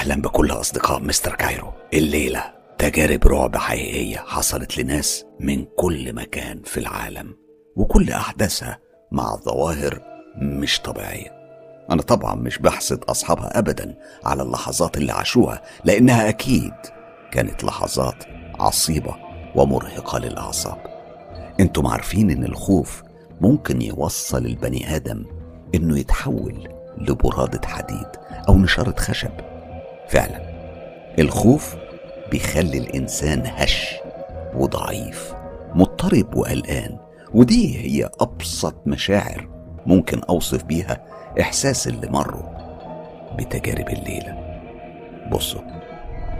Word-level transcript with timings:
أهلا 0.00 0.22
بكل 0.22 0.50
أصدقاء 0.50 1.00
مستر 1.00 1.34
كايرو. 1.34 1.72
الليلة 1.94 2.44
تجارب 2.78 3.26
رعب 3.26 3.56
حقيقية 3.56 4.16
حصلت 4.16 4.78
لناس 4.78 5.24
من 5.40 5.64
كل 5.76 6.12
مكان 6.12 6.62
في 6.64 6.80
العالم 6.80 7.36
وكل 7.76 8.10
أحداثها 8.10 8.78
مع 9.12 9.36
ظواهر 9.36 10.00
مش 10.36 10.80
طبيعية. 10.80 11.30
أنا 11.90 12.02
طبعا 12.02 12.34
مش 12.34 12.58
بحسد 12.58 13.04
أصحابها 13.04 13.58
أبدا 13.58 13.98
على 14.24 14.42
اللحظات 14.42 14.96
اللي 14.96 15.12
عاشوها 15.12 15.62
لأنها 15.84 16.28
أكيد 16.28 16.74
كانت 17.32 17.64
لحظات 17.64 18.24
عصيبة 18.60 19.16
ومرهقة 19.54 20.18
للأعصاب. 20.18 20.78
أنتم 21.60 21.86
عارفين 21.86 22.30
إن 22.30 22.44
الخوف 22.44 23.02
ممكن 23.40 23.82
يوصل 23.82 24.46
البني 24.46 24.96
آدم 24.96 25.24
إنه 25.74 25.98
يتحول 25.98 26.68
لبرادة 26.98 27.68
حديد 27.68 28.08
أو 28.48 28.58
نشارة 28.58 28.94
خشب. 28.98 29.49
فعلا. 30.10 30.40
الخوف 31.18 31.76
بيخلي 32.30 32.78
الإنسان 32.78 33.42
هش 33.46 33.94
وضعيف 34.54 35.34
مضطرب 35.74 36.34
وقلقان 36.34 36.98
ودي 37.34 37.78
هي 37.78 38.08
أبسط 38.20 38.74
مشاعر 38.86 39.48
ممكن 39.86 40.20
أوصف 40.28 40.64
بيها 40.64 41.04
إحساس 41.40 41.88
اللي 41.88 42.08
مروا 42.08 42.42
بتجارب 43.38 43.88
الليلة. 43.88 44.60
بصوا 45.32 45.62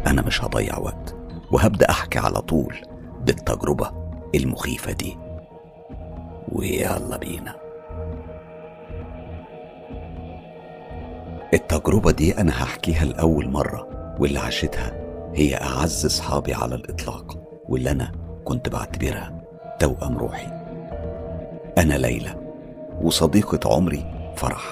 أنا 0.06 0.22
مش 0.22 0.44
هضيع 0.44 0.78
وقت 0.78 1.16
وهبدأ 1.52 1.90
أحكي 1.90 2.18
على 2.18 2.40
طول 2.40 2.76
بالتجربة 3.20 3.90
المخيفة 4.34 4.92
دي. 4.92 5.16
ويلا 6.52 7.16
بينا. 7.16 7.59
التجربة 11.54 12.10
دي 12.10 12.38
أنا 12.40 12.52
هحكيها 12.62 13.04
لأول 13.04 13.48
مرة 13.50 13.88
واللي 14.18 14.38
عاشتها 14.38 14.92
هي 15.34 15.54
أعز 15.56 16.06
صحابي 16.06 16.54
على 16.54 16.74
الإطلاق 16.74 17.38
واللي 17.68 17.90
أنا 17.90 18.12
كنت 18.44 18.68
بعتبرها 18.68 19.40
توأم 19.78 20.18
روحي. 20.18 20.46
أنا 21.78 21.94
ليلى 21.94 22.34
وصديقة 23.02 23.74
عمري 23.74 24.32
فرح 24.36 24.62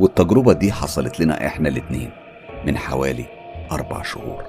والتجربة 0.00 0.52
دي 0.52 0.72
حصلت 0.72 1.20
لنا 1.20 1.46
إحنا 1.46 1.68
الاتنين 1.68 2.10
من 2.66 2.78
حوالي 2.78 3.24
أربع 3.72 4.02
شهور. 4.02 4.44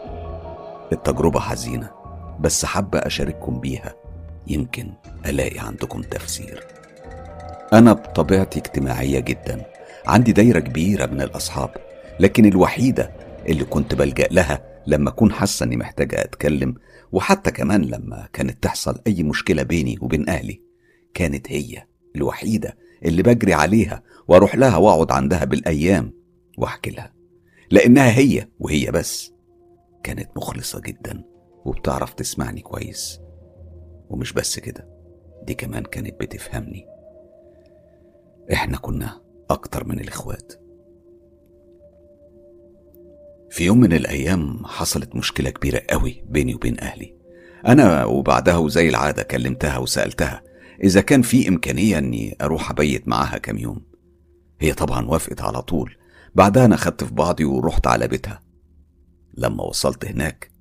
التجربة 0.92 1.40
حزينة 1.40 1.90
بس 2.40 2.66
حابة 2.66 3.00
أشارككم 3.00 3.60
بيها 3.60 3.94
يمكن 4.48 4.92
ألاقي 5.26 5.60
عندكم 5.60 6.02
تفسير. 6.02 6.64
أنا 7.74 7.94
بطبيعتي 7.94 8.60
اجتماعية 8.60 9.20
جدا 9.20 9.62
عندي 10.08 10.32
دايرة 10.32 10.60
كبيرة 10.60 11.06
من 11.06 11.22
الأصحاب 11.22 11.70
لكن 12.20 12.46
الوحيدة 12.46 13.12
اللي 13.50 13.64
كنت 13.64 13.96
بلجأ 13.96 14.28
لها 14.32 14.82
لما 14.88 15.10
أكون 15.10 15.32
حاسة 15.32 15.64
إني 15.64 15.78
محتاجة 15.78 16.24
أتكلم 16.24 16.76
وحتى 17.12 17.52
كمان 17.52 17.82
لما 17.82 18.28
كانت 18.34 18.64
تحصل 18.64 19.02
أي 19.08 19.24
مشكلة 19.24 19.64
بيني 19.64 19.98
وبين 20.02 20.30
أهلي 20.30 20.62
كانت 21.14 21.52
هي 21.52 21.84
الوحيدة 22.16 22.78
اللي 23.06 23.24
بجري 23.24 23.54
عليها 23.54 24.04
وأروح 24.28 24.56
لها 24.56 24.78
وأقعد 24.78 25.12
عندها 25.12 25.46
بالأيام 25.46 26.14
وأحكي 26.58 26.90
لها. 26.90 27.14
لأنها 27.72 28.18
هي 28.18 28.48
وهي 28.60 28.92
بس 28.92 29.32
كانت 30.04 30.30
مخلصة 30.38 30.80
جدا 30.82 31.24
وبتعرف 31.66 32.14
تسمعني 32.14 32.62
كويس. 32.62 33.20
ومش 34.10 34.34
بس 34.34 34.60
كده 34.60 34.90
دي 35.44 35.54
كمان 35.54 35.84
كانت 35.84 36.20
بتفهمني. 36.22 36.86
إحنا 38.54 38.78
كنا 38.78 39.22
أكتر 39.50 39.88
من 39.88 40.00
الإخوات. 40.00 40.54
في 43.50 43.66
يوم 43.66 43.80
من 43.80 43.94
الأيام 43.94 44.66
حصلت 44.66 45.16
مشكلة 45.16 45.50
كبيرة 45.50 45.82
قوي 45.90 46.26
بيني 46.30 46.56
وبين 46.56 46.80
أهلي. 46.80 47.16
أنا 47.68 48.06
وبعدها 48.06 48.58
وزي 48.58 48.90
العادة 48.90 49.24
كلمتها 49.24 49.78
وسألتها 49.78 50.44
إذا 50.84 51.02
كان 51.02 51.22
في 51.22 51.48
إمكانية 51.48 51.98
إني 51.98 52.38
أروح 52.42 52.72
أبيت 52.72 53.08
معاها 53.08 53.38
كام 53.38 53.58
يوم. 53.58 53.86
هي 54.60 54.74
طبعا 54.74 55.06
وافقت 55.06 55.42
على 55.42 55.62
طول. 55.62 55.98
بعدها 56.36 56.66
أنا 56.66 56.76
خدت 56.76 57.04
في 57.04 57.14
بعضي 57.14 57.46
ورحت 57.46 57.88
على 57.88 58.08
بيتها. 58.08 58.44
لما 59.38 59.64
وصلت 59.64 60.06
هناك 60.06 60.52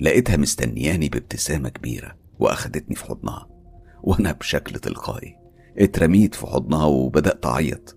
لقيتها 0.00 0.36
مستنياني 0.36 1.08
بابتسامة 1.08 1.68
كبيرة 1.68 2.16
وأخدتني 2.38 2.96
في 2.96 3.04
حضنها. 3.04 3.48
وأنا 4.02 4.32
بشكل 4.32 4.78
تلقائي 4.78 5.36
اترميت 5.78 6.34
في 6.34 6.46
حضنها 6.46 6.84
وبدأت 6.84 7.46
أعيط. 7.46 7.96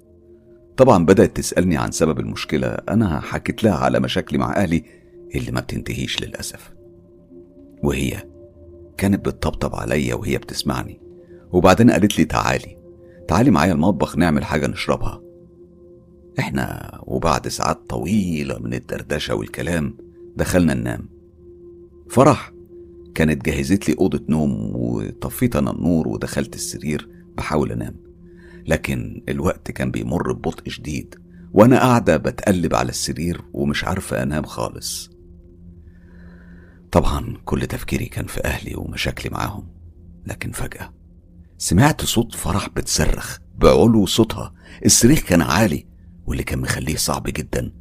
طبعا 0.79 1.06
بدأت 1.06 1.38
تسألني 1.38 1.78
عن 1.78 1.91
سبب 1.91 2.19
المشكلة. 2.19 2.67
أنا 2.67 3.19
حكيت 3.19 3.63
لها 3.63 3.75
على 3.75 4.00
مشاكلي 4.00 4.40
مع 4.40 4.56
أهلي 4.56 4.84
اللي 5.35 5.51
ما 5.51 5.62
بتنتهيش 5.62 6.22
للأسف. 6.22 6.73
وهي 7.84 8.23
كانت 8.97 9.25
بتطبطب 9.25 9.75
عليا 9.75 10.16
وهي 10.16 10.38
بتسمعني. 10.38 11.01
وبعدين 11.51 11.91
قالت 11.91 12.19
لي 12.19 12.25
تعالي. 12.25 12.78
تعالي 13.28 13.51
معايا 13.51 13.73
المطبخ 13.73 14.17
نعمل 14.17 14.44
حاجة 14.44 14.67
نشربها. 14.67 15.22
إحنا 16.40 16.97
وبعد 17.03 17.47
ساعات 17.47 17.90
طويلة 17.90 18.59
من 18.59 18.73
الدردشة 18.73 19.35
والكلام 19.35 19.97
دخلنا 20.35 20.73
ننام. 20.73 21.09
فرح 22.09 22.53
كانت 23.16 23.46
جهزت 23.46 23.90
لي 23.90 23.96
أوضة 24.00 24.25
نوم 24.29 24.72
وطفيت 24.75 25.56
أنا 25.56 25.72
النور 25.72 26.07
ودخلت 26.07 26.56
السرير 26.56 27.09
بحاول 27.38 27.72
أنام. 27.72 28.09
لكن 28.68 29.24
الوقت 29.30 29.72
كان 29.72 29.92
بيمر 29.92 30.34
ببطء 30.34 30.70
شديد 30.70 31.16
وأنا 31.53 31.80
قاعدة 31.80 32.18
بتقلب 32.18 32.75
على 32.75 32.90
السرير 32.90 33.42
ومش 33.53 33.84
عارفة 33.84 34.24
أنام 34.24 34.44
خالص. 34.44 35.09
طبعا 36.92 37.38
كل 37.46 37.68
تفكيري 37.68 38.06
كان 38.06 38.25
في 38.25 38.44
أهلي 38.46 38.75
ومشاكلي 38.75 39.30
معاهم 39.30 39.68
لكن 40.28 40.52
فجأة 40.52 40.94
سمعت 41.58 42.06
صوت 42.06 42.36
فرح 42.36 42.70
بتصرخ 42.70 43.38
بعلو 43.58 44.06
صوتها. 44.06 44.53
الصريخ 44.86 45.20
كان 45.20 45.41
عالي 45.41 45.88
واللي 46.26 46.44
كان 46.44 46.59
مخليه 46.59 46.96
صعب 46.96 47.24
جدا 47.24 47.72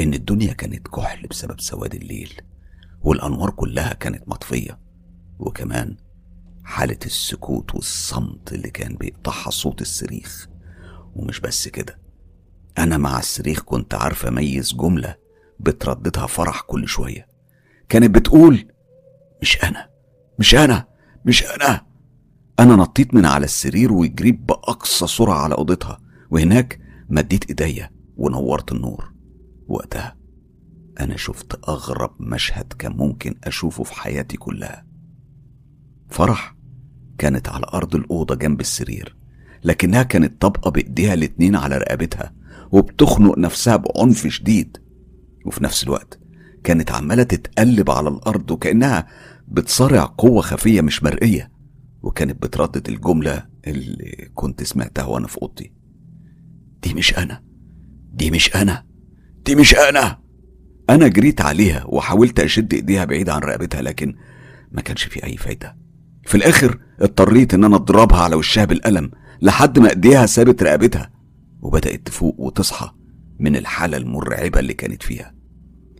إن 0.00 0.14
الدنيا 0.14 0.52
كانت 0.52 0.88
كحل 0.88 1.26
بسبب 1.26 1.60
سواد 1.60 1.94
الليل 1.94 2.32
والأنوار 3.00 3.50
كلها 3.50 3.94
كانت 3.94 4.28
مطفية 4.28 4.78
وكمان 5.38 5.96
حالة 6.66 6.98
السكوت 7.06 7.74
والصمت 7.74 8.52
اللي 8.52 8.70
كان 8.70 8.94
بيقطعها 8.96 9.50
صوت 9.50 9.80
الصريخ. 9.80 10.48
ومش 11.14 11.40
بس 11.40 11.68
كده 11.68 11.98
أنا 12.78 12.96
مع 12.98 13.18
الصريخ 13.18 13.60
كنت 13.62 13.94
عارفة 13.94 14.28
أميز 14.28 14.74
جملة 14.74 15.16
بترددها 15.60 16.26
فرح 16.26 16.60
كل 16.60 16.88
شوية. 16.88 17.28
كانت 17.88 18.14
بتقول 18.14 18.72
مش 19.42 19.64
أنا 19.64 19.90
مش 20.38 20.54
أنا 20.54 20.86
مش 21.24 21.44
أنا. 21.44 21.86
أنا 22.60 22.76
نطيت 22.76 23.14
من 23.14 23.26
على 23.26 23.44
السرير 23.44 23.92
وجريت 23.92 24.40
بأقصى 24.40 25.06
سرعة 25.06 25.38
على 25.38 25.54
أوضتها 25.54 26.00
وهناك 26.30 26.80
مديت 27.08 27.48
إيديا 27.48 27.90
ونورت 28.16 28.72
النور. 28.72 29.12
وقتها 29.68 30.16
أنا 31.00 31.16
شفت 31.16 31.68
أغرب 31.68 32.16
مشهد 32.20 32.72
كان 32.72 32.92
ممكن 32.96 33.34
أشوفه 33.44 33.84
في 33.84 33.94
حياتي 33.94 34.36
كلها. 34.36 34.86
فرح 36.10 36.55
كانت 37.18 37.48
على 37.48 37.66
أرض 37.74 37.94
الأوضة 37.94 38.34
جنب 38.34 38.60
السرير 38.60 39.16
لكنها 39.64 40.02
كانت 40.02 40.42
طابقة 40.42 40.70
بإيديها 40.70 41.14
الاتنين 41.14 41.56
على 41.56 41.78
رقبتها 41.78 42.32
وبتخنق 42.72 43.38
نفسها 43.38 43.76
بعنف 43.76 44.26
شديد. 44.26 44.76
وفي 45.46 45.64
نفس 45.64 45.84
الوقت 45.84 46.20
كانت 46.64 46.90
عمالة 46.90 47.22
تتقلب 47.22 47.90
على 47.90 48.08
الأرض 48.08 48.50
وكأنها 48.50 49.06
بتصارع 49.48 50.04
قوة 50.18 50.42
خفية 50.42 50.80
مش 50.80 51.02
مرئية 51.02 51.50
وكانت 52.02 52.42
بتردد 52.42 52.88
الجملة 52.88 53.46
اللي 53.66 54.30
كنت 54.34 54.62
سمعتها 54.62 55.04
وأنا 55.04 55.26
في 55.26 55.38
أوضتي. 55.42 55.72
دي 56.82 56.94
مش 56.94 57.18
أنا 57.18 57.42
دي 58.12 58.30
مش 58.30 58.56
أنا 58.56 58.84
دي 59.44 59.54
مش 59.54 59.74
أنا. 59.74 60.18
أنا 60.90 61.08
جريت 61.08 61.40
عليها 61.40 61.84
وحاولت 61.88 62.40
أشد 62.40 62.74
إيديها 62.74 63.04
بعيد 63.04 63.28
عن 63.28 63.40
رقبتها 63.40 63.82
لكن 63.82 64.14
ما 64.72 64.82
كانش 64.82 65.04
في 65.04 65.24
أي 65.24 65.36
فايدة. 65.36 65.76
في 66.26 66.34
الآخر 66.34 66.78
اضطريت 67.00 67.54
إن 67.54 67.64
أنا 67.64 67.76
أضربها 67.76 68.18
على 68.20 68.36
وشها 68.36 68.64
بالقلم 68.64 69.10
لحد 69.42 69.78
ما 69.78 69.90
إيديها 69.90 70.26
سابت 70.26 70.62
رقبتها 70.62 71.10
وبدأت 71.62 72.06
تفوق 72.06 72.34
وتصحى 72.40 72.90
من 73.38 73.56
الحالة 73.56 73.96
المرعبة 73.96 74.60
اللي 74.60 74.74
كانت 74.74 75.02
فيها 75.02 75.34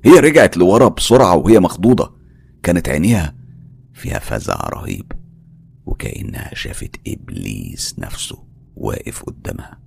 هي 0.04 0.12
رجعت 0.20 0.56
لورا 0.56 0.88
بسرعة 0.88 1.36
وهي 1.36 1.60
مخضوضة 1.60 2.16
كانت 2.62 2.88
عينيها 2.88 3.34
فيها 3.94 4.18
فزع 4.18 4.54
رهيب 4.68 5.12
وكأنها 5.86 6.50
شافت 6.54 6.96
إبليس 7.08 7.98
نفسه 7.98 8.44
واقف 8.76 9.22
قدامها 9.22 9.80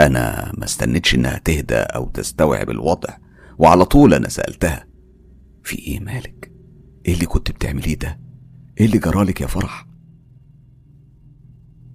أنا 0.00 0.52
ما 0.58 0.64
استنتش 0.64 1.14
إنها 1.14 1.38
تهدى 1.38 1.74
أو 1.76 2.08
تستوعب 2.08 2.70
الوضع 2.70 3.16
وعلى 3.58 3.84
طول 3.84 4.14
أنا 4.14 4.28
سألتها 4.28 4.86
في 5.64 5.78
إيه 5.78 6.00
مالك؟ 6.00 6.52
إيه 7.06 7.14
اللي 7.14 7.26
كنت 7.26 7.50
بتعمليه 7.50 7.94
ده؟ 7.94 8.25
إيه 8.80 8.86
اللي 8.86 8.98
جرالك 8.98 9.40
يا 9.40 9.46
فرح؟ 9.46 9.86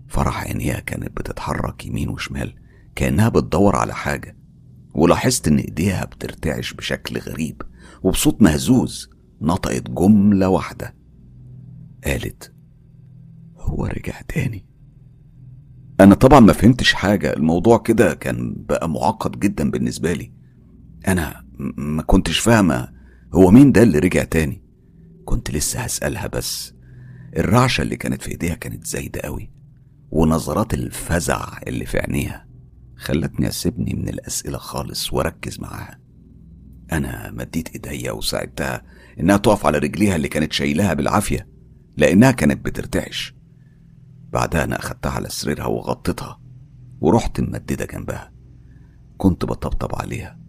فرح 0.07 0.43
عينيها 0.43 0.79
كانت 0.79 1.17
بتتحرك 1.17 1.85
يمين 1.85 2.09
وشمال 2.09 2.55
كأنها 2.95 3.29
بتدور 3.29 3.75
على 3.75 3.93
حاجة 3.93 4.37
ولاحظت 4.93 5.47
إن 5.47 5.57
إيديها 5.57 6.05
بترتعش 6.05 6.73
بشكل 6.73 7.17
غريب 7.19 7.61
وبصوت 8.03 8.41
مهزوز 8.41 9.09
نطقت 9.41 9.89
جملة 9.89 10.49
واحدة. 10.49 10.95
قالت 12.03 12.53
هو 13.57 13.85
رجع 13.85 14.21
تاني؟ 14.21 14.65
أنا 15.99 16.15
طبعا 16.15 16.39
ما 16.39 16.53
فهمتش 16.53 16.93
حاجة 16.93 17.33
الموضوع 17.33 17.77
كده 17.77 18.13
كان 18.13 18.55
بقى 18.69 18.89
معقد 18.89 19.39
جدا 19.39 19.71
بالنسبة 19.71 20.13
لي. 20.13 20.33
أنا 21.07 21.45
ما 21.77 22.03
كنتش 22.03 22.39
فاهمة 22.39 22.89
هو 23.33 23.51
مين 23.51 23.71
ده 23.71 23.83
اللي 23.83 23.99
رجع 23.99 24.23
تاني؟ 24.23 24.60
كنت 25.25 25.51
لسه 25.51 25.79
هسألها 25.79 26.27
بس. 26.27 26.73
الرعشة 27.37 27.81
اللي 27.81 27.97
كانت 27.97 28.21
في 28.21 28.31
إيديها 28.31 28.55
كانت 28.55 28.85
زايدة 28.87 29.21
قوي 29.21 29.51
ونظرات 30.11 30.73
الفزع 30.73 31.59
اللي 31.67 31.85
في 31.85 31.99
عينيها 31.99 32.47
خلتني 32.97 33.47
أسيبني 33.47 33.93
من 33.93 34.09
الأسئلة 34.09 34.57
خالص 34.57 35.13
وأركز 35.13 35.59
معاها. 35.59 35.99
أنا 36.91 37.31
مديت 37.31 37.69
إيديا 37.69 38.11
وساعدتها 38.11 38.83
إنها 39.19 39.37
تقف 39.37 39.65
على 39.65 39.77
رجليها 39.77 40.15
اللي 40.15 40.27
كانت 40.27 40.53
شايلاها 40.53 40.93
بالعافية 40.93 41.47
لأنها 41.97 42.31
كانت 42.31 42.65
بترتعش. 42.65 43.35
بعدها 44.29 44.63
أنا 44.63 44.79
أخدتها 44.79 45.11
على 45.11 45.29
سريرها 45.29 45.65
وغطيتها 45.65 46.41
ورحت 47.01 47.39
ممددة 47.41 47.85
جنبها. 47.85 48.33
كنت 49.17 49.45
بطبطب 49.45 49.95
عليها. 49.95 50.39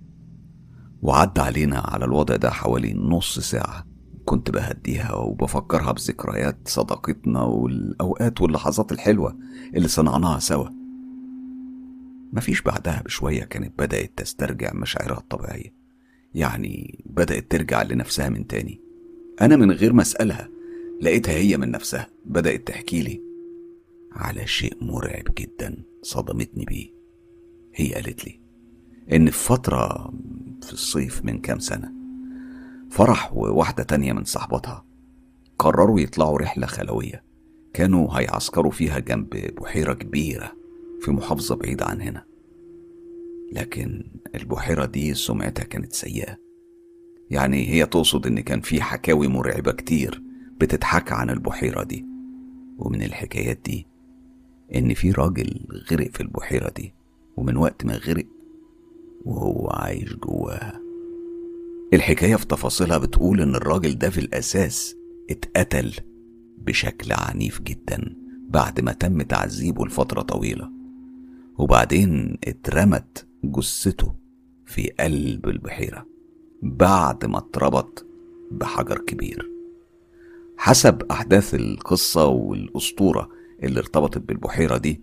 وعدى 1.02 1.40
علينا 1.40 1.78
على 1.78 2.04
الوضع 2.04 2.36
ده 2.36 2.50
حوالي 2.50 2.94
نص 2.94 3.38
ساعة. 3.38 3.91
كنت 4.24 4.50
بهديها 4.50 5.14
وبفكرها 5.14 5.92
بذكريات 5.92 6.56
صداقتنا 6.64 7.42
والأوقات 7.42 8.40
واللحظات 8.40 8.92
الحلوة 8.92 9.38
اللي 9.74 9.88
صنعناها 9.88 10.38
سوا. 10.38 10.68
مفيش 12.32 12.62
بعدها 12.62 13.02
بشوية 13.04 13.44
كانت 13.44 13.78
بدأت 13.78 14.12
تسترجع 14.16 14.72
مشاعرها 14.74 15.18
الطبيعية. 15.18 15.74
يعني 16.34 17.04
بدأت 17.06 17.50
ترجع 17.50 17.82
لنفسها 17.82 18.28
من 18.28 18.46
تاني. 18.46 18.80
أنا 19.40 19.56
من 19.56 19.70
غير 19.70 19.92
ما 19.92 20.02
أسألها 20.02 20.48
لقيتها 21.02 21.34
هي 21.34 21.56
من 21.56 21.70
نفسها 21.70 22.06
بدأت 22.24 22.66
تحكي 22.66 23.02
لي 23.02 23.22
على 24.12 24.46
شيء 24.46 24.76
مرعب 24.80 25.24
جدا 25.38 25.84
صدمتني 26.02 26.64
بيه. 26.64 26.88
هي 27.74 27.94
قالت 27.94 28.24
لي 28.24 28.40
إن 29.12 29.30
في 29.30 29.38
فترة 29.38 30.12
في 30.62 30.72
الصيف 30.72 31.24
من 31.24 31.38
كام 31.38 31.58
سنة 31.58 32.01
فرح 32.92 33.36
وواحدة 33.36 33.82
تانية 33.82 34.12
من 34.12 34.24
صاحباتها 34.24 34.84
قرروا 35.58 36.00
يطلعوا 36.00 36.38
رحلة 36.38 36.66
خلوية. 36.66 37.24
كانوا 37.74 38.18
هيعسكروا 38.18 38.70
فيها 38.70 38.98
جنب 38.98 39.28
بحيرة 39.30 39.92
كبيرة 39.92 40.52
في 41.00 41.10
محافظة 41.10 41.56
بعيدة 41.56 41.84
عن 41.84 42.00
هنا. 42.00 42.24
لكن 43.52 44.04
البحيرة 44.34 44.84
دي 44.84 45.14
سمعتها 45.14 45.64
كانت 45.64 45.92
سيئة. 45.92 46.36
يعني 47.30 47.68
هي 47.68 47.86
تقصد 47.86 48.26
إن 48.26 48.40
كان 48.40 48.60
في 48.60 48.82
حكاوي 48.82 49.28
مرعبة 49.28 49.72
كتير 49.72 50.22
بتتحكى 50.60 51.14
عن 51.14 51.30
البحيرة 51.30 51.82
دي. 51.82 52.06
ومن 52.78 53.02
الحكايات 53.02 53.58
دي 53.64 53.86
إن 54.74 54.94
في 54.94 55.10
راجل 55.10 55.66
غرق 55.90 56.10
في 56.10 56.20
البحيرة 56.20 56.70
دي. 56.76 56.94
ومن 57.36 57.56
وقت 57.56 57.84
ما 57.84 57.96
غرق 57.96 58.26
وهو 59.24 59.68
عايش 59.70 60.14
جواها 60.14 60.81
الحكاية 61.92 62.36
في 62.36 62.46
تفاصيلها 62.46 62.98
بتقول 62.98 63.40
إن 63.40 63.54
الراجل 63.54 63.98
ده 63.98 64.10
في 64.10 64.18
الأساس 64.18 64.96
اتقتل 65.30 65.92
بشكل 66.58 67.12
عنيف 67.12 67.60
جدا 67.62 68.16
بعد 68.48 68.80
ما 68.80 68.92
تم 68.92 69.22
تعذيبه 69.22 69.86
لفترة 69.86 70.22
طويلة. 70.22 70.70
وبعدين 71.58 72.38
اترمت 72.44 73.26
جثته 73.44 74.14
في 74.66 74.90
قلب 75.00 75.48
البحيرة 75.48 76.06
بعد 76.62 77.24
ما 77.24 77.38
اتربط 77.38 78.06
بحجر 78.50 78.98
كبير. 78.98 79.50
حسب 80.56 81.02
أحداث 81.10 81.54
القصة 81.54 82.26
والأسطورة 82.26 83.28
اللي 83.62 83.78
ارتبطت 83.80 84.18
بالبحيرة 84.18 84.76
دي 84.76 85.00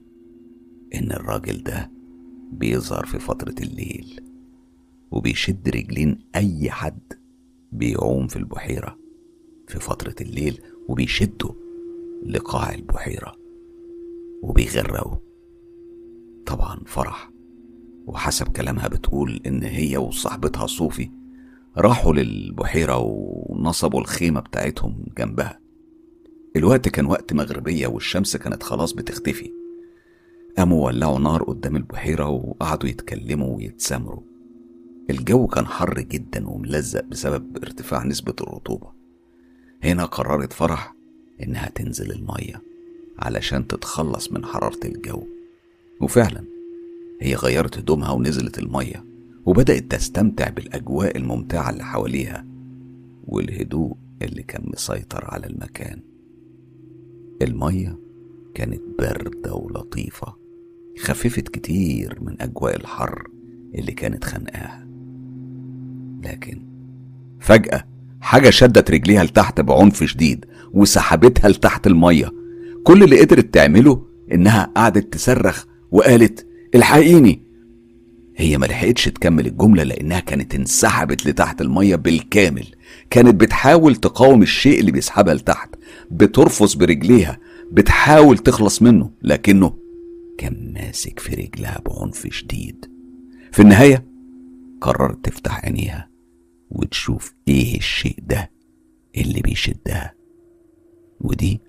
إن 0.95 1.11
الراجل 1.11 1.63
ده 1.63 1.91
بيظهر 2.51 3.05
في 3.05 3.19
فترة 3.19 3.55
الليل. 3.61 4.28
وبيشد 5.11 5.69
رجلين 5.69 6.19
أي 6.35 6.71
حد 6.71 7.13
بيعوم 7.71 8.27
في 8.27 8.35
البحيرة 8.35 8.97
في 9.67 9.79
فترة 9.79 10.15
الليل 10.21 10.61
وبيشده 10.87 11.55
لقاع 12.25 12.73
البحيرة 12.73 13.35
وبيغرقه. 14.41 15.21
طبعا 16.45 16.79
فرح 16.85 17.31
وحسب 18.07 18.47
كلامها 18.47 18.87
بتقول 18.87 19.41
إن 19.45 19.63
هي 19.63 19.97
وصاحبتها 19.97 20.67
صوفي 20.67 21.11
راحوا 21.77 22.13
للبحيرة 22.13 22.97
ونصبوا 23.03 24.01
الخيمة 24.01 24.39
بتاعتهم 24.39 25.05
جنبها. 25.17 25.59
الوقت 26.55 26.89
كان 26.89 27.05
وقت 27.05 27.33
مغربية 27.33 27.87
والشمس 27.87 28.37
كانت 28.37 28.63
خلاص 28.63 28.93
بتختفي. 28.93 29.51
قاموا 30.57 30.85
ولعوا 30.85 31.19
نار 31.19 31.43
قدام 31.43 31.75
البحيرة 31.75 32.29
وقعدوا 32.29 32.89
يتكلموا 32.89 33.57
ويتسامروا. 33.57 34.28
الجو 35.09 35.47
كان 35.47 35.65
حر 35.65 35.99
جدا 36.01 36.49
وملزق 36.49 37.05
بسبب 37.05 37.57
ارتفاع 37.57 38.03
نسبة 38.05 38.33
الرطوبة. 38.41 38.91
هنا 39.83 40.05
قررت 40.05 40.53
فرح 40.53 40.95
إنها 41.43 41.69
تنزل 41.69 42.11
المية 42.11 42.61
علشان 43.19 43.67
تتخلص 43.67 44.31
من 44.31 44.45
حرارة 44.45 44.79
الجو. 44.85 45.23
وفعلا 46.01 46.43
هي 47.21 47.35
غيرت 47.35 47.77
هدومها 47.77 48.11
ونزلت 48.11 48.59
المية 48.59 49.05
وبدأت 49.45 49.91
تستمتع 49.91 50.49
بالأجواء 50.49 51.17
الممتعة 51.17 51.69
اللي 51.69 51.83
حواليها 51.83 52.45
والهدوء 53.27 53.95
اللي 54.21 54.43
كان 54.43 54.63
مسيطر 54.65 55.25
على 55.25 55.47
المكان. 55.47 55.99
المية 57.41 57.99
كانت 58.53 58.81
باردة 58.99 59.53
ولطيفة 59.53 60.35
خففت 60.99 61.47
كتير 61.47 62.17
من 62.21 62.41
أجواء 62.41 62.75
الحر 62.75 63.27
اللي 63.75 63.91
كانت 63.91 64.23
خانقاها. 64.23 64.88
لكن 66.23 66.61
فجأة 67.39 67.85
حاجة 68.21 68.49
شدت 68.49 68.91
رجليها 68.91 69.23
لتحت 69.23 69.61
بعنف 69.61 70.03
شديد 70.03 70.45
وسحبتها 70.73 71.49
لتحت 71.49 71.87
المية. 71.87 72.31
كل 72.83 73.03
اللي 73.03 73.19
قدرت 73.21 73.53
تعمله 73.53 74.05
إنها 74.33 74.71
قعدت 74.75 75.13
تصرخ 75.13 75.65
وقالت 75.91 76.47
الحقيني. 76.75 77.43
هي 78.35 78.57
ما 78.57 78.65
لحقتش 78.65 79.05
تكمل 79.05 79.47
الجملة 79.47 79.83
لأنها 79.83 80.19
كانت 80.19 80.55
انسحبت 80.55 81.27
لتحت 81.27 81.61
المية 81.61 81.95
بالكامل. 81.95 82.65
كانت 83.09 83.35
بتحاول 83.35 83.95
تقاوم 83.95 84.41
الشيء 84.41 84.79
اللي 84.79 84.91
بيسحبها 84.91 85.33
لتحت 85.33 85.75
بترفس 86.11 86.73
برجليها 86.73 87.39
بتحاول 87.71 88.37
تخلص 88.37 88.81
منه 88.81 89.11
لكنه 89.21 89.73
كان 90.37 90.73
ماسك 90.73 91.19
في 91.19 91.35
رجلها 91.35 91.81
بعنف 91.85 92.27
شديد. 92.31 92.85
في 93.51 93.61
النهاية 93.61 94.05
قررت 94.81 95.25
تفتح 95.25 95.65
عينيها. 95.65 96.08
وتشوف 96.71 97.35
إيه 97.47 97.77
الشيء 97.77 98.19
ده 98.21 98.51
اللي 99.17 99.41
بيشدها. 99.41 100.13
ودي 101.21 101.61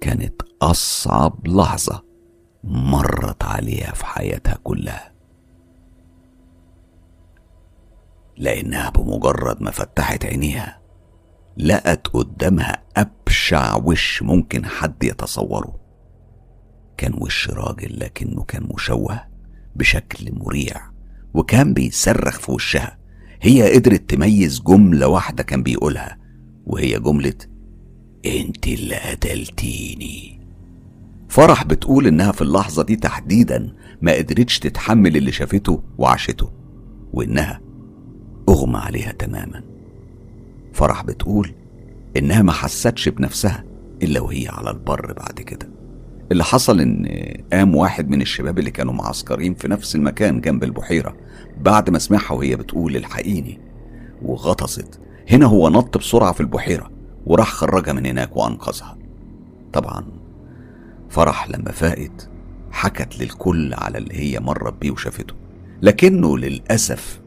كانت 0.00 0.42
أصعب 0.62 1.46
لحظة 1.48 2.04
مرت 2.64 3.44
عليها 3.44 3.92
في 3.92 4.06
حياتها 4.06 4.58
كلها. 4.64 5.14
لأنها 8.36 8.90
بمجرد 8.90 9.62
ما 9.62 9.70
فتحت 9.70 10.24
عينيها 10.24 10.80
لقت 11.56 12.08
قدامها 12.08 12.84
أبشع 12.96 13.76
وش 13.76 14.22
ممكن 14.22 14.66
حد 14.66 15.04
يتصوره. 15.04 15.80
كان 16.96 17.14
وش 17.14 17.50
راجل 17.50 17.98
لكنه 18.00 18.44
كان 18.44 18.68
مشوه 18.74 19.26
بشكل 19.76 20.32
مريع 20.32 20.90
وكان 21.34 21.74
بيصرخ 21.74 22.38
في 22.40 22.52
وشها. 22.52 22.99
هي 23.40 23.74
قدرت 23.74 24.10
تميز 24.10 24.60
جملة 24.60 25.08
واحدة 25.08 25.42
كان 25.42 25.62
بيقولها 25.62 26.18
وهي 26.66 26.98
جملة 26.98 27.34
أنت 28.26 28.66
اللي 28.68 28.94
قتلتيني. 28.96 30.40
فرح 31.28 31.64
بتقول 31.64 32.06
إنها 32.06 32.32
في 32.32 32.42
اللحظة 32.42 32.82
دي 32.82 32.96
تحديدا 32.96 33.74
ما 34.02 34.12
قدرتش 34.12 34.58
تتحمل 34.58 35.16
اللي 35.16 35.32
شافته 35.32 35.82
وعاشته 35.98 36.50
وإنها 37.12 37.60
أغمى 38.48 38.78
عليها 38.78 39.12
تماما. 39.12 39.62
فرح 40.72 41.04
بتقول 41.04 41.54
إنها 42.16 42.42
ما 42.42 42.52
حستش 42.52 43.08
بنفسها 43.08 43.64
إلا 44.02 44.20
وهي 44.20 44.48
على 44.48 44.70
البر 44.70 45.12
بعد 45.12 45.40
كده. 45.40 45.68
اللي 46.32 46.44
حصل 46.44 46.80
إن 46.80 47.06
قام 47.52 47.74
واحد 47.74 48.10
من 48.10 48.22
الشباب 48.22 48.58
اللي 48.58 48.70
كانوا 48.70 48.92
معسكرين 48.92 49.54
في 49.54 49.68
نفس 49.68 49.96
المكان 49.96 50.40
جنب 50.40 50.64
البحيرة 50.64 51.16
بعد 51.60 51.90
ما 51.90 51.98
سمعها 51.98 52.32
وهي 52.32 52.56
بتقول 52.56 52.96
الحقيني 52.96 53.60
وغطست. 54.22 55.00
هنا 55.30 55.46
هو 55.46 55.68
نط 55.68 55.98
بسرعة 55.98 56.32
في 56.32 56.40
البحيرة 56.40 56.90
وراح 57.26 57.52
خرجها 57.52 57.92
من 57.92 58.06
هناك 58.06 58.36
وأنقذها. 58.36 58.98
طبعا 59.72 60.04
فرح 61.08 61.48
لما 61.50 61.72
فاقت 61.72 62.28
حكت 62.70 63.20
للكل 63.20 63.74
على 63.74 63.98
اللي 63.98 64.14
هي 64.14 64.40
مرت 64.40 64.74
بيه 64.80 64.90
وشافته. 64.90 65.34
لكنه 65.82 66.38
للأسف 66.38 67.20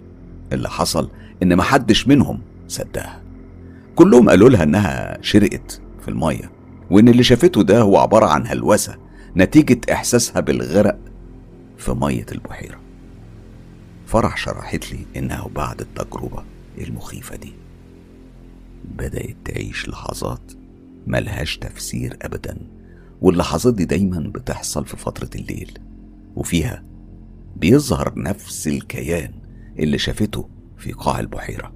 اللي 0.53 0.69
حصل 0.69 1.09
إن 1.43 1.55
محدش 1.55 2.07
منهم 2.07 2.41
صدقها. 2.67 3.21
كلهم 3.95 4.29
قالوا 4.29 4.49
لها 4.49 4.63
إنها 4.63 5.17
شرقت 5.21 5.81
في 6.01 6.07
المية. 6.07 6.52
وإن 6.93 7.07
اللي 7.07 7.23
شافته 7.23 7.63
ده 7.63 7.81
هو 7.81 7.97
عبارة 7.97 8.25
عن 8.25 8.47
هلوسة 8.47 8.97
نتيجة 9.37 9.93
إحساسها 9.93 10.39
بالغرق 10.39 10.99
في 11.77 11.91
مية 11.91 12.25
البحيرة. 12.31 12.79
فرح 14.05 14.37
شرحت 14.37 14.91
لي 14.91 15.05
إنها 15.15 15.47
بعد 15.55 15.81
التجربة 15.81 16.43
المخيفة 16.77 17.35
دي 17.35 17.53
بدأت 18.97 19.35
تعيش 19.45 19.89
لحظات 19.89 20.51
ملهاش 21.07 21.57
تفسير 21.57 22.17
أبدا 22.21 22.57
واللحظات 23.21 23.73
دي 23.73 23.85
دايما 23.85 24.19
بتحصل 24.35 24.85
في 24.85 24.97
فترة 24.97 25.29
الليل 25.35 25.79
وفيها 26.35 26.83
بيظهر 27.55 28.13
نفس 28.17 28.67
الكيان 28.67 29.33
اللي 29.79 29.97
شافته 29.97 30.49
في 30.77 30.91
قاع 30.91 31.19
البحيرة. 31.19 31.73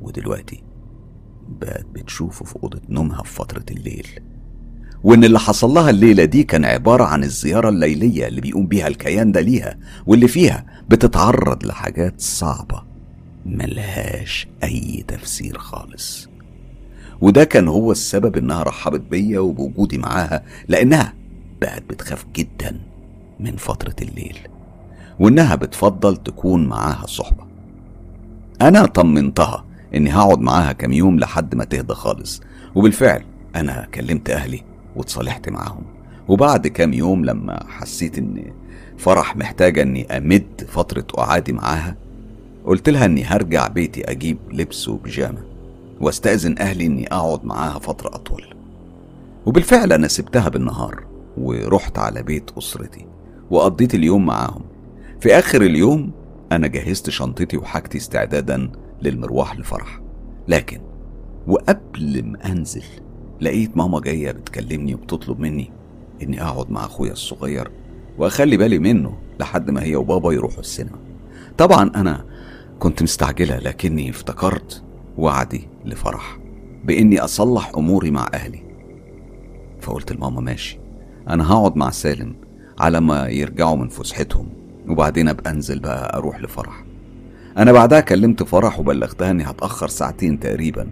ودلوقتي 0.00 0.62
بقت 1.48 1.86
بتشوفه 1.94 2.44
في 2.44 2.56
أوضة 2.62 2.80
نومها 2.88 3.22
في 3.22 3.32
فترة 3.34 3.64
الليل. 3.70 4.06
وإن 5.04 5.24
اللي 5.24 5.38
حصل 5.38 5.70
لها 5.70 5.90
الليلة 5.90 6.24
دي 6.24 6.44
كان 6.44 6.64
عبارة 6.64 7.04
عن 7.04 7.24
الزيارة 7.24 7.68
الليلية 7.68 8.26
اللي 8.28 8.40
بيقوم 8.40 8.66
بيها 8.66 8.88
الكيان 8.88 9.32
ده 9.32 9.40
ليها 9.40 9.78
واللي 10.06 10.28
فيها 10.28 10.66
بتتعرض 10.88 11.66
لحاجات 11.66 12.20
صعبة 12.20 12.82
ملهاش 13.46 14.48
أي 14.62 15.04
تفسير 15.08 15.58
خالص. 15.58 16.28
وده 17.20 17.44
كان 17.44 17.68
هو 17.68 17.92
السبب 17.92 18.36
إنها 18.36 18.62
رحبت 18.62 19.00
بيا 19.00 19.38
وبوجودي 19.40 19.98
معاها 19.98 20.42
لأنها 20.68 21.14
بقت 21.60 21.82
بتخاف 21.90 22.26
جدا 22.36 22.80
من 23.40 23.56
فترة 23.56 23.96
الليل 24.02 24.38
وإنها 25.20 25.54
بتفضل 25.54 26.16
تكون 26.16 26.66
معاها 26.66 27.06
صحبة. 27.06 27.44
أنا 28.62 28.86
طمنتها 28.86 29.64
إني 29.94 30.10
هقعد 30.10 30.40
معاها 30.40 30.72
كام 30.72 30.92
يوم 30.92 31.18
لحد 31.18 31.54
ما 31.54 31.64
تهدى 31.64 31.94
خالص. 31.94 32.40
وبالفعل 32.74 33.22
أنا 33.56 33.88
كلمت 33.94 34.30
أهلي 34.30 34.62
واتصالحت 34.96 35.48
معاهم. 35.48 35.82
وبعد 36.28 36.66
كام 36.66 36.92
يوم 36.92 37.24
لما 37.24 37.64
حسيت 37.68 38.18
إن 38.18 38.52
فرح 38.98 39.36
محتاجة 39.36 39.82
إني 39.82 40.16
أمد 40.16 40.66
فترة 40.68 41.00
قعادي 41.00 41.52
معاها 41.52 41.96
قلت 42.64 42.88
لها 42.88 43.04
إني 43.04 43.24
هرجع 43.24 43.68
بيتي 43.68 44.10
أجيب 44.10 44.38
لبس 44.52 44.88
وبيجامة 44.88 45.42
واستأذن 46.00 46.58
أهلي 46.58 46.86
إني 46.86 47.06
أقعد 47.12 47.44
معاها 47.44 47.78
فترة 47.78 48.08
أطول. 48.14 48.44
وبالفعل 49.46 49.92
أنا 49.92 50.08
سبتها 50.08 50.48
بالنهار 50.48 51.04
ورحت 51.36 51.98
على 51.98 52.22
بيت 52.22 52.50
أسرتي 52.58 53.06
وقضيت 53.50 53.94
اليوم 53.94 54.26
معاهم. 54.26 54.62
في 55.20 55.38
آخر 55.38 55.62
اليوم 55.62 56.10
أنا 56.52 56.66
جهزت 56.66 57.10
شنطتي 57.10 57.56
وحاجتي 57.56 57.98
استعدادا 57.98 58.70
للمروح 59.02 59.58
لفرح. 59.58 60.00
لكن 60.48 60.80
وقبل 61.46 62.22
ما 62.24 62.46
أنزل 62.46 62.84
لقيت 63.40 63.76
ماما 63.76 64.00
جاية 64.00 64.32
بتكلمني 64.32 64.94
وبتطلب 64.94 65.40
مني 65.40 65.70
إني 66.22 66.42
أقعد 66.42 66.70
مع 66.70 66.84
أخويا 66.84 67.12
الصغير 67.12 67.70
وأخلي 68.18 68.56
بالي 68.56 68.78
منه 68.78 69.18
لحد 69.40 69.70
ما 69.70 69.82
هي 69.82 69.96
وبابا 69.96 70.32
يروحوا 70.32 70.60
السينما. 70.60 70.98
طبعا 71.58 71.90
أنا 71.96 72.24
كنت 72.78 73.02
مستعجلة 73.02 73.58
لكني 73.58 74.10
افتكرت 74.10 74.82
وعدي 75.18 75.68
لفرح 75.84 76.38
بإني 76.84 77.20
أصلح 77.20 77.72
أموري 77.76 78.10
مع 78.10 78.28
أهلي. 78.34 78.62
فقلت 79.80 80.12
لماما 80.12 80.40
ماشي 80.40 80.78
أنا 81.28 81.52
هقعد 81.52 81.76
مع 81.76 81.90
سالم 81.90 82.36
على 82.78 83.00
ما 83.00 83.28
يرجعوا 83.28 83.76
من 83.76 83.88
فسحتهم 83.88 84.48
وبعدين 84.88 85.28
أبقى 85.28 85.50
أنزل 85.50 85.78
بقى 85.78 86.16
أروح 86.18 86.40
لفرح. 86.40 86.84
أنا 87.58 87.72
بعدها 87.72 88.00
كلمت 88.00 88.42
فرح 88.42 88.80
وبلغتها 88.80 89.30
إني 89.30 89.44
هتأخر 89.44 89.88
ساعتين 89.88 90.40
تقريبا. 90.40 90.90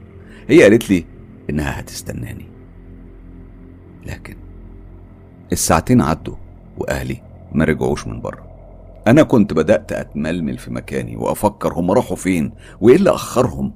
هي 0.48 0.62
قالت 0.62 0.90
لي 0.90 1.04
إنها 1.50 1.80
هتستناني. 1.80 2.48
لكن 4.06 4.36
الساعتين 5.52 6.00
عدوا 6.00 6.36
وأهلي 6.78 7.22
ما 7.52 7.64
رجعوش 7.64 8.06
من 8.06 8.20
بره. 8.20 8.46
أنا 9.06 9.22
كنت 9.22 9.52
بدأت 9.52 9.92
أتململ 9.92 10.58
في 10.58 10.70
مكاني 10.70 11.16
وأفكر 11.16 11.72
هم 11.74 11.90
راحوا 11.90 12.16
فين 12.16 12.52
وإيه 12.80 12.96
اللي 12.96 13.10
أخرهم. 13.10 13.74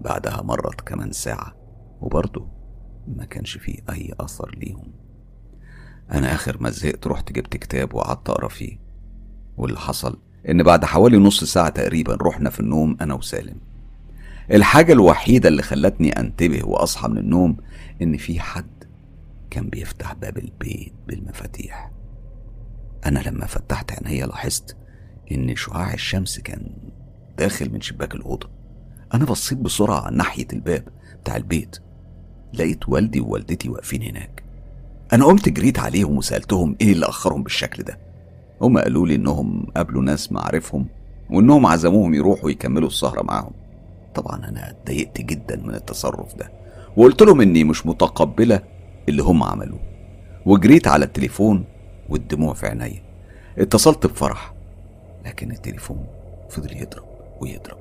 بعدها 0.00 0.42
مرت 0.42 0.80
كمان 0.80 1.12
ساعة 1.12 1.56
وبرضه 2.00 2.48
ما 3.16 3.24
كانش 3.24 3.58
فيه 3.58 3.78
أي 3.90 4.14
أثر 4.20 4.54
ليهم. 4.58 4.92
أنا 6.12 6.34
آخر 6.34 6.56
ما 6.62 6.70
زهقت 6.70 7.06
رحت 7.06 7.32
جبت 7.32 7.56
كتاب 7.56 7.94
وقعدت 7.94 8.30
أقرأ 8.30 8.48
فيه. 8.48 8.78
واللي 9.56 9.78
حصل 9.78 10.18
إن 10.48 10.62
بعد 10.62 10.84
حوالي 10.84 11.16
نص 11.16 11.44
ساعة 11.44 11.68
تقريبا 11.68 12.18
رحنا 12.22 12.50
في 12.50 12.60
النوم 12.60 12.96
أنا 13.00 13.14
وسالم. 13.14 13.56
الحاجة 14.52 14.92
الوحيدة 14.92 15.48
اللي 15.48 15.62
خلتني 15.62 16.20
أنتبه 16.20 16.64
وأصحى 16.64 17.08
من 17.08 17.18
النوم 17.18 17.56
إن 18.02 18.16
في 18.16 18.40
حد 18.40 18.84
كان 19.50 19.68
بيفتح 19.68 20.14
باب 20.14 20.38
البيت 20.38 20.92
بالمفاتيح. 21.06 21.90
أنا 23.06 23.18
لما 23.18 23.46
فتحت 23.46 23.92
عينيا 23.92 24.26
لاحظت 24.26 24.76
إن 25.32 25.56
شعاع 25.56 25.94
الشمس 25.94 26.38
كان 26.40 26.70
داخل 27.38 27.72
من 27.72 27.80
شباك 27.80 28.14
الأوضة. 28.14 28.50
أنا 29.14 29.24
بصيت 29.24 29.58
بسرعة 29.58 30.10
ناحية 30.10 30.46
الباب 30.52 30.88
بتاع 31.22 31.36
البيت. 31.36 31.76
لقيت 32.52 32.88
والدي 32.88 33.20
ووالدتي 33.20 33.68
واقفين 33.68 34.02
هناك. 34.02 34.42
أنا 35.12 35.24
قمت 35.24 35.48
جريت 35.48 35.78
عليهم 35.78 36.16
وسألتهم 36.16 36.76
إيه 36.80 36.92
اللي 36.92 37.06
أخرهم 37.06 37.42
بالشكل 37.42 37.82
ده. 37.82 38.07
هما 38.62 38.82
قالوا 38.82 39.06
لي 39.06 39.14
إنهم 39.14 39.66
قابلوا 39.76 40.02
ناس 40.02 40.32
معرفهم 40.32 40.86
وإنهم 41.30 41.66
عزموهم 41.66 42.14
يروحوا 42.14 42.50
يكملوا 42.50 42.88
السهرة 42.88 43.22
معاهم. 43.22 43.52
طبعا 44.14 44.48
أنا 44.48 44.70
اتضايقت 44.70 45.20
جدا 45.20 45.56
من 45.56 45.74
التصرف 45.74 46.34
ده 46.34 46.52
وقلت 46.96 47.22
لهم 47.22 47.40
إني 47.40 47.64
مش 47.64 47.86
متقبلة 47.86 48.60
اللي 49.08 49.22
هم 49.22 49.42
عملوه 49.42 49.80
وجريت 50.46 50.88
على 50.88 51.04
التليفون 51.04 51.64
والدموع 52.08 52.54
في 52.54 52.66
عينيا. 52.66 53.02
اتصلت 53.58 54.06
بفرح 54.06 54.54
لكن 55.26 55.50
التليفون 55.50 56.06
فضل 56.50 56.76
يضرب 56.76 57.04
ويضرب 57.40 57.78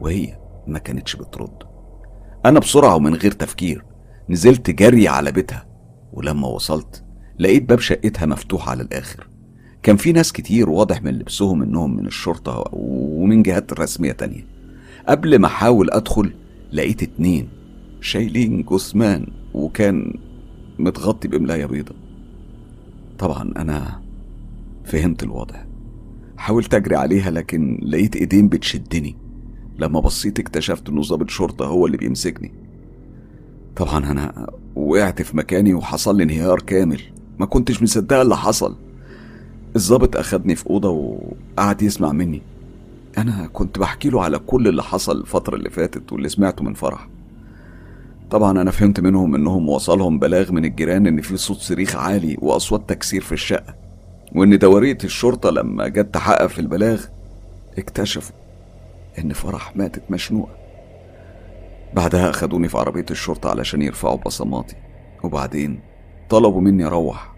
وهي 0.00 0.38
ما 0.66 0.78
كانتش 0.78 1.16
بترد. 1.16 1.62
أنا 2.46 2.60
بسرعة 2.60 2.96
ومن 2.96 3.14
غير 3.14 3.32
تفكير 3.32 3.84
نزلت 4.28 4.70
جري 4.70 5.08
على 5.08 5.32
بيتها 5.32 5.66
ولما 6.12 6.48
وصلت 6.48 7.04
لقيت 7.38 7.62
باب 7.68 7.78
شقتها 7.80 8.26
مفتوح 8.26 8.68
على 8.68 8.82
الآخر. 8.82 9.28
كان 9.86 9.96
في 9.96 10.12
ناس 10.12 10.32
كتير 10.32 10.70
واضح 10.70 11.02
من 11.02 11.10
لبسهم 11.10 11.62
إنهم 11.62 11.96
من 11.96 12.06
الشرطة 12.06 12.64
ومن 12.72 13.42
جهات 13.42 13.72
رسمية 13.72 14.12
تانية. 14.12 14.46
قبل 15.08 15.38
ما 15.38 15.46
أحاول 15.46 15.90
أدخل 15.90 16.32
لقيت 16.72 17.02
اتنين 17.02 17.48
شايلين 18.00 18.62
جثمان 18.62 19.26
وكان 19.54 20.14
متغطي 20.78 21.28
بملاية 21.28 21.66
بيضة. 21.66 21.94
طبعا 23.18 23.52
أنا 23.56 24.02
فهمت 24.84 25.22
الوضع. 25.22 25.64
حاولت 26.36 26.74
أجري 26.74 26.96
عليها 26.96 27.30
لكن 27.30 27.80
لقيت 27.82 28.16
إيدين 28.16 28.48
بتشدني. 28.48 29.16
لما 29.78 30.00
بصيت 30.00 30.38
اكتشفت 30.38 30.88
إنه 30.88 31.02
ضابط 31.02 31.30
شرطة 31.30 31.66
هو 31.66 31.86
اللي 31.86 31.96
بيمسكني. 31.96 32.52
طبعا 33.76 34.10
أنا 34.10 34.50
وقعت 34.76 35.22
في 35.22 35.36
مكاني 35.36 35.74
وحصل 35.74 36.16
لي 36.16 36.22
انهيار 36.22 36.60
كامل. 36.60 37.00
ما 37.38 37.46
كنتش 37.46 37.82
مصدقة 37.82 38.22
اللي 38.22 38.36
حصل. 38.36 38.85
الضابط 39.76 40.16
أخدني 40.16 40.54
في 40.56 40.70
أوضة 40.70 40.88
وقعد 40.90 41.82
يسمع 41.82 42.12
مني. 42.12 42.42
أنا 43.18 43.46
كنت 43.52 43.78
بحكي 43.78 44.10
له 44.10 44.22
على 44.24 44.38
كل 44.38 44.68
اللي 44.68 44.82
حصل 44.82 45.20
الفترة 45.20 45.56
اللي 45.56 45.70
فاتت 45.70 46.12
واللي 46.12 46.28
سمعته 46.28 46.64
من 46.64 46.74
فرح. 46.74 47.08
طبعا 48.30 48.60
أنا 48.60 48.70
فهمت 48.70 49.00
منهم 49.00 49.34
إنهم 49.34 49.68
وصلهم 49.68 50.18
بلاغ 50.18 50.52
من 50.52 50.64
الجيران 50.64 51.06
إن 51.06 51.20
في 51.20 51.36
صوت 51.36 51.56
صريخ 51.56 51.96
عالي 51.96 52.36
وأصوات 52.40 52.88
تكسير 52.88 53.22
في 53.22 53.32
الشقة 53.32 53.74
وإن 54.34 54.58
دورية 54.58 54.98
الشرطة 55.04 55.50
لما 55.50 55.88
جت 55.88 56.14
تحقق 56.14 56.46
في 56.46 56.58
البلاغ 56.58 57.04
اكتشفوا 57.78 58.36
إن 59.18 59.32
فرح 59.32 59.76
ماتت 59.76 60.02
مشنوقة. 60.10 60.56
بعدها 61.94 62.30
أخدوني 62.30 62.68
في 62.68 62.78
عربية 62.78 63.06
الشرطة 63.10 63.50
علشان 63.50 63.82
يرفعوا 63.82 64.16
بصماتي 64.16 64.76
وبعدين 65.24 65.80
طلبوا 66.28 66.60
مني 66.60 66.84
أروح. 66.86 67.35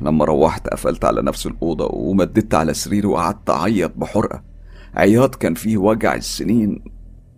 لما 0.00 0.24
روحت 0.24 0.68
قفلت 0.68 1.04
على 1.04 1.22
نفس 1.22 1.46
الأوضة 1.46 1.86
ومددت 1.92 2.54
على 2.54 2.74
سريري 2.74 3.06
وقعدت 3.06 3.50
أعيط 3.50 3.92
بحرقة. 3.96 4.42
عياط 4.94 5.34
كان 5.34 5.54
فيه 5.54 5.76
وجع 5.76 6.14
السنين. 6.14 6.84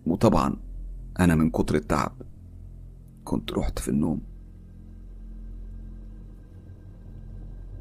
وطبعا 0.07 0.57
أنا 1.21 1.35
من 1.35 1.51
كتر 1.51 1.75
التعب 1.75 2.13
كنت 3.25 3.53
رحت 3.53 3.79
في 3.79 3.89
النوم. 3.89 4.21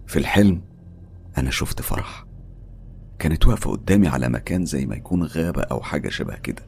في 0.07 0.19
الحلم 0.19 0.61
أنا 1.37 1.49
شفت 1.51 1.81
فرح. 1.81 2.25
كانت 3.19 3.47
واقفة 3.47 3.71
قدامي 3.71 4.07
على 4.07 4.29
مكان 4.29 4.65
زي 4.65 4.85
ما 4.85 4.95
يكون 4.95 5.23
غابة 5.23 5.61
أو 5.61 5.81
حاجة 5.81 6.09
شبه 6.09 6.35
كده. 6.35 6.63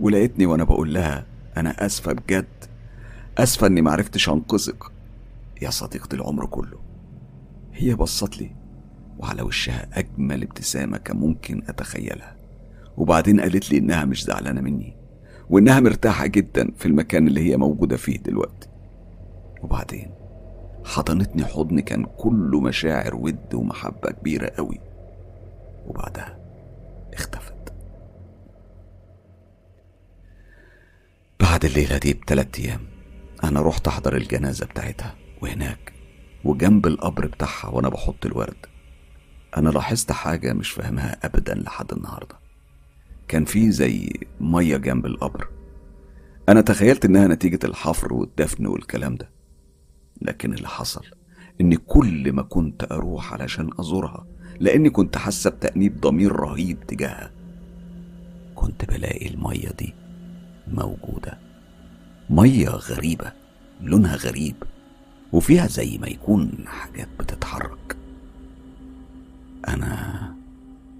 ولقيتني 0.00 0.46
وأنا 0.46 0.64
بقول 0.64 0.94
لها 0.94 1.26
أنا 1.56 1.86
آسفة 1.86 2.12
بجد. 2.12 2.46
آسفة 3.38 3.66
إني 3.66 3.82
معرفتش 3.82 4.28
أنقذك. 4.28 4.84
يا 5.62 5.70
صديقة 5.70 6.14
العمر 6.14 6.46
كله. 6.46 6.91
هي 7.74 7.94
بصت 7.94 8.38
لي 8.40 8.50
وعلى 9.18 9.42
وشها 9.42 9.88
أجمل 9.92 10.42
ابتسامة 10.42 10.98
كان 10.98 11.16
ممكن 11.16 11.62
أتخيلها. 11.68 12.36
وبعدين 12.96 13.40
قالت 13.40 13.70
لي 13.72 13.78
إنها 13.78 14.04
مش 14.04 14.24
زعلانة 14.24 14.60
مني 14.60 14.96
وإنها 15.50 15.80
مرتاحة 15.80 16.26
جدا 16.26 16.70
في 16.76 16.86
المكان 16.86 17.28
اللي 17.28 17.50
هي 17.50 17.56
موجودة 17.56 17.96
فيه 17.96 18.18
دلوقتي. 18.18 18.68
وبعدين 19.62 20.10
حضنتني 20.84 21.44
حضن 21.44 21.80
كان 21.80 22.04
كله 22.04 22.60
مشاعر 22.60 23.14
ود 23.14 23.54
ومحبة 23.54 24.10
كبيرة 24.10 24.48
قوي. 24.56 24.80
وبعدها 25.86 26.38
اختفت. 27.14 27.52
بعد 31.40 31.64
الليلة 31.64 31.98
دي 31.98 32.12
بتلات 32.14 32.58
أيام 32.60 32.80
أنا 33.44 33.60
رحت 33.60 33.88
أحضر 33.88 34.16
الجنازة 34.16 34.66
بتاعتها 34.66 35.14
وهناك 35.42 35.91
وجنب 36.44 36.86
القبر 36.86 37.26
بتاعها 37.26 37.68
وأنا 37.68 37.88
بحط 37.88 38.26
الورد. 38.26 38.66
أنا 39.56 39.68
لاحظت 39.68 40.12
حاجة 40.12 40.52
مش 40.52 40.70
فاهمها 40.70 41.26
أبدا 41.26 41.54
لحد 41.54 41.92
النهاردة. 41.92 42.36
كان 43.28 43.44
في 43.44 43.70
زي 43.70 44.12
مية 44.40 44.76
جنب 44.76 45.06
القبر. 45.06 45.48
أنا 46.48 46.60
تخيلت 46.60 47.04
إنها 47.04 47.26
نتيجة 47.28 47.58
الحفر 47.64 48.14
والدفن 48.14 48.66
والكلام 48.66 49.14
ده. 49.16 49.30
لكن 50.22 50.52
اللي 50.54 50.68
حصل 50.68 51.04
إن 51.60 51.74
كل 51.74 52.32
ما 52.32 52.42
كنت 52.42 52.92
أروح 52.92 53.32
علشان 53.32 53.70
أزورها 53.80 54.26
لأني 54.60 54.90
كنت 54.90 55.16
حاسة 55.18 55.50
بتأنيب 55.50 56.00
ضمير 56.00 56.32
رهيب 56.32 56.86
تجاهها 56.86 57.30
كنت 58.54 58.84
بلاقي 58.84 59.28
المية 59.28 59.68
دي 59.78 59.94
موجودة. 60.68 61.38
مية 62.30 62.68
غريبة 62.68 63.32
لونها 63.80 64.16
غريب. 64.16 64.54
وفيها 65.32 65.66
زي 65.66 65.98
ما 65.98 66.06
يكون 66.08 66.64
حاجات 66.66 67.08
بتتحرك. 67.20 67.96
أنا 69.68 70.34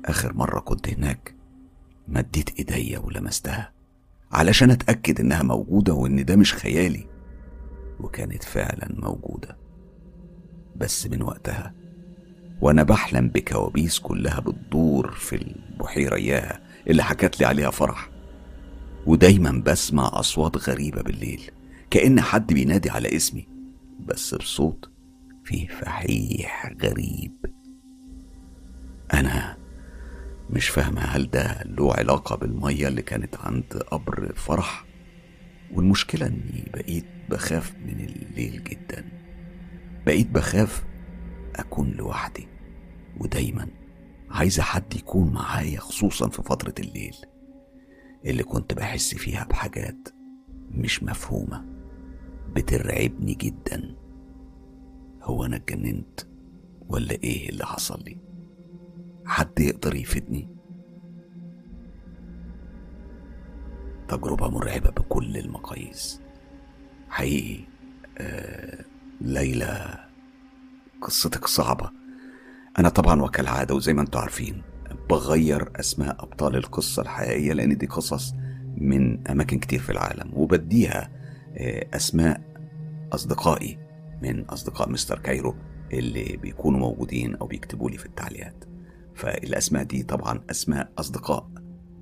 آخر 0.05 0.33
مرة 0.35 0.61
كنت 0.61 0.89
هناك 0.89 1.35
مديت 2.09 2.59
إيديا 2.59 2.99
ولمستها 2.99 3.73
علشان 4.33 4.71
أتأكد 4.71 5.21
إنها 5.21 5.43
موجودة 5.43 5.95
وإن 5.95 6.25
ده 6.25 6.37
مش 6.37 6.55
خيالي 6.55 7.07
وكانت 8.01 8.45
فعلا 8.45 8.89
موجودة. 8.97 9.57
بس 10.77 11.07
من 11.07 11.23
وقتها 11.23 11.75
وأنا 12.61 12.83
بحلم 12.83 13.29
بكوابيس 13.29 13.99
كلها 13.99 14.41
بتدور 14.41 15.11
في 15.11 15.37
البحيرة 15.37 16.15
إياها 16.17 16.61
اللي 16.87 17.03
حكت 17.03 17.41
لي 17.41 17.47
عليها 17.47 17.71
فرح. 17.71 18.09
ودايما 19.07 19.63
بسمع 19.67 20.11
أصوات 20.13 20.69
غريبة 20.69 21.03
بالليل 21.03 21.51
كأن 21.91 22.21
حد 22.21 22.53
بينادي 22.53 22.91
على 22.91 23.17
اسمي. 23.17 23.52
بس 24.07 24.35
بصوت 24.35 24.91
فيه 25.45 25.69
فحيح 25.69 26.73
غريب. 26.83 27.33
أنا 29.15 29.57
مش 30.51 30.69
فاهمة 30.69 31.01
هل 31.01 31.31
ده 31.31 31.63
له 31.63 31.95
علاقة 31.95 32.37
بالمية 32.37 32.89
اللي 32.89 33.03
كانت 33.03 33.37
عند 33.37 33.65
قبر 33.91 34.33
فرح؟ 34.37 34.85
والمشكلة 35.73 36.27
إني 36.27 36.71
بقيت 36.75 37.07
بخاف 37.31 37.75
من 37.77 38.01
الليل 38.01 38.65
جدا. 38.65 39.05
بقيت 40.07 40.31
بخاف 40.31 40.85
أكون 41.57 41.91
لوحدي 41.91 42.49
ودايما 43.21 43.69
عايزة 44.31 44.63
حد 44.63 44.97
يكون 44.97 45.33
معايا 45.33 45.81
خصوصا 45.81 46.29
في 46.29 46.43
فترة 46.43 46.75
الليل 46.79 47.15
اللي 48.25 48.43
كنت 48.43 48.75
بحس 48.75 49.15
فيها 49.15 49.45
بحاجات 49.45 50.09
مش 50.71 51.03
مفهومة 51.03 51.65
بترعبني 52.53 53.35
جدا. 53.35 53.97
هو 55.23 55.45
أنا 55.45 55.57
اتجننت 55.57 56.21
ولا 56.89 57.13
إيه 57.13 57.49
اللي 57.49 57.67
حصل 57.67 58.03
لي؟ 58.05 58.17
حد 59.27 59.61
يقدر 59.61 59.95
يفيدني؟ 59.95 60.49
تجربة 64.09 64.49
مرعبة 64.49 64.91
بكل 64.91 65.37
المقاييس. 65.37 66.21
حقيقي 67.09 67.65
آه 68.19 68.85
ليلى 69.21 70.05
قصتك 71.03 71.47
صعبة. 71.47 71.91
أنا 72.79 72.89
طبعا 72.89 73.23
وكالعادة 73.23 73.75
وزي 73.75 73.93
ما 73.93 74.01
أنتوا 74.03 74.21
عارفين 74.21 74.63
بغير 75.11 75.81
أسماء 75.81 76.23
أبطال 76.25 76.57
القصة 76.57 77.03
الحقيقية 77.03 77.53
لأن 77.53 77.77
دي 77.77 77.87
قصص 77.87 78.35
من 78.77 79.29
أماكن 79.29 79.59
كتير 79.59 79.79
في 79.81 79.93
العالم 79.93 80.31
وبديها 80.35 81.11
آه 81.57 81.87
أسماء 81.97 82.41
أصدقائي. 83.13 83.79
من 84.23 84.45
أصدقاء 84.45 84.89
مستر 84.89 85.19
كايرو 85.19 85.57
اللي 85.93 86.37
بيكونوا 86.43 86.81
موجودين 86.81 87.35
أو 87.35 87.47
بيكتبوا 87.47 87.91
لي 87.91 87.99
في 87.99 88.07
التعليقات. 88.07 88.65
فالأسماء 89.15 89.83
دي 89.83 90.03
طبعا 90.03 90.41
أسماء 90.51 90.93
أصدقاء 90.99 91.51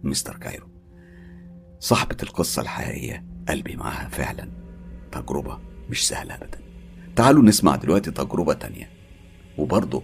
مستر 0.02 0.36
كايرو. 0.36 0.66
صاحبة 1.78 2.16
القصة 2.22 2.62
الحقيقية 2.62 3.24
قلبي 3.48 3.76
معاها 3.76 4.08
فعلا 4.08 4.50
تجربة 5.12 5.58
مش 5.90 6.08
سهلة 6.08 6.34
أبدا. 6.34 6.58
تعالوا 7.16 7.42
نسمع 7.42 7.76
دلوقتي 7.76 8.10
تجربة 8.10 8.52
تانية. 8.52 8.90
وبرضه 9.58 10.02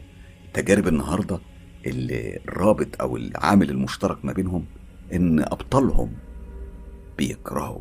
تجارب 0.55 0.89
النهاردة 0.89 1.41
اللي 1.87 2.37
الرابط 2.37 3.01
أو 3.01 3.17
العامل 3.17 3.71
المشترك 3.71 4.25
ما 4.25 4.33
بينهم 4.33 4.67
إن 5.13 5.41
أبطالهم 5.41 6.13
بيكرهوا 7.19 7.81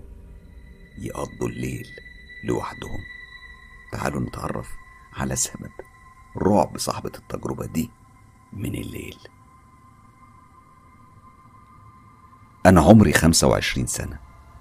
يقضوا 0.98 1.50
الليل 1.50 1.88
لوحدهم. 2.43 3.00
تعالوا 3.96 4.22
نتعرف 4.22 4.68
على 5.14 5.36
سبب 5.36 5.72
رعب 6.38 6.78
صاحبة 6.78 7.12
التجربة 7.16 7.66
دي 7.66 7.90
من 8.54 8.76
الليل؟ 8.76 9.18
أنا 12.66 12.82
عمري 12.82 13.14
25 13.14 13.88
سنة 13.88 14.20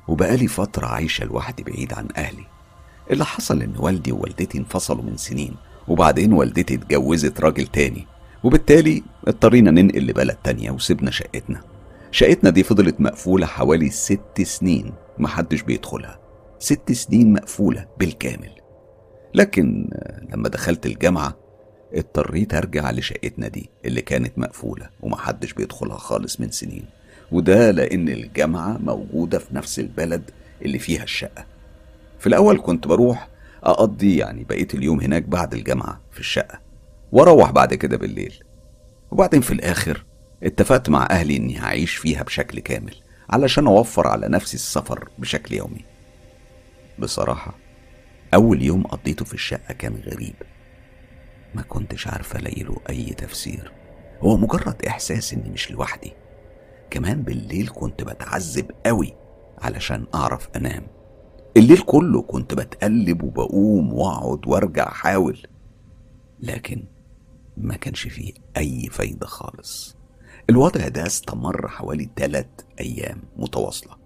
وبقالي 0.08 0.46
فترة 0.48 0.86
عايشة 0.86 1.24
لوحدي 1.24 1.62
بعيد 1.62 1.92
عن 1.92 2.08
أهلي. 2.16 2.46
اللي 3.10 3.24
حصل 3.24 3.62
إن 3.62 3.74
والدي 3.78 4.12
ووالدتي 4.12 4.58
انفصلوا 4.58 5.02
من 5.02 5.16
سنين 5.16 5.56
وبعدين 5.88 6.32
والدتي 6.32 6.74
اتجوزت 6.74 7.40
راجل 7.40 7.66
تاني 7.66 8.06
وبالتالي 8.44 9.02
اضطرينا 9.28 9.70
ننقل 9.70 10.06
لبلد 10.06 10.36
تانية 10.44 10.70
وسيبنا 10.70 11.10
شقتنا. 11.10 11.64
شقتنا 12.10 12.50
دي 12.50 12.62
فضلت 12.62 13.00
مقفولة 13.00 13.46
حوالي 13.46 13.90
ست 13.90 14.42
سنين 14.42 14.94
محدش 15.18 15.62
بيدخلها. 15.62 16.18
ست 16.58 16.92
سنين 16.92 17.32
مقفولة 17.32 17.86
بالكامل. 17.98 18.63
لكن 19.34 19.88
لما 20.32 20.48
دخلت 20.48 20.86
الجامعة 20.86 21.36
اضطريت 21.94 22.54
أرجع 22.54 22.90
لشقتنا 22.90 23.48
دي 23.48 23.70
اللي 23.84 24.00
كانت 24.02 24.38
مقفولة 24.38 24.88
ومحدش 25.00 25.52
بيدخلها 25.52 25.96
خالص 25.96 26.40
من 26.40 26.50
سنين. 26.50 26.84
وده 27.32 27.70
لأن 27.70 28.08
الجامعة 28.08 28.78
موجودة 28.78 29.38
في 29.38 29.54
نفس 29.54 29.78
البلد 29.78 30.30
اللي 30.62 30.78
فيها 30.78 31.02
الشقة. 31.02 31.46
في 32.18 32.26
الأول 32.26 32.60
كنت 32.60 32.86
بروح 32.88 33.28
أقضي 33.62 34.16
يعني 34.16 34.44
بقية 34.44 34.68
اليوم 34.74 35.00
هناك 35.00 35.22
بعد 35.22 35.54
الجامعة 35.54 36.00
في 36.12 36.20
الشقة 36.20 36.60
وأروح 37.12 37.50
بعد 37.50 37.74
كده 37.74 37.96
بالليل. 37.96 38.34
وبعدين 39.10 39.40
في 39.40 39.52
الآخر 39.52 40.04
اتفقت 40.42 40.88
مع 40.88 41.06
أهلي 41.10 41.36
إني 41.36 41.58
هعيش 41.58 41.96
فيها 41.96 42.22
بشكل 42.22 42.60
كامل 42.60 42.94
علشان 43.30 43.66
أوفر 43.66 44.06
على 44.06 44.28
نفسي 44.28 44.54
السفر 44.54 45.08
بشكل 45.18 45.54
يومي. 45.54 45.84
بصراحة 46.98 47.63
أول 48.34 48.62
يوم 48.62 48.82
قضيته 48.82 49.24
في 49.24 49.34
الشقة 49.34 49.74
كان 49.74 49.96
غريب. 50.06 50.34
ما 51.54 51.62
كنتش 51.62 52.06
عارفة 52.06 52.38
ألاقيله 52.38 52.76
أي 52.90 53.04
تفسير. 53.04 53.72
هو 54.20 54.36
مجرد 54.36 54.84
إحساس 54.86 55.32
إني 55.32 55.50
مش 55.50 55.70
لوحدي. 55.70 56.12
كمان 56.90 57.22
بالليل 57.22 57.68
كنت 57.68 58.02
بتعذب 58.02 58.70
قوي 58.86 59.14
علشان 59.58 60.06
أعرف 60.14 60.48
أنام. 60.56 60.86
الليل 61.56 61.78
كله 61.78 62.22
كنت 62.22 62.54
بتقلب 62.54 63.22
وبقوم 63.22 63.92
وأقعد 63.92 64.46
وأرجع 64.46 64.88
أحاول. 64.88 65.38
لكن 66.40 66.84
ما 67.56 67.76
كانش 67.76 68.08
فيه 68.08 68.32
أي 68.56 68.88
فايدة 68.90 69.26
خالص. 69.26 69.96
الوضع 70.50 70.88
ده 70.88 71.06
استمر 71.06 71.68
حوالي 71.68 72.10
تلات 72.16 72.60
أيام 72.80 73.22
متواصلة. 73.36 73.96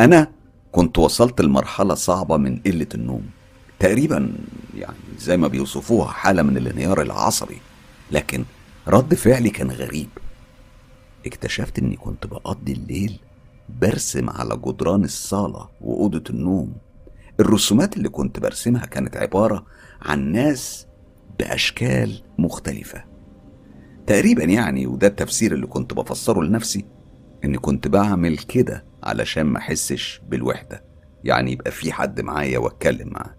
أنا 0.00 0.32
كنت 0.72 0.98
وصلت 0.98 1.40
لمرحلة 1.40 1.94
صعبة 1.94 2.36
من 2.36 2.56
قلة 2.56 2.88
النوم. 2.94 3.37
تقريبا 3.78 4.32
يعني 4.74 4.96
زي 5.18 5.36
ما 5.36 5.48
بيوصفوها 5.48 6.08
حالة 6.08 6.42
من 6.42 6.56
الانهيار 6.56 7.02
العصبي. 7.02 7.58
لكن 8.10 8.44
رد 8.88 9.14
فعلي 9.14 9.50
كان 9.50 9.70
غريب. 9.70 10.08
اكتشفت 11.26 11.78
إني 11.78 11.96
كنت 11.96 12.26
بقضي 12.26 12.72
الليل 12.72 13.20
برسم 13.80 14.30
على 14.30 14.56
جدران 14.66 15.04
الصالة 15.04 15.68
وأوضة 15.80 16.24
النوم. 16.30 16.72
الرسومات 17.40 17.96
اللي 17.96 18.08
كنت 18.08 18.38
برسمها 18.40 18.86
كانت 18.86 19.16
عبارة 19.16 19.66
عن 20.02 20.32
ناس 20.32 20.86
بأشكال 21.38 22.22
مختلفة. 22.38 23.04
تقريبا 24.06 24.44
يعني 24.44 24.86
وده 24.86 25.06
التفسير 25.06 25.54
اللي 25.54 25.66
كنت 25.66 25.94
بفسره 25.94 26.42
لنفسي 26.42 26.84
إني 27.44 27.58
كنت 27.58 27.88
بعمل 27.88 28.38
كده 28.38 28.84
علشان 29.02 29.42
ما 29.42 29.58
أحسش 29.58 30.20
بالوحدة. 30.28 30.84
يعني 31.24 31.52
يبقى 31.52 31.70
في 31.70 31.92
حد 31.92 32.20
معايا 32.20 32.58
وأتكلم 32.58 33.08
معاه. 33.08 33.37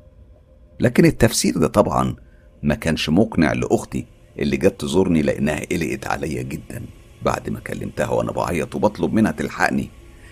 لكن 0.79 1.05
التفسير 1.05 1.57
ده 1.57 1.67
طبعا 1.67 2.15
ما 2.63 2.75
كانش 2.75 3.09
مقنع 3.09 3.53
لأختي 3.53 4.05
اللي 4.39 4.57
جت 4.57 4.81
تزورني 4.81 5.21
لأنها 5.21 5.65
قلقت 5.71 6.07
عليا 6.07 6.41
جدا 6.41 6.85
بعد 7.21 7.49
ما 7.49 7.59
كلمتها 7.59 8.09
وأنا 8.09 8.31
بعيط 8.31 8.75
وبطلب 8.75 9.13
منها 9.13 9.31
تلحقني 9.31 9.89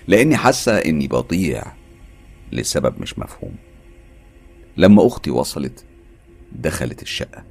لأني 0.08 0.38
حاسة 0.38 0.78
إني 0.78 1.08
بضيع 1.08 1.64
لسبب 2.52 3.02
مش 3.02 3.20
مفهوم. 3.20 3.56
لما 4.78 5.08
أختي 5.08 5.32
وصلت 5.32 5.86
دخلت 6.52 7.02
الشقة 7.02 7.44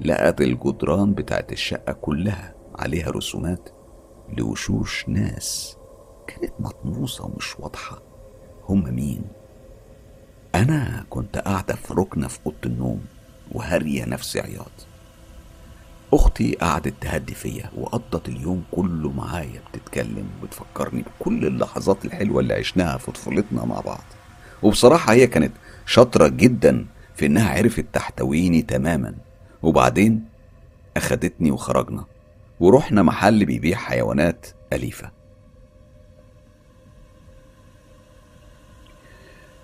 لقت 0.00 0.40
الجدران 0.40 1.14
بتاعت 1.14 1.52
الشقة 1.52 1.92
كلها 1.92 2.54
عليها 2.74 3.10
رسومات 3.10 3.68
لوشوش 4.38 5.04
ناس 5.08 5.76
كانت 6.26 6.52
مطموسة 6.60 7.24
ومش 7.24 7.60
واضحة. 7.60 8.02
هم 8.68 8.94
مين؟ 8.94 9.22
أنا 10.54 11.04
كنت 11.10 11.38
قاعدة 11.38 11.74
في 11.74 11.94
ركنة 11.94 12.28
في 12.28 12.38
أوضة 12.46 12.56
النوم 12.66 13.04
وهارية 13.52 14.04
نفسي 14.04 14.40
عياط. 14.40 14.86
أختي 16.12 16.54
قعدت 16.54 16.94
تهدي 17.00 17.34
فيا 17.34 17.70
وقضت 17.76 18.28
اليوم 18.28 18.64
كله 18.70 19.12
معايا 19.12 19.60
بتتكلم 19.72 20.28
وبتفكرني 20.42 21.02
بكل 21.02 21.46
اللحظات 21.46 22.04
الحلوة 22.04 22.40
اللي 22.40 22.54
عشناها 22.54 22.98
في 22.98 23.12
طفولتنا 23.12 23.64
مع 23.64 23.80
بعض. 23.80 24.04
وبصراحة 24.62 25.12
هي 25.12 25.26
كانت 25.26 25.52
شاطرة 25.86 26.28
جدا 26.28 26.86
في 27.16 27.26
إنها 27.26 27.56
عرفت 27.58 27.86
تحتويني 27.92 28.62
تماما. 28.62 29.14
وبعدين 29.62 30.24
أخدتني 30.96 31.50
وخرجنا 31.50 32.04
ورحنا 32.60 33.02
محل 33.02 33.44
بيبيع 33.44 33.78
حيوانات 33.78 34.46
أليفة. 34.72 35.10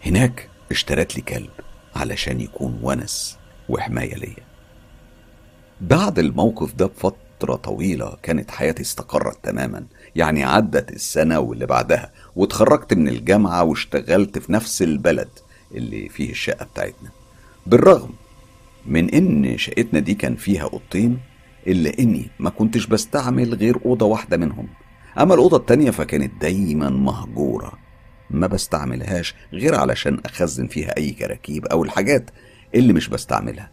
هناك 0.07 0.50
اشترت 0.71 1.17
لي 1.17 1.23
كلب 1.23 1.51
علشان 1.97 2.41
يكون 2.41 2.79
ونس 2.83 3.39
وحماية 3.69 4.15
ليا. 4.15 4.51
بعد 5.81 6.19
الموقف 6.19 6.75
ده 6.75 6.87
بفترة 6.87 7.55
طويلة 7.55 8.17
كانت 8.23 8.51
حياتي 8.51 8.83
استقرت 8.83 9.45
تماما 9.45 9.87
يعني 10.17 10.45
عدت 10.45 10.93
السنة 10.93 11.39
واللي 11.39 11.67
بعدها 11.67 12.13
واتخرجت 12.37 12.95
من 12.95 13.09
الجامعة 13.09 13.63
واشتغلت 13.63 14.39
في 14.39 14.53
نفس 14.53 14.83
البلد 14.83 15.29
اللي 15.75 16.09
فيه 16.09 16.31
الشقة 16.31 16.65
بتاعتنا. 16.65 17.11
بالرغم 17.67 18.11
من 18.87 19.11
إن 19.11 19.59
شقتنا 19.59 20.01
دي 20.01 20.15
كان 20.15 20.37
فيها 20.37 20.63
أوضتين 20.63 21.19
إلا 21.67 21.99
إني 21.99 22.31
ما 22.39 22.51
كنتش 22.51 22.87
بستعمل 22.87 23.55
غير 23.55 23.77
أوضة 23.85 24.07
واحدة 24.07 24.37
منهم. 24.37 24.69
أما 25.19 25.35
الأوضة 25.35 25.57
التانية 25.57 25.91
فكانت 25.91 26.41
دايما 26.43 26.91
مهجورة. 26.91 27.73
ما 28.31 28.47
بستعملهاش 28.47 29.35
غير 29.53 29.75
علشان 29.75 30.21
أخزن 30.27 30.67
فيها 30.67 30.97
أي 30.97 31.11
كراكيب 31.11 31.67
أو 31.67 31.85
الحاجات 31.85 32.31
اللي 32.75 32.93
مش 32.93 33.09
بستعملها. 33.09 33.71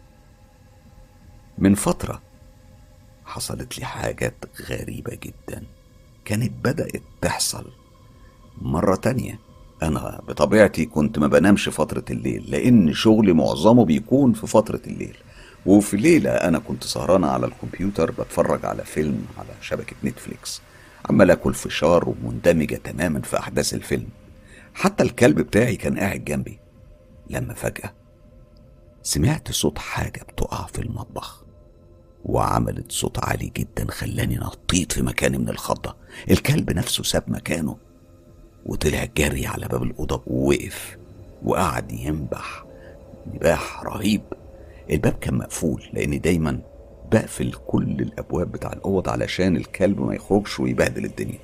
من 1.58 1.76
فترة 1.76 2.22
حصلت 3.26 3.80
لي 3.80 3.86
حاجات 3.86 4.46
غريبة 4.70 5.18
جدا 5.24 5.64
كانت 6.26 6.52
بدأت 6.64 7.02
تحصل. 7.22 7.72
مرة 8.62 8.96
تانية 8.96 9.40
أنا 9.84 10.22
بطبيعتي 10.28 10.86
كنت 10.86 11.20
ما 11.20 11.28
بنامش 11.28 11.70
فترة 11.70 12.04
الليل 12.10 12.52
لأن 12.52 12.94
شغلي 12.94 13.34
معظمه 13.34 13.86
بيكون 13.86 14.34
في 14.34 14.48
فترة 14.48 14.82
الليل. 14.88 15.18
وفي 15.66 15.98
ليلة 15.98 16.32
أنا 16.32 16.60
كنت 16.60 16.84
سهرانة 16.84 17.28
على 17.28 17.46
الكمبيوتر 17.46 18.12
بتفرج 18.12 18.66
على 18.66 18.84
فيلم 18.84 19.26
على 19.38 19.50
شبكة 19.62 19.96
نتفليكس. 20.04 20.62
عمال 21.10 21.32
آكل 21.32 21.54
فشار 21.54 22.10
ومندمجة 22.10 22.76
تماما 22.76 23.22
في 23.22 23.40
أحداث 23.40 23.74
الفيلم. 23.74 24.08
حتى 24.78 25.04
الكلب 25.04 25.42
بتاعي 25.42 25.76
كان 25.76 26.00
قاعد 26.00 26.26
جنبي. 26.26 26.60
لما 27.30 27.54
فجأة 27.54 27.94
سمعت 29.04 29.52
صوت 29.52 29.78
حاجة 29.78 30.24
بتقع 30.24 30.66
في 30.66 30.82
المطبخ 30.82 31.46
وعملت 32.26 32.92
صوت 32.92 33.24
عالي 33.24 33.52
جدا 33.58 33.92
خلاني 33.92 34.36
نطيت 34.36 34.92
في 34.92 35.02
مكاني 35.02 35.38
من 35.38 35.50
الخضة. 35.50 35.96
الكلب 36.32 36.72
نفسه 36.72 37.04
ساب 37.04 37.24
مكانه 37.28 37.78
وطلع 38.66 39.06
جري 39.18 39.48
على 39.48 39.68
باب 39.68 39.84
الأوضة 39.84 40.24
ووقف 40.28 40.98
وقعد 41.44 41.92
ينبح 41.92 42.66
نباح 43.34 43.84
رهيب. 43.84 44.22
الباب 44.90 45.14
كان 45.14 45.38
مقفول 45.38 45.84
لأني 45.94 46.18
دايما 46.18 46.62
بقفل 47.12 47.54
كل 47.68 48.02
الأبواب 48.02 48.52
بتاع 48.52 48.74
الأوض 48.74 49.10
علشان 49.10 49.58
الكلب 49.58 50.02
ما 50.02 50.16
يخرجش 50.16 50.60
ويبهدل 50.60 51.06
الدنيا. 51.06 51.40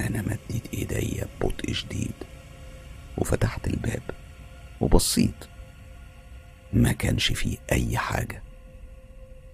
أنا 0.00 0.22
مديت 0.22 0.74
إيديا 0.74 1.26
ببطء 1.40 1.72
شديد 1.72 2.14
وفتحت 3.18 3.66
الباب 3.66 4.02
وبصيت. 4.80 5.44
ما 6.72 6.92
كانش 6.92 7.32
فيه 7.32 7.56
أي 7.72 7.98
حاجة. 7.98 8.42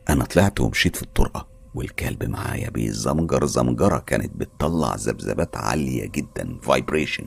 أنا 0.09 0.25
طلعت 0.25 0.61
ومشيت 0.61 0.97
في 0.97 1.03
الطرقة 1.03 1.47
والكلب 1.75 2.25
معايا 2.25 2.71
بيزمجر 2.71 3.47
زمجرة 3.47 3.99
كانت 3.99 4.37
بتطلع 4.37 4.95
ذبذبات 4.95 5.57
عالية 5.57 6.07
جدا 6.07 6.59
vibration 6.63 7.27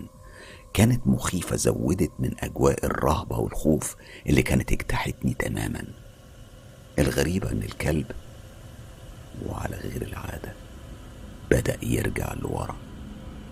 كانت 0.74 1.08
مخيفة 1.08 1.56
زودت 1.56 2.12
من 2.20 2.32
أجواء 2.40 2.86
الرهبة 2.86 3.38
والخوف 3.38 3.96
اللي 4.28 4.42
كانت 4.42 4.72
اجتاحتني 4.72 5.34
تماما. 5.34 5.84
الغريبة 7.00 7.52
إن 7.52 7.64
الكلب 7.64 8.12
وعلى 9.46 9.76
غير 9.76 10.02
العادة 10.02 10.54
بدأ 11.52 11.78
يرجع 11.84 12.34
لورا. 12.34 12.76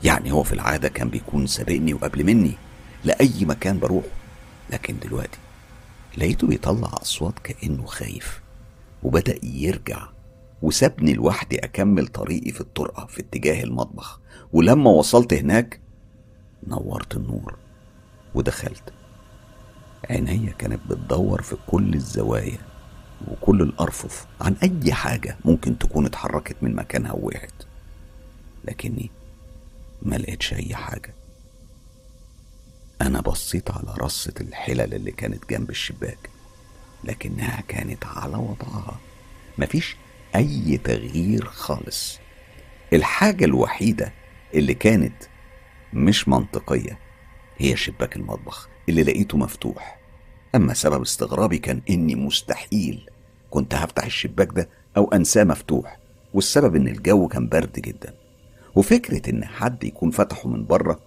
يعني 0.05 0.31
هو 0.31 0.43
في 0.43 0.53
العادة 0.53 0.89
كان 0.89 1.09
بيكون 1.09 1.47
سابقني 1.47 1.93
وقبل 1.93 2.23
مني 2.23 2.53
لأي 3.03 3.45
مكان 3.45 3.79
بروح 3.79 4.05
لكن 4.69 4.95
دلوقتي 4.99 5.37
لقيته 6.17 6.47
بيطلع 6.47 6.89
أصوات 7.01 7.39
كأنه 7.39 7.85
خايف 7.85 8.41
وبدأ 9.03 9.39
يرجع 9.43 10.07
وسابني 10.61 11.13
لوحدي 11.13 11.59
أكمل 11.59 12.07
طريقي 12.07 12.51
في 12.51 12.61
الطرقة 12.61 13.05
في 13.05 13.19
اتجاه 13.21 13.63
المطبخ. 13.63 14.19
ولما 14.53 14.89
وصلت 14.89 15.33
هناك 15.33 15.79
نورت 16.67 17.15
النور 17.15 17.55
ودخلت. 18.35 18.93
عينيا 20.09 20.51
كانت 20.51 20.79
بتدور 20.89 21.41
في 21.41 21.55
كل 21.67 21.93
الزوايا 21.93 22.57
وكل 23.27 23.61
الأرفف 23.61 24.25
عن 24.41 24.55
أي 24.63 24.93
حاجة 24.93 25.37
ممكن 25.45 25.77
تكون 25.77 26.05
اتحركت 26.05 26.55
من 26.61 26.75
مكانها 26.75 27.11
ووقعت. 27.11 27.63
لكني 28.65 29.09
ما 30.01 30.15
لقيتش 30.15 30.53
أي 30.53 30.75
حاجة. 30.75 31.13
أنا 33.01 33.21
بصيت 33.21 33.71
على 33.71 33.93
رصة 33.99 34.33
الحلل 34.41 34.93
اللي 34.93 35.11
كانت 35.11 35.49
جنب 35.49 35.69
الشباك 35.69 36.29
لكنها 37.03 37.61
كانت 37.67 38.05
على 38.05 38.37
وضعها. 38.37 38.99
مفيش 39.57 39.95
أي 40.35 40.77
تغيير 40.83 41.45
خالص. 41.45 42.19
الحاجة 42.93 43.45
الوحيدة 43.45 44.13
اللي 44.53 44.73
كانت 44.73 45.23
مش 45.93 46.27
منطقية 46.27 46.99
هي 47.57 47.75
شباك 47.77 48.15
المطبخ 48.15 48.69
اللي 48.89 49.03
لقيته 49.03 49.37
مفتوح. 49.37 49.99
أما 50.55 50.73
سبب 50.73 51.01
استغرابي 51.01 51.57
كان 51.57 51.81
إني 51.89 52.15
مستحيل 52.15 53.09
كنت 53.49 53.73
هفتح 53.75 54.05
الشباك 54.05 54.47
ده 54.53 54.69
أو 54.97 55.11
أنساه 55.13 55.43
مفتوح 55.43 55.97
والسبب 56.33 56.75
إن 56.75 56.87
الجو 56.87 57.27
كان 57.27 57.49
برد 57.49 57.73
جدا. 57.73 58.13
وفكرة 58.75 59.29
إن 59.29 59.45
حد 59.45 59.83
يكون 59.83 60.11
فتحه 60.11 60.49
من 60.49 60.65
بره 60.65 60.99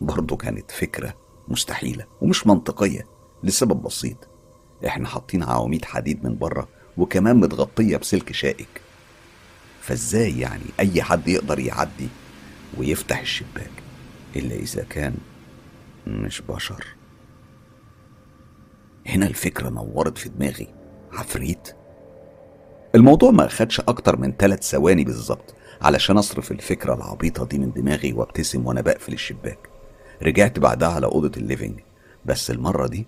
برضه 0.00 0.36
كانت 0.36 0.70
فكرة 0.70 1.14
مستحيلة 1.48 2.06
ومش 2.20 2.46
منطقية 2.46 3.06
لسبب 3.42 3.82
بسيط. 3.82 4.28
إحنا 4.86 5.08
حاطين 5.08 5.42
عواميد 5.42 5.84
حديد 5.84 6.24
من 6.24 6.38
بره 6.38 6.68
وكمان 6.96 7.36
متغطية 7.36 7.96
بسلك 7.96 8.32
شائك. 8.32 8.80
فإزاي 9.80 10.40
يعني 10.40 10.64
أي 10.80 11.02
حد 11.02 11.28
يقدر 11.28 11.58
يعدي 11.58 12.08
ويفتح 12.78 13.20
الشباك 13.20 13.70
إلا 14.36 14.54
إذا 14.54 14.84
كان 14.84 15.14
مش 16.06 16.40
بشر؟ 16.40 16.86
هنا 19.06 19.26
الفكرة 19.26 19.68
نورت 19.68 20.18
في 20.18 20.28
دماغي. 20.28 20.68
عفريت؟ 21.12 21.76
الموضوع 22.94 23.30
ما 23.30 23.46
أخدش 23.46 23.80
أكتر 23.80 24.16
من 24.16 24.32
ثلاث 24.32 24.62
ثواني 24.62 25.04
بالظبط. 25.04 25.54
علشان 25.82 26.18
أصرف 26.18 26.52
الفكرة 26.52 26.94
العبيطة 26.94 27.46
دي 27.46 27.58
من 27.58 27.72
دماغي 27.72 28.12
وأبتسم 28.12 28.66
وأنا 28.66 28.80
بقفل 28.80 29.12
الشباك. 29.12 29.58
رجعت 30.22 30.58
بعدها 30.58 30.88
على 30.88 31.06
أوضة 31.06 31.32
الليفينج. 31.36 31.80
بس 32.26 32.50
المرة 32.50 32.86
دي 32.86 33.06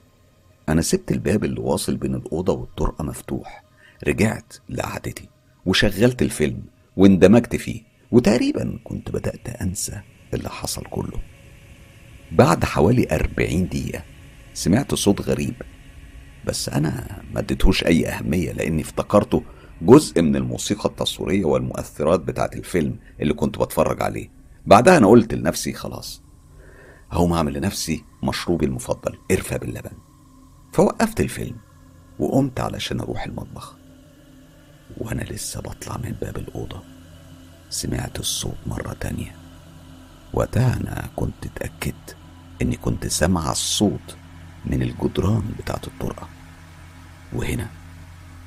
أنا 0.69 0.83
سبت 0.83 1.13
الباب 1.13 1.45
اللي 1.45 1.61
واصل 1.61 1.97
بين 1.97 2.15
الأوضة 2.15 2.53
والطرقة 2.53 3.05
مفتوح. 3.05 3.65
رجعت 4.09 4.53
لقعدتي 4.69 5.29
وشغلت 5.67 6.23
الفيلم 6.23 6.63
واندمجت 6.97 7.57
فيه. 7.57 7.83
وتقريبا 8.11 8.79
كنت 8.85 9.11
بدأت 9.11 9.49
أنسى 9.49 10.01
اللي 10.35 10.49
حصل 10.49 10.83
كله. 10.85 11.21
بعد 12.33 12.65
حوالي 12.65 13.07
أربعين 13.13 13.69
دقيقة 13.69 14.03
سمعت 14.55 14.95
صوت 14.95 15.21
غريب. 15.21 15.55
بس 16.47 16.69
أنا 16.69 17.23
ما 17.33 17.41
اديتهوش 17.41 17.85
أي 17.85 18.09
أهمية 18.09 18.53
لأني 18.53 18.83
افتكرته 18.83 19.43
جزء 19.83 20.23
من 20.23 20.37
الموسيقى 20.37 20.89
التصويرية 20.89 21.45
والمؤثرات 21.45 22.21
بتاعت 22.21 22.57
الفيلم 22.57 22.97
اللي 23.21 23.35
كنت 23.35 23.59
بتفرج 23.59 24.03
عليه. 24.03 24.31
بعدها 24.67 24.97
أنا 24.97 25.07
قلت 25.07 25.35
لنفسي 25.35 25.73
خلاص 25.73 26.23
هقوم 27.11 27.33
أعمل 27.33 27.53
لنفسي 27.53 28.05
مشروبي 28.23 28.67
المفضل 28.67 29.19
قرفة 29.31 29.57
باللبن. 29.57 29.93
فوقفت 30.73 31.21
الفيلم 31.21 31.57
وقمت 32.19 32.61
علشان 32.61 33.01
أروح 33.01 33.25
المطبخ. 33.25 33.77
وأنا 34.99 35.23
لسه 35.23 35.61
بطلع 35.61 35.97
من 35.97 36.13
باب 36.21 36.37
الأوضة. 36.37 36.83
سمعت 37.71 38.21
الصوت 38.21 38.57
مرة 38.67 38.97
تانية. 39.01 39.37
وقتها 40.33 40.77
أنا 40.77 41.09
كنت 41.17 41.47
اتأكدت 41.47 42.17
إني 42.63 42.77
كنت 42.77 43.07
سامع 43.07 43.51
الصوت 43.51 44.17
من 44.67 44.83
الجدران 44.83 45.43
بتاعت 45.59 45.87
الطرقة. 45.87 46.29
وهنا 47.33 47.69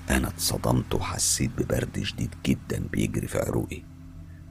أنا 0.09 0.27
اتصدمت 0.27 0.95
وحسيت 0.95 1.51
ببرد 1.57 2.03
شديد 2.03 2.35
جدا 2.45 2.87
بيجري 2.91 3.27
في 3.27 3.37
عروقي. 3.37 3.83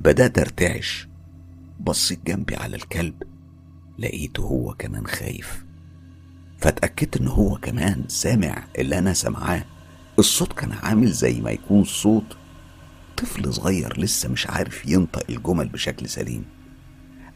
بدأت 0.01 0.38
أرتعش. 0.38 1.09
بصيت 1.81 2.27
جنبي 2.27 2.57
على 2.57 2.77
الكلب. 2.77 3.23
لقيته 3.99 4.42
هو 4.42 4.75
كمان 4.75 5.07
خايف. 5.07 5.64
فاتأكدت 6.59 7.16
إن 7.16 7.29
هو 7.29 7.57
كمان 7.57 8.05
سامع 8.09 8.64
اللي 8.79 8.99
أنا 8.99 9.12
سامعاه. 9.12 9.64
الصوت 10.18 10.53
كان 10.53 10.73
عامل 10.73 11.12
زي 11.12 11.40
ما 11.40 11.51
يكون 11.51 11.85
صوت 11.85 12.37
طفل 13.16 13.55
صغير 13.55 14.01
لسه 14.01 14.29
مش 14.29 14.47
عارف 14.47 14.87
ينطق 14.87 15.25
الجمل 15.31 15.68
بشكل 15.68 16.09
سليم. 16.09 16.44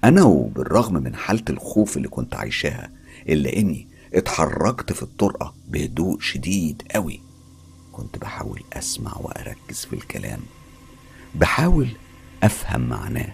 أنا 0.05 0.23
وبالرغم 0.23 0.95
من 0.95 1.17
حالة 1.17 1.45
الخوف 1.51 1.97
اللي 1.97 2.09
كنت 2.09 2.35
عايشاها 2.35 2.91
إلا 3.29 3.57
إني 3.57 3.89
اتحركت 4.15 4.93
في 4.93 5.03
الطرقة 5.03 5.55
بهدوء 5.69 6.21
شديد 6.21 6.83
قوي. 6.95 7.32
كنت 7.93 8.19
بحاول 8.19 8.63
أسمع 8.73 9.17
وأركز 9.17 9.85
في 9.85 9.93
الكلام 9.93 10.41
بحاول 11.35 11.89
أفهم 12.43 12.81
معناه 12.89 13.33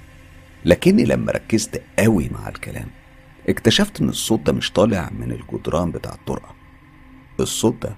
لكني 0.64 1.04
لما 1.04 1.32
ركزت 1.32 1.82
قوي 1.98 2.28
مع 2.28 2.48
الكلام 2.48 2.88
اكتشفت 3.48 4.00
إن 4.00 4.08
الصوت 4.08 4.40
ده 4.40 4.52
مش 4.52 4.72
طالع 4.72 5.10
من 5.10 5.32
الجدران 5.32 5.90
بتاع 5.90 6.14
الطرقة 6.14 6.54
الصوت 7.40 7.82
ده 7.82 7.96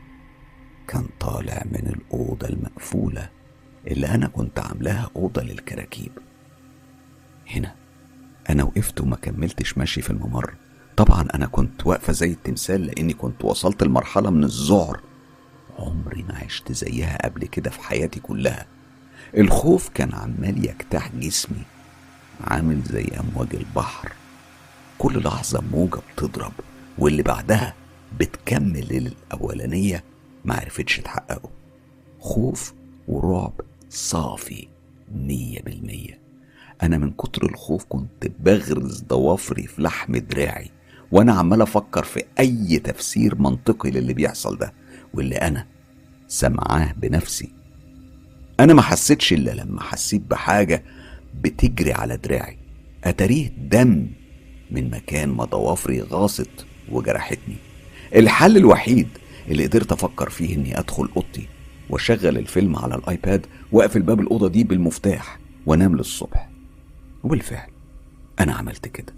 كان 0.88 1.06
طالع 1.20 1.62
من 1.72 1.86
الأوضة 1.96 2.48
المقفولة 2.48 3.30
اللي 3.86 4.06
أنا 4.06 4.26
كنت 4.26 4.58
عاملاها 4.58 5.10
أوضة 5.16 5.42
للكراكيب. 5.42 6.12
هنا 7.50 7.74
أنا 8.50 8.64
وقفت 8.64 9.00
وما 9.00 9.16
كملتش 9.16 9.78
ماشي 9.78 10.02
في 10.02 10.10
الممر. 10.10 10.54
طبعا 10.96 11.28
أنا 11.34 11.46
كنت 11.46 11.86
واقفة 11.86 12.12
زي 12.12 12.30
التمثال 12.30 12.86
لأني 12.86 13.12
كنت 13.12 13.44
وصلت 13.44 13.82
لمرحلة 13.82 14.30
من 14.30 14.44
الذعر. 14.44 15.00
عمري 15.80 16.22
ما 16.22 16.38
عشت 16.38 16.72
زيها 16.72 17.18
قبل 17.24 17.46
كده 17.46 17.70
في 17.70 17.80
حياتي 17.80 18.20
كلها. 18.20 18.66
الخوف 19.36 19.88
كان 19.88 20.14
عمال 20.14 20.64
يجتاح 20.64 21.12
جسمي 21.16 21.62
عامل 22.40 22.82
زي 22.82 23.04
أمواج 23.20 23.54
البحر. 23.54 24.12
كل 24.98 25.22
لحظة 25.24 25.60
موجة 25.72 26.00
بتضرب 26.14 26.52
واللي 26.98 27.22
بعدها 27.22 27.74
بتكمل 28.20 29.12
الأولانية 29.32 30.04
معرفتش 30.44 30.96
تحققه. 30.96 31.50
خوف 32.20 32.74
ورعب 33.08 33.52
صافي 33.90 34.68
مية 35.14 35.62
بالمية. 35.62 36.20
أنا 36.82 36.98
من 36.98 37.10
كتر 37.10 37.46
الخوف 37.46 37.84
كنت 37.88 38.26
بغرز 38.40 39.02
ضوافري 39.02 39.66
في 39.66 39.82
لحم 39.82 40.16
دراعي 40.16 40.70
وأنا 41.12 41.32
عمال 41.32 41.62
أفكر 41.62 42.04
في 42.04 42.24
أي 42.38 42.78
تفسير 42.78 43.34
منطقي 43.34 43.90
للي 43.90 44.14
بيحصل 44.14 44.58
ده. 44.58 44.72
واللي 45.14 45.36
أنا 45.36 45.66
سمعاه 46.28 46.92
بنفسي. 46.92 47.52
أنا 48.60 48.74
ما 48.74 48.82
حسيتش 48.82 49.32
إلا 49.32 49.50
لما 49.50 49.82
حسيت 49.82 50.22
بحاجة 50.22 50.84
بتجري 51.34 51.92
على 51.92 52.16
دراعي. 52.16 52.58
أتاريه 53.04 53.48
دم 53.48 54.06
من 54.70 54.90
مكان 54.90 55.28
ما 55.28 55.44
ضوافري 55.44 56.02
غاصت 56.02 56.66
وجرحتني. 56.90 57.56
الحل 58.14 58.56
الوحيد 58.56 59.08
اللي 59.48 59.66
قدرت 59.66 59.92
أفكر 59.92 60.30
فيه 60.30 60.56
إني 60.56 60.78
أدخل 60.78 61.08
أوضتي 61.16 61.48
وأشغل 61.90 62.38
الفيلم 62.38 62.76
على 62.76 62.94
الآيباد 62.94 63.46
وأقفل 63.72 64.02
باب 64.02 64.20
الأوضة 64.20 64.48
دي 64.48 64.64
بالمفتاح 64.64 65.38
وأنام 65.66 65.96
للصبح. 65.96 66.50
وبالفعل 67.24 67.70
أنا 68.40 68.52
عملت 68.52 68.88
كده. 68.88 69.14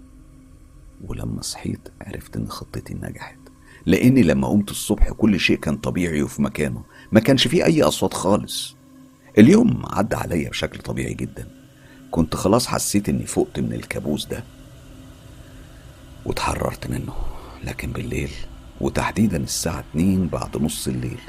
ولما 1.07 1.41
صحيت 1.41 1.89
عرفت 2.01 2.37
إن 2.37 2.47
خطتي 2.49 2.93
نجحت. 2.93 3.42
لأني 3.85 4.23
لما 4.23 4.47
قمت 4.47 4.71
الصبح 4.71 5.11
كل 5.11 5.39
شيء 5.39 5.57
كان 5.57 5.77
طبيعي 5.77 6.21
وفي 6.21 6.41
مكانه. 6.41 6.83
ما 7.11 7.19
كانش 7.19 7.47
فيه 7.47 7.65
أي 7.65 7.83
أصوات 7.83 8.13
خالص. 8.13 8.75
اليوم 9.37 9.83
عدى 9.85 10.15
عليا 10.15 10.49
بشكل 10.49 10.79
طبيعي 10.79 11.13
جدا. 11.13 11.47
كنت 12.11 12.35
خلاص 12.35 12.67
حسيت 12.67 13.09
إني 13.09 13.25
فقت 13.25 13.59
من 13.59 13.73
الكابوس 13.73 14.25
ده. 14.25 14.43
واتحررت 16.25 16.87
منه. 16.87 17.13
لكن 17.63 17.91
بالليل 17.91 18.31
وتحديدا 18.81 19.37
الساعة 19.37 19.79
اتنين 19.79 20.27
بعد 20.27 20.57
نص 20.57 20.87
الليل 20.87 21.19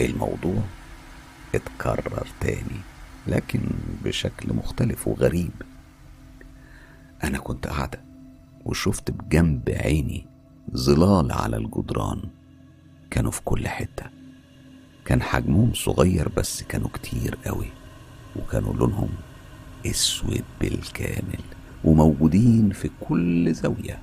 الموضوع 0.00 0.62
اتكرر 1.54 2.26
تاني 2.40 2.80
لكن 3.26 3.60
بشكل 4.04 4.54
مختلف 4.54 5.08
وغريب. 5.08 5.52
أنا 7.24 7.38
كنت 7.38 7.66
قاعدة 7.66 8.00
وشفت 8.64 9.10
بجنب 9.10 9.70
عيني 9.70 10.26
ظلال 10.76 11.32
على 11.32 11.56
الجدران. 11.56 12.22
كانوا 13.10 13.30
في 13.30 13.40
كل 13.44 13.68
حتة. 13.68 14.04
كان 15.04 15.22
حجمهم 15.22 15.72
صغير 15.74 16.28
بس 16.28 16.62
كانوا 16.62 16.88
كتير 16.94 17.38
قوي. 17.46 17.68
وكانوا 18.36 18.74
لونهم 18.74 19.08
أسود 19.86 20.44
بالكامل. 20.60 21.40
وموجودين 21.84 22.70
في 22.70 22.90
كل 23.00 23.54
زاوية. 23.54 23.98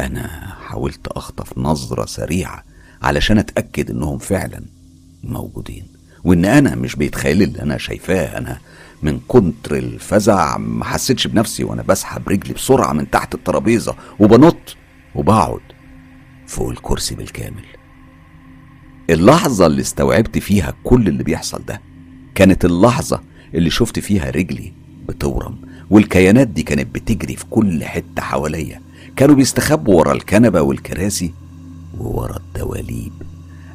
أنا 0.00 0.54
حاولت 0.60 1.06
أخطف 1.08 1.58
نظرة 1.58 2.06
سريعة 2.06 2.64
علشان 3.02 3.38
أتأكد 3.38 3.90
إنهم 3.90 4.18
فعلا 4.18 4.64
موجودين. 5.24 5.86
وإن 6.24 6.44
أنا 6.44 6.74
مش 6.74 6.96
بيتخيل 6.96 7.42
اللي 7.42 7.62
أنا 7.62 7.78
شايفاه. 7.78 8.38
أنا 8.38 8.58
من 9.02 9.20
كتر 9.28 9.76
الفزع 9.76 10.56
ما 10.58 10.84
حسيتش 10.84 11.26
بنفسي. 11.26 11.64
وأنا 11.64 11.82
بسحب 11.82 12.28
رجلي 12.28 12.54
بسرعة 12.54 12.92
من 12.92 13.10
تحت 13.10 13.34
الترابيزة. 13.34 13.96
وبنط. 14.18 14.76
وبقعد 15.14 15.60
فوق 16.46 16.70
الكرسي 16.70 17.14
بالكامل. 17.14 17.64
اللحظة 19.10 19.66
اللي 19.66 19.80
استوعبت 19.80 20.38
فيها 20.38 20.74
كل 20.84 21.08
اللي 21.08 21.22
بيحصل 21.24 21.64
ده 21.64 21.80
كانت 22.34 22.64
اللحظة 22.64 23.20
اللي 23.54 23.70
شفت 23.70 23.98
فيها 23.98 24.30
رجلي 24.30 24.72
بتورم 25.08 25.56
والكيانات 25.90 26.48
دي 26.48 26.62
كانت 26.62 26.94
بتجري 26.94 27.36
في 27.36 27.44
كل 27.50 27.84
حتة 27.84 28.22
حواليا. 28.22 28.80
كانوا 29.16 29.34
بيستخبوا 29.34 29.94
ورا 29.94 30.12
الكنبة 30.12 30.62
والكراسي 30.62 31.32
وورا 31.98 32.36
الدواليب. 32.36 33.12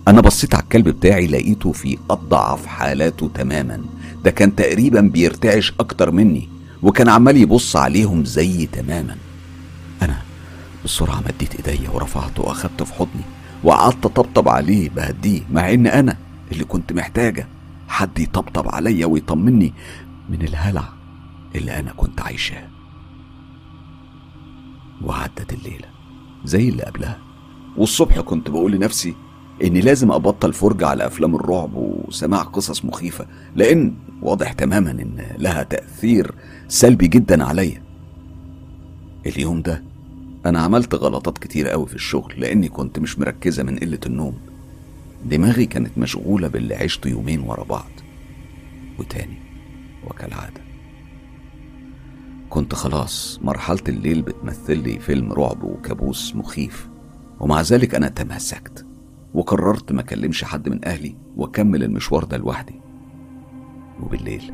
أنا 0.08 0.22
بصيت 0.22 0.56
على 0.56 0.64
الكلب 0.64 0.90
بتاعي 0.90 1.28
لقيته 1.28 1.72
في 1.72 1.98
أضعف 2.10 2.66
حالاته 2.66 3.30
تماما. 3.34 3.82
ده 4.24 4.32
كان 4.32 4.56
تقريبا 4.56 5.02
بيرتعش 5.02 5.74
أكتر 5.80 6.12
مني 6.12 6.50
وكان 6.84 7.10
عمال 7.10 7.38
يبص 7.38 7.76
عليهم 7.76 8.26
زي 8.26 8.66
تماما. 8.66 9.16
بسرعة 10.88 11.20
مديت 11.22 11.68
إيديا 11.68 11.90
ورفعته 11.90 12.44
وأخدته 12.44 12.86
في 12.86 12.94
حضني 12.94 13.24
وقعدت 13.64 14.06
أطبطب 14.06 14.50
عليه 14.50 14.90
بهديه 14.90 15.42
مع 15.52 15.74
إن 15.74 15.88
أنا 15.88 16.18
اللي 16.52 16.64
كنت 16.64 16.94
محتاجة 16.94 17.48
حد 17.88 18.20
يطبطب 18.20 18.68
عليا 18.76 19.06
ويطمني 19.06 19.74
من 20.30 20.42
الهلع 20.42 20.90
اللي 21.56 21.80
أنا 21.80 21.94
كنت 21.98 22.22
عايشاه. 22.22 22.68
وعدت 25.04 25.54
الليلة 25.54 25.88
زي 26.46 26.70
اللي 26.70 26.84
قبلها. 26.84 27.18
والصبح 27.78 28.20
كنت 28.20 28.50
بقول 28.50 28.72
لنفسي 28.72 29.16
إني 29.64 29.82
لازم 29.82 30.12
أبطل 30.12 30.54
فرجة 30.54 30.88
على 30.88 31.06
أفلام 31.06 31.36
الرعب 31.36 31.72
وسماع 31.76 32.42
قصص 32.44 32.86
مخيفة 32.86 33.28
لأن 33.56 33.94
واضح 34.22 34.54
تماما 34.54 34.92
إن 34.92 35.26
لها 35.38 35.64
تأثير 35.64 36.36
سلبي 36.68 37.08
جدا 37.08 37.44
عليا. 37.44 37.84
اليوم 39.26 39.62
ده 39.62 39.84
أنا 40.48 40.60
عملت 40.60 40.96
غلطات 40.96 41.38
كتير 41.38 41.68
قوي 41.68 41.88
في 41.88 41.96
الشغل 41.96 42.34
لأني 42.38 42.70
كنت 42.70 43.00
مش 43.00 43.20
مركزة 43.20 43.64
من 43.64 43.80
قلة 43.80 44.00
النوم. 44.06 44.38
دماغي 45.26 45.66
كانت 45.66 45.98
مشغولة 45.98 46.48
باللي 46.48 46.76
عشته 46.76 47.08
يومين 47.08 47.40
ورا 47.40 47.64
بعض. 47.64 47.90
وتاني 49.00 49.38
وكالعادة. 50.08 50.62
كنت 52.50 52.76
خلاص 52.76 53.40
مرحلة 53.42 53.84
الليل 53.90 54.22
بتمثل 54.22 54.78
لي 54.78 55.00
فيلم 55.00 55.34
رعب 55.34 55.64
وكابوس 55.64 56.36
مخيف 56.36 56.88
ومع 57.40 57.62
ذلك 57.62 57.96
أنا 57.96 58.08
تماسكت 58.10 58.86
وقررت 59.34 59.92
ما 59.92 60.02
أكلمش 60.02 60.44
حد 60.44 60.70
من 60.70 60.86
أهلي 60.86 61.16
وأكمل 61.36 61.84
المشوار 61.84 62.24
ده 62.24 62.38
لوحدي. 62.38 62.82
وبالليل 64.04 64.54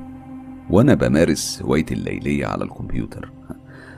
وأنا 0.69 0.93
بمارس 0.93 1.61
هوايتي 1.61 1.93
الليلية 1.93 2.45
على 2.45 2.63
الكمبيوتر. 2.63 3.31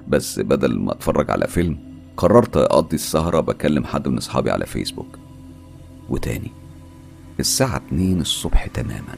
بس 0.07 0.39
بدل 0.39 0.79
ما 0.79 0.91
أتفرج 0.91 1.31
على 1.31 1.47
فيلم 1.47 1.77
قررت 2.17 2.57
أقضي 2.57 2.95
السهرة 2.95 3.39
بكلم 3.39 3.85
حد 3.85 4.07
من 4.07 4.17
أصحابي 4.17 4.51
على 4.51 4.65
فيسبوك. 4.65 5.19
وتاني 6.09 6.51
الساعة 7.39 7.75
اتنين 7.75 8.21
الصبح 8.21 8.67
تماما. 8.67 9.17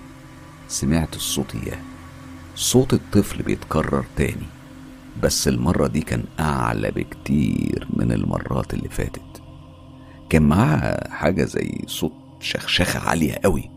سمعت 0.68 1.16
الصوت 1.16 1.56
إياه. 1.56 1.80
صوت 2.56 2.94
الطفل 2.94 3.44
بيتكرر 3.44 4.06
تاني 4.16 4.48
بس 5.24 5.48
المرة 5.48 5.88
دي 5.88 6.02
كان 6.02 6.24
أعلى 6.40 6.92
بكتير 6.92 7.88
من 7.94 8.12
المرات 8.12 8.74
اللي 8.74 8.90
فاتت. 8.90 9.42
كان 10.30 10.44
معاه 10.44 11.10
حاجة 11.10 11.44
زي 11.44 11.84
صوت 11.88 12.14
شخشخة 12.40 13.00
عالية 13.10 13.34
قوي. 13.44 13.70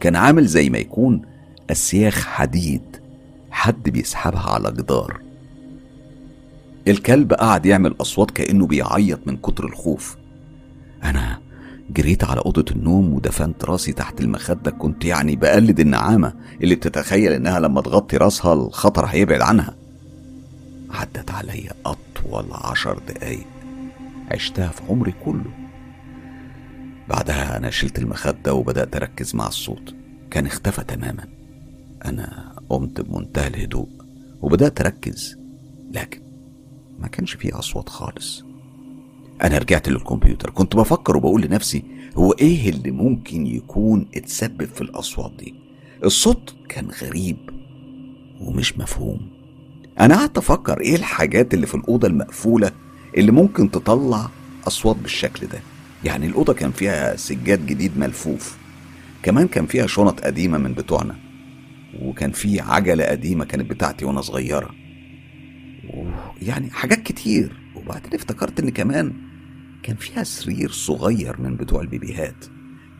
كان 0.00 0.16
عامل 0.16 0.46
زي 0.46 0.70
ما 0.70 0.78
يكون 0.78 1.22
أسياخ 1.70 2.26
حديد. 2.26 2.96
حد 3.50 3.82
بيسحبها 3.90 4.50
على 4.50 4.72
جدار. 4.72 5.23
الكلب 6.88 7.32
قعد 7.32 7.66
يعمل 7.66 7.94
أصوات 8.00 8.30
كأنه 8.30 8.66
بيعيط 8.66 9.26
من 9.26 9.36
كتر 9.36 9.64
الخوف. 9.64 10.16
أنا 11.04 11.38
جريت 11.90 12.24
على 12.24 12.40
أوضة 12.40 12.64
النوم 12.70 13.14
ودفنت 13.14 13.64
راسي 13.64 13.92
تحت 13.92 14.20
المخدة 14.20 14.70
كنت 14.70 15.04
يعني 15.04 15.36
بقلد 15.36 15.80
النعامة 15.80 16.34
اللي 16.62 16.74
بتتخيل 16.74 17.32
إنها 17.32 17.60
لما 17.60 17.80
تغطي 17.80 18.16
راسها 18.16 18.52
الخطر 18.52 19.04
هيبعد 19.04 19.40
عنها. 19.40 19.74
عدت 20.90 21.30
عليا 21.30 21.72
أطول 21.86 22.46
عشر 22.52 22.98
دقايق 23.08 23.46
عشتها 24.30 24.68
في 24.68 24.82
عمري 24.88 25.14
كله. 25.24 25.50
بعدها 27.08 27.56
أنا 27.56 27.70
شلت 27.70 27.98
المخدة 27.98 28.54
وبدأت 28.54 28.96
أركز 28.96 29.34
مع 29.34 29.48
الصوت. 29.48 29.94
كان 30.30 30.46
اختفى 30.46 30.84
تماما. 30.84 31.24
أنا 32.04 32.52
قمت 32.68 33.00
بمنتهى 33.00 33.46
الهدوء 33.46 33.88
وبدأت 34.42 34.80
أركز 34.80 35.38
لكن 35.92 36.23
ما 36.98 37.08
كانش 37.08 37.34
فيه 37.34 37.58
أصوات 37.58 37.88
خالص. 37.88 38.44
أنا 39.42 39.58
رجعت 39.58 39.88
للكمبيوتر 39.88 40.50
كنت 40.50 40.76
بفكر 40.76 41.16
وبقول 41.16 41.42
لنفسي 41.42 41.82
هو 42.16 42.32
إيه 42.32 42.70
اللي 42.70 42.90
ممكن 42.90 43.46
يكون 43.46 44.06
اتسبب 44.14 44.64
في 44.64 44.80
الأصوات 44.80 45.32
دي؟ 45.38 45.54
الصوت 46.04 46.54
كان 46.68 46.88
غريب 47.02 47.36
ومش 48.40 48.78
مفهوم. 48.78 49.20
أنا 50.00 50.16
قعدت 50.16 50.38
أفكر 50.38 50.80
إيه 50.80 50.96
الحاجات 50.96 51.54
اللي 51.54 51.66
في 51.66 51.74
الأوضة 51.74 52.08
المقفولة 52.08 52.70
اللي 53.16 53.32
ممكن 53.32 53.70
تطلع 53.70 54.30
أصوات 54.66 54.96
بالشكل 54.96 55.46
ده؟ 55.46 55.60
يعني 56.04 56.26
الأوضة 56.26 56.52
كان 56.52 56.70
فيها 56.72 57.16
سجاد 57.16 57.66
جديد 57.66 57.98
ملفوف 57.98 58.58
كمان 59.22 59.48
كان 59.48 59.66
فيها 59.66 59.86
شنط 59.86 60.20
قديمة 60.20 60.58
من 60.58 60.72
بتوعنا 60.74 61.16
وكان 62.00 62.32
في 62.32 62.60
عجلة 62.60 63.04
قديمة 63.04 63.44
كانت 63.44 63.70
بتاعتي 63.70 64.04
وأنا 64.04 64.20
صغيرة. 64.20 64.70
يعني 66.46 66.70
حاجات 66.70 67.02
كتير. 67.02 67.60
وبعدين 67.76 68.14
افتكرت 68.14 68.60
إن 68.60 68.68
كمان 68.70 69.12
كان 69.82 69.96
فيها 69.96 70.22
سرير 70.22 70.70
صغير 70.70 71.40
من 71.40 71.56
بتوع 71.56 71.80
البيبيهات. 71.80 72.44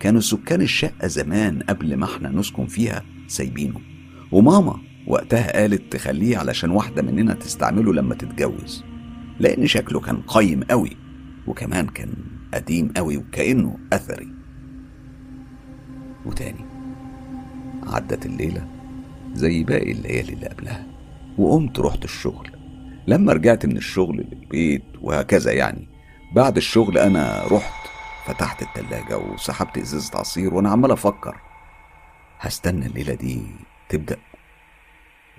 كانوا 0.00 0.20
سكان 0.20 0.60
الشقة 0.60 1.06
زمان 1.06 1.62
قبل 1.62 1.96
ما 1.96 2.04
إحنا 2.04 2.28
نسكن 2.28 2.66
فيها 2.66 3.02
سايبينه. 3.26 3.80
وماما 4.32 4.80
وقتها 5.06 5.60
قالت 5.60 5.92
تخليه 5.92 6.38
علشان 6.38 6.70
واحدة 6.70 7.02
مننا 7.02 7.34
تستعمله 7.34 7.92
لما 7.92 8.14
تتجوز. 8.14 8.84
لأن 9.40 9.66
شكله 9.66 10.00
كان 10.00 10.22
قيم 10.26 10.62
قوي 10.62 10.96
وكمان 11.46 11.86
كان 11.86 12.14
قديم 12.54 12.92
قوي 12.96 13.16
وكأنه 13.16 13.78
أثري. 13.92 14.28
وتاني 16.26 16.64
عدت 17.86 18.26
الليلة 18.26 18.68
زي 19.34 19.64
باقي 19.64 19.92
الليالي 19.92 20.32
اللي 20.32 20.46
قبلها 20.46 20.86
وقمت 21.38 21.80
رحت 21.80 22.04
الشغل. 22.04 22.53
لما 23.06 23.32
رجعت 23.32 23.66
من 23.66 23.76
الشغل 23.76 24.16
للبيت 24.16 24.84
وهكذا 25.00 25.52
يعني 25.52 25.88
بعد 26.34 26.56
الشغل 26.56 26.98
أنا 26.98 27.44
رحت 27.50 27.88
فتحت 28.26 28.62
التلاجة 28.62 29.18
وسحبت 29.18 29.78
إزازة 29.78 30.18
عصير 30.18 30.54
وأنا 30.54 30.70
عمال 30.70 30.90
أفكر 30.90 31.40
هستنى 32.40 32.86
الليلة 32.86 33.14
دي 33.14 33.42
تبدأ؟ 33.88 34.16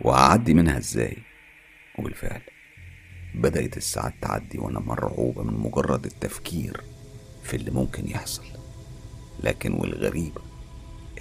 وأعدي 0.01 0.54
منها 0.54 0.78
إزاي؟ 0.78 1.17
وبالفعل 1.99 2.41
بدأت 3.36 3.78
الساعات 3.78 4.13
تعدي 4.21 4.58
وأنا 4.58 4.80
مرعوبة 4.80 5.43
من 5.43 5.54
مجرد 5.54 6.06
التفكير 6.06 6.82
في 7.43 7.56
اللي 7.56 7.71
ممكن 7.71 8.10
يحصل. 8.10 8.43
لكن 9.43 9.73
والغريب 9.73 10.38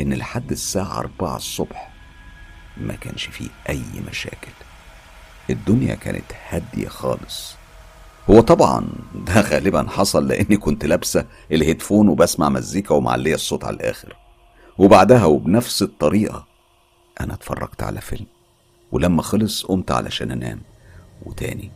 إن 0.00 0.14
لحد 0.14 0.50
الساعة 0.50 0.98
أربعة 0.98 1.37
الصبح 1.37 1.92
ما 2.76 2.94
كانش 2.94 3.24
فيه 3.26 3.48
أي 3.68 3.83
مشاكل. 4.11 4.52
الدنيا 5.50 5.94
كانت 5.94 6.33
هادية 6.48 6.88
خالص. 6.88 7.54
هو 8.30 8.40
طبعا 8.40 8.88
ده 9.14 9.40
غالبا 9.40 9.87
حصل 9.90 10.28
لأني 10.28 10.57
كنت 10.57 10.85
لابسة 10.85 11.26
الهيدفون 11.52 12.09
وبسمع 12.09 12.48
مزيكا 12.48 12.94
ومعلية 12.94 13.35
الصوت 13.35 13.64
على 13.64 13.76
الآخر. 13.76 14.16
وبعدها 14.78 15.24
وبنفس 15.24 15.83
الطريقة 15.83 16.46
أنا 17.20 17.35
اتفرجت 17.35 17.83
على 17.83 18.00
فيلم. 18.00 18.26
ولما 18.92 19.22
خلص 19.22 19.66
قمت 19.66 19.90
علشان 19.90 20.30
أنام. 20.30 20.61
وتاني 21.22 21.70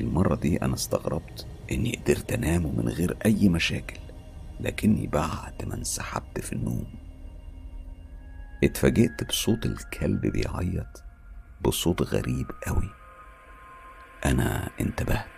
المرة 0.00 0.34
دي 0.34 0.62
أنا 0.62 0.74
استغربت 0.74 1.46
إني 1.72 2.00
قدرت 2.04 2.32
أنام 2.32 2.62
من 2.76 2.88
غير 2.88 3.16
أي 3.26 3.48
مشاكل. 3.48 4.00
لكني 4.60 5.06
بعد 5.06 5.64
ما 5.66 5.74
انسحبت 5.74 6.40
في 6.40 6.52
النوم. 6.52 6.84
اتفاجئت 8.64 9.28
بصوت 9.28 9.66
الكلب 9.66 10.20
بيعيط. 10.20 11.03
بصوت 11.60 12.02
غريب 12.02 12.50
قوي. 12.66 12.90
أنا 14.24 14.70
انتبهت 14.80 15.34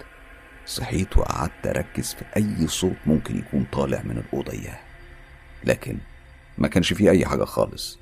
صحيت 0.66 1.16
وقعدت 1.16 1.66
أركز 1.66 2.14
في 2.14 2.24
أي 2.36 2.66
صوت 2.66 2.96
ممكن 3.06 3.38
يكون 3.38 3.66
طالع 3.72 4.02
من 4.02 4.18
الأوضة 4.18 4.52
إياه. 4.52 4.80
لكن 5.64 5.98
ما 6.58 6.68
كانش 6.68 6.92
فيه 6.92 7.10
أي 7.10 7.26
حاجة 7.26 7.44
خالص. 7.44 7.98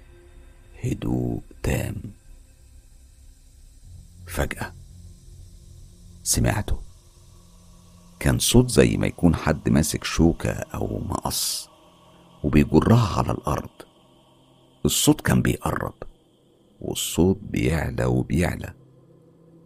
هدوء 0.84 1.42
تام. 1.62 1.94
فجأة 4.26 4.72
سمعته. 6.22 6.82
كان 8.20 8.38
صوت 8.38 8.70
زي 8.70 8.96
ما 8.96 9.06
يكون 9.06 9.36
حد 9.36 9.68
ماسك 9.68 10.04
شوكة 10.04 10.50
أو 10.50 10.98
مقص 10.98 11.68
وبيجرها 12.44 13.18
على 13.18 13.32
الأرض. 13.32 13.70
الصوت 14.84 15.20
كان 15.20 15.42
بيقرب. 15.42 15.94
والصوت 16.84 17.38
بيعلى 17.42 18.04
وبيعلى. 18.04 18.74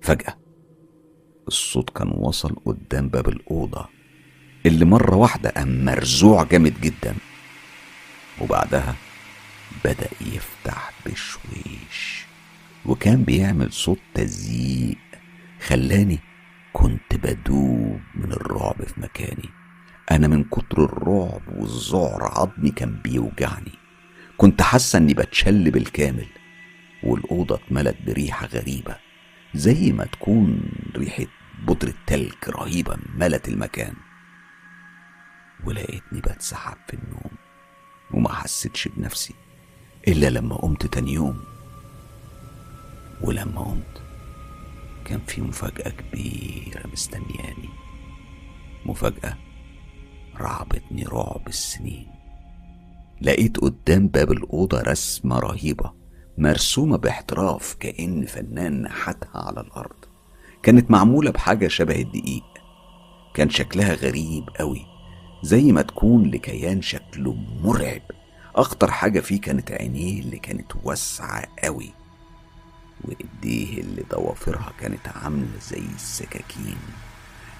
فجأة 0.01 0.39
الصوت 1.49 1.91
كان 1.91 2.09
وصل 2.09 2.57
قدام 2.65 3.09
باب 3.09 3.29
الأوضة 3.29 3.89
اللي 4.67 4.85
مرة 4.85 5.17
واحدة 5.17 5.51
قام 5.51 5.85
مرزوع 5.85 6.45
جامد 6.45 6.81
جدا. 6.81 7.15
وبعدها 8.41 8.95
بدأ 9.85 10.09
يفتح 10.21 10.93
بشويش 11.07 12.27
وكان 12.87 13.23
بيعمل 13.25 13.73
صوت 13.73 13.99
تزييق 14.15 14.99
خلاني 15.67 16.19
كنت 16.73 17.15
بدوب 17.15 18.01
من 18.15 18.33
الرعب 18.33 18.85
في 18.85 19.01
مكاني. 19.01 19.49
أنا 20.11 20.29
من 20.29 20.45
كتر 20.45 20.85
الرعب 20.85 21.43
والذعر 21.57 22.23
عظمي 22.23 22.71
كان 22.71 23.01
بيوجعني. 23.05 23.73
كنت 24.37 24.63
حاسة 24.63 24.97
إني 24.97 25.15
بتشل 25.15 25.71
بالكامل. 25.71 26.27
والأوضة 27.03 27.55
اتملت 27.55 27.97
بريحة 28.07 28.47
غريبة 28.47 28.97
زي 29.55 29.93
ما 29.93 30.05
تكون 30.05 30.71
ريحة 30.97 31.27
بودرة 31.67 31.95
تلج 32.07 32.35
رهيبة 32.49 32.97
ملت 33.15 33.49
المكان. 33.49 33.95
ولقيتني 35.65 36.21
بتسحب 36.21 36.77
في 36.89 36.95
النوم 36.95 37.31
وما 38.15 38.33
حسيتش 38.33 38.89
بنفسي 38.89 39.35
إلا 40.09 40.31
لما 40.31 40.57
قمت 40.57 40.87
تاني 40.87 41.13
يوم. 41.13 41.41
ولما 43.21 43.61
قمت 43.61 44.03
كان 45.05 45.21
في 45.27 45.41
مفاجأة 45.41 45.91
كبيرة 45.91 46.87
مستنياني. 46.93 47.69
مفاجأة 48.87 49.37
رعبتني 50.37 51.05
رعب 51.05 51.49
السنين. 51.49 52.07
لقيت 53.21 53.57
قدام 53.57 54.09
باب 54.09 54.33
الأوضة 54.33 54.81
رسمة 54.81 55.39
رهيبة. 55.39 55.93
مرسومة 56.39 56.97
باحتراف 56.97 57.77
كأن 57.81 58.27
فنان 58.27 58.83
نحتها 58.83 59.43
على 59.47 59.61
الأرض. 59.61 59.97
كانت 60.63 60.91
معمولة 60.91 61.31
بحاجة 61.31 61.69
شبه 61.69 62.01
الدقيق. 62.01 62.45
كان 63.35 63.51
شكلها 63.51 63.95
غريب 63.95 64.45
قوي 64.59 64.87
زي 65.43 65.73
ما 65.73 65.83
تكون 65.83 66.31
لكيان 66.31 66.83
شكله 66.83 67.35
مرعب. 67.63 68.03
أخطر 68.57 68.91
حاجة 68.91 69.21
فيه 69.21 69.41
كانت 69.41 69.73
عينيه 69.73 70.21
اللي 70.21 70.39
كانت 70.39 70.73
واسعة 70.85 71.45
قوي 71.65 71.91
وإيديه 73.05 73.81
اللي 73.81 74.03
ضوافرها 74.11 74.73
كانت 74.81 75.09
عاملة 75.09 75.59
زي 75.71 75.83
السكاكين. 75.95 76.77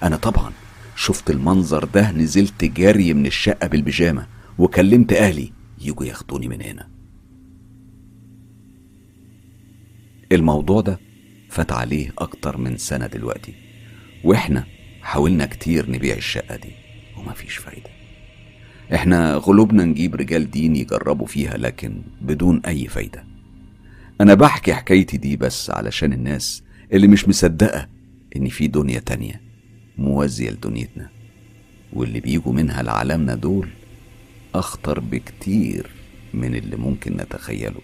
أنا 0.03 0.15
طبعا 0.15 0.51
شفت 0.95 1.29
المنظر 1.29 1.85
ده 1.85 2.11
نزلت 2.11 2.65
جري 2.65 3.13
من 3.13 3.25
الشقة 3.25 3.67
بالبيجامة 3.67 4.27
وكلمت 4.57 5.13
أهلي 5.13 5.53
يجوا 5.81 6.05
ياخدوني 6.05 6.47
من 6.47 6.61
هنا. 6.61 6.98
الموضوع 10.31 10.81
ده 10.81 10.99
فات 11.49 11.71
عليه 11.71 12.13
أكتر 12.17 12.57
من 12.57 12.77
سنة 12.77 13.07
دلوقتي 13.07 13.53
وإحنا 14.23 14.65
حاولنا 15.01 15.45
كتير 15.45 15.91
نبيع 15.91 16.15
الشقة 16.15 16.55
دي 16.55 16.71
ومفيش 17.17 17.57
فايدة. 17.57 17.89
إحنا 18.93 19.33
غلوبنا 19.33 19.85
نجيب 19.85 20.15
رجال 20.15 20.51
دين 20.51 20.75
يجربوا 20.75 21.27
فيها 21.27 21.57
لكن 21.57 22.01
بدون 22.21 22.61
أي 22.65 22.87
فايدة. 22.87 23.23
أنا 24.21 24.33
بحكي 24.33 24.73
حكايتي 24.73 25.17
دي 25.17 25.35
بس 25.37 25.69
علشان 25.69 26.13
الناس 26.13 26.63
اللي 26.93 27.07
مش 27.07 27.27
مصدقة 27.27 27.87
إن 28.35 28.47
في 28.49 28.67
دنيا 28.67 28.99
تانية 28.99 29.41
موازية 29.97 30.49
لدنيتنا 30.49 31.09
واللي 31.93 32.19
بيجوا 32.19 32.53
منها 32.53 32.81
لعالمنا 32.83 33.35
دول 33.35 33.69
أخطر 34.55 34.99
بكتير 34.99 35.89
من 36.33 36.55
اللي 36.55 36.75
ممكن 36.75 37.17
نتخيله. 37.17 37.81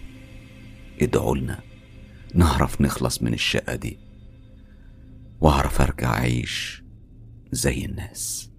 ادعوا 1.02 1.36
لنا 1.36 1.60
نعرف 2.36 2.80
نخلص 2.80 3.22
من 3.22 3.34
الشقة 3.34 3.74
دي. 3.76 3.98
وأعرف 5.40 5.80
أرجع 5.80 6.08
أعيش 6.08 6.82
زي 7.52 7.84
الناس. 7.84 8.50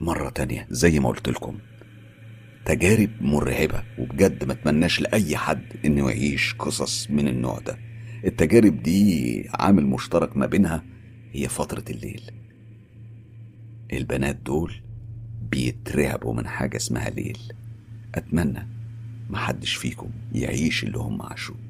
مرة 0.00 0.30
تانية 0.30 0.66
زي 0.70 1.00
ما 1.00 1.08
قلت 1.08 1.28
لكم 1.28 1.58
تجارب 2.64 3.10
مرعبة 3.20 3.82
وبجد 3.98 4.44
ما 4.44 4.52
أتمناش 4.52 5.00
لأي 5.00 5.36
حد 5.36 5.62
إنه 5.84 6.10
يعيش 6.10 6.54
قصص 6.54 7.10
من 7.10 7.28
النوع 7.28 7.58
ده. 7.58 7.78
التجارب 8.24 8.82
دي 8.82 9.48
عامل 9.54 9.86
مشترك 9.86 10.36
ما 10.36 10.46
بينها 10.46 10.84
هي 11.32 11.48
فترة 11.48 11.84
الليل. 11.90 12.22
البنات 13.92 14.36
دول 14.36 14.74
بيترعبوا 15.50 16.34
من 16.34 16.46
حاجة 16.46 16.76
اسمها 16.76 17.10
ليل. 17.10 17.38
أتمنى 18.14 18.68
محدش 19.30 19.74
فيكم 19.74 20.10
يعيش 20.32 20.84
اللي 20.84 20.98
هم 20.98 21.22
عاشوه. 21.22 21.67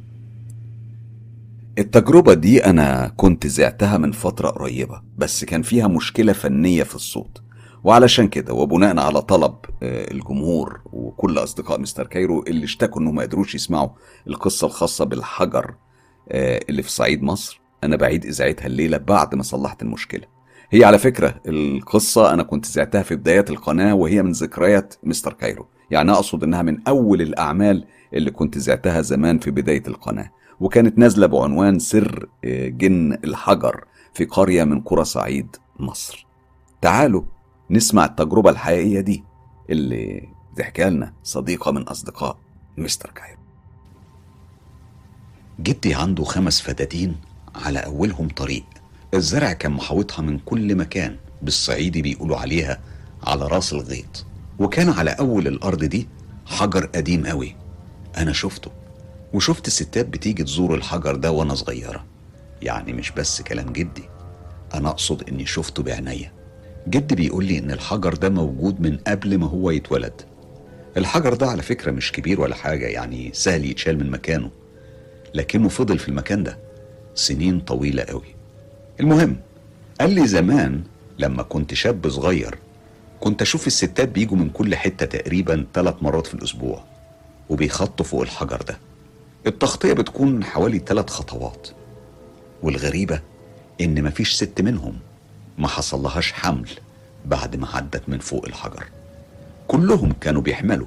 التجربة 1.79 2.35
دي 2.35 2.64
أنا 2.64 3.12
كنت 3.16 3.47
زعتها 3.47 3.99
من 3.99 4.12
فترة 4.12 4.49
قريبة 4.49 5.03
بس 5.18 5.45
كان 5.45 5.62
فيها 5.62 5.89
مشكلة 5.89 6.33
فنية 6.33 6.83
في 6.83 6.95
الصوت. 6.95 7.43
وعلشان 7.85 8.29
كده 8.29 8.55
وبناء 8.55 8.99
على 8.99 9.22
طلب 9.22 9.55
آه، 9.83 10.11
الجمهور 10.11 10.81
وكل 10.93 11.39
أصدقاء 11.39 11.81
مستر 11.81 12.07
كايرو 12.07 12.45
اللي 12.47 12.64
اشتكوا 12.64 13.01
إنهم 13.01 13.14
ما 13.14 13.22
قدروش 13.22 13.55
يسمعوا 13.55 13.89
القصة 14.26 14.66
الخاصة 14.66 15.05
بالحجر 15.05 15.74
آه، 16.29 16.61
اللي 16.68 16.83
في 16.83 16.91
صعيد 16.91 17.22
مصر 17.22 17.61
أنا 17.85 17.97
بعيد 17.97 18.24
إذاعتها 18.24 18.66
الليلة 18.66 18.97
بعد 18.99 19.35
ما 19.35 19.43
صلحت 19.43 19.83
المشكلة. 19.83 20.24
هي 20.70 20.85
على 20.85 20.99
فكرة 20.99 21.41
القصة 21.47 22.33
أنا 22.33 22.43
كنت 22.43 22.66
زعتها 22.66 23.03
في 23.03 23.16
بدايات 23.16 23.51
القناة 23.51 23.95
وهي 23.95 24.22
من 24.22 24.33
ذكريات 24.33 24.95
مستر 25.03 25.33
كايرو. 25.33 25.66
يعني 25.91 26.12
أقصد 26.12 26.45
إنها 26.45 26.62
من 26.62 26.89
أول 26.89 27.22
الأعمال 27.22 27.85
اللي 28.14 28.31
كنت 28.31 28.59
زعتها 28.59 29.01
زمان 29.01 29.39
في 29.39 29.51
بداية 29.51 29.83
القناة. 29.89 30.31
وكانت 30.61 30.98
نازلة 30.98 31.26
بعنوان 31.26 31.78
سر 31.78 32.28
آه، 32.44 32.68
جن 32.68 33.12
الحجر 33.12 33.84
في 34.14 34.24
قرية 34.24 34.64
من 34.64 34.80
قرى 34.80 35.04
صعيد 35.04 35.56
مصر. 35.80 36.26
تعالوا 36.82 37.22
نسمع 37.70 38.04
التجربة 38.04 38.50
الحقيقية 38.50 39.00
دي 39.00 39.24
اللي 39.70 40.28
تحكيها 40.56 40.90
لنا 40.90 41.12
صديقة 41.24 41.70
من 41.72 41.82
أصدقاء 41.82 42.36
مستر 42.78 43.11
كايرو. 43.11 43.38
جدي 45.61 45.94
عنده 45.94 46.24
خمس 46.24 46.61
فدادين 46.61 47.16
على 47.54 47.78
أولهم 47.78 48.28
طريق. 48.28 48.64
الزرع 49.14 49.52
كان 49.52 49.72
محاوطها 49.72 50.22
من 50.22 50.38
كل 50.38 50.74
مكان 50.76 51.16
بالصعيدي 51.42 52.02
بيقولوا 52.02 52.36
عليها 52.36 52.80
على 53.22 53.46
راس 53.46 53.72
الغيط. 53.72 54.26
وكان 54.59 54.88
على 54.88 55.11
أول 55.11 55.46
الأرض 55.46 55.84
دي 55.84 56.09
حجر 56.46 56.86
قديم 56.86 57.26
قوي. 57.26 57.56
أنا 58.16 58.32
شفته. 58.32 58.70
وشفت 59.33 59.66
الستات 59.66 60.07
بتيجي 60.07 60.45
تزور 60.45 60.74
الحجر 60.74 61.16
ده 61.16 61.31
وأنا 61.31 61.55
صغيرة. 61.55 62.05
يعني 62.62 62.93
مش 62.93 63.11
بس 63.11 63.43
كلام 63.43 63.72
جدي 63.72 64.03
أنا 64.74 64.89
أقصد 64.89 65.29
إني 65.29 65.47
شفته 65.47 65.83
بعينيا. 65.83 66.33
جدي 66.89 67.14
بيقول 67.14 67.45
لي 67.45 67.59
إن 67.59 67.70
الحجر 67.70 68.14
ده 68.14 68.29
موجود 68.29 68.81
من 68.81 68.97
قبل 68.97 69.39
ما 69.39 69.47
هو 69.47 69.70
يتولد. 69.70 70.22
الحجر 70.97 71.35
ده 71.35 71.47
على 71.47 71.62
فكرة 71.62 71.91
مش 71.91 72.12
كبير 72.12 72.41
ولا 72.41 72.55
حاجة 72.55 72.87
يعني 72.87 73.31
سهل 73.35 73.64
يتشال 73.64 73.99
من 73.99 74.11
مكانه. 74.11 74.51
لكنه 75.35 75.68
فضل 75.68 75.99
في 75.99 76.09
المكان 76.09 76.43
ده 76.43 76.59
سنين 77.14 77.61
طويلة 77.61 78.03
قوي. 78.03 78.35
المهم 79.01 79.37
قال 80.01 80.11
لي 80.11 80.26
زمان 80.26 80.83
لما 81.18 81.43
كنت 81.43 81.74
شاب 81.74 82.09
صغير 82.09 82.59
كنت 83.20 83.43
أشوف 83.43 83.66
الستات 83.66 84.09
بيجوا 84.09 84.37
من 84.37 84.51
كل 84.51 84.76
حتة 84.76 85.07
تقريبا 85.07 85.66
ثلاث 85.74 85.95
مرات 86.03 86.26
في 86.26 86.35
الأسبوع 86.35 86.85
وبيخطوا 87.49 88.07
فوق 88.07 88.22
الحجر 88.22 88.62
ده. 88.62 88.79
التغطية 89.49 89.92
بتكون 89.92 90.44
حوالي 90.44 90.78
ثلاث 90.78 91.11
خطوات 91.11 91.68
والغريبة 92.62 93.20
إن 93.80 94.05
مفيش 94.05 94.32
ست 94.34 94.61
منهم 94.61 94.99
ما 95.59 95.68
حصلهاش 95.68 96.32
حمل 96.32 96.68
بعد 97.26 97.57
ما 97.57 97.68
عدت 97.76 98.03
من 98.09 98.18
فوق 98.18 98.46
الحجر. 98.46 98.84
كلهم 99.68 100.12
كانوا 100.20 100.42
بيحملوا. 100.42 100.86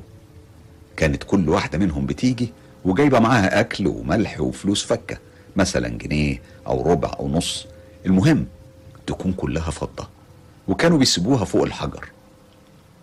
كانت 0.98 1.24
كل 1.24 1.50
واحدة 1.50 1.78
منهم 1.78 2.06
بتيجي 2.06 2.50
وجايبة 2.86 3.20
معاها 3.20 3.60
أكل 3.60 3.88
وملح 3.88 4.42
وفلوس 4.42 4.84
فكة 4.86 5.18
مثلا 5.56 5.88
جنيه 5.88 6.42
أو 6.68 6.92
ربع 6.92 7.12
أو 7.20 7.30
نص. 7.30 7.68
المهم 8.06 8.46
تكون 9.08 9.34
كلها 9.34 9.72
فضة 9.72 10.08
وكانوا 10.68 10.98
بيسيبوها 10.98 11.46
فوق 11.46 11.64
الحجر. 11.64 12.10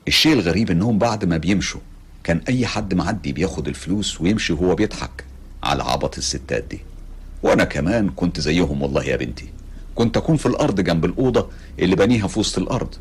الشيء 0.09 0.33
الغريب 0.33 0.71
إنهم 0.71 0.99
بعد 0.99 1.25
ما 1.25 1.37
بيمشوا 1.37 1.81
كان 2.25 2.41
أي 2.49 2.67
حد 2.67 2.95
معدي 2.95 3.33
بياخد 3.33 3.69
الفلوس 3.69 4.21
ويمشي 4.21 4.53
وهو 4.53 4.75
بيضحك. 4.75 5.25
على 5.63 5.83
عبط 5.83 6.19
الستات 6.19 6.65
دي. 6.71 6.81
وأنا 7.43 7.65
كمان 7.65 8.11
كنت 8.11 8.41
زيهم 8.41 8.83
والله 8.83 9.05
يا 9.05 9.17
بنتي. 9.17 9.49
كنت 9.95 10.17
أكون 10.17 10.37
في 10.37 10.47
الأرض 10.47 10.81
جنب 10.81 11.05
الأوضة 11.05 11.49
اللي 11.79 11.97
بنيها 11.97 12.27
في 12.27 12.41
وسط 12.41 12.59
الأرض. 12.59 12.95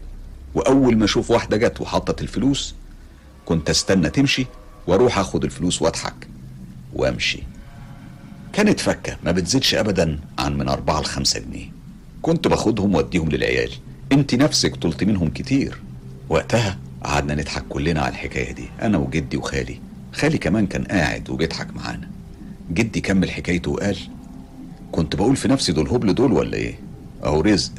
وأول 0.55 0.97
ما 0.97 1.05
أشوف 1.05 1.31
واحدة 1.31 1.57
جت 1.57 1.81
وحطت 1.81 2.21
الفلوس 2.21 2.75
كنت 3.45 3.69
أستنى 3.69 4.09
تمشي 4.09 4.45
وأروح 4.87 5.19
آخد 5.19 5.43
الفلوس 5.43 5.81
وأضحك 5.81 6.27
وأمشي. 6.93 7.43
كانت 8.53 8.79
فكة 8.79 9.17
ما 9.23 9.31
بتزيدش 9.31 9.75
ابدا 9.75 10.19
عن 10.39 10.57
من 10.57 10.69
أربعة 10.69 11.01
لخمسة 11.01 11.39
جنيه. 11.39 11.71
كنت 12.21 12.47
باخدهم 12.47 12.95
وأديهم 12.95 13.29
للعيال. 13.29 13.71
انت 14.11 14.35
نفسك 14.35 14.75
طلت 14.75 15.03
منهم 15.03 15.29
كتير. 15.29 15.77
وقتها 16.29 16.77
قعدنا 17.03 17.35
نضحك 17.35 17.63
كلنا 17.69 18.01
على 18.01 18.09
الحكاية 18.11 18.51
دي 18.51 18.69
أنا 18.81 18.97
وجدي 18.97 19.37
وخالي. 19.37 19.79
خالي 20.13 20.37
كمان 20.37 20.67
كان 20.67 20.83
قاعد 20.83 21.29
وبيضحك 21.29 21.75
معانا. 21.75 22.09
جدي 22.71 23.01
كمل 23.01 23.31
حكايته 23.31 23.71
وقال 23.71 23.97
كنت 24.91 25.15
بقول 25.15 25.35
في 25.35 25.47
نفسي 25.47 25.71
دول 25.71 25.89
هبل 25.89 26.13
دول 26.15 26.31
ولا 26.31 26.57
إيه؟ 26.57 26.79
أهو 27.23 27.41
رزق 27.41 27.71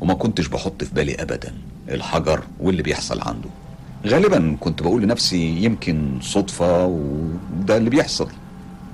وما 0.00 0.14
كنتش 0.14 0.46
بحط 0.48 0.84
في 0.84 0.94
بالي 0.94 1.14
ابدا 1.14 1.54
الحجر 1.88 2.42
واللي 2.60 2.82
بيحصل 2.82 3.20
عنده. 3.20 3.48
غالبا 4.06 4.56
كنت 4.60 4.82
بقول 4.82 5.02
لنفسي 5.02 5.36
يمكن 5.64 6.18
صدفة 6.22 6.86
وده 6.86 7.76
اللي 7.76 7.90
بيحصل 7.90 8.28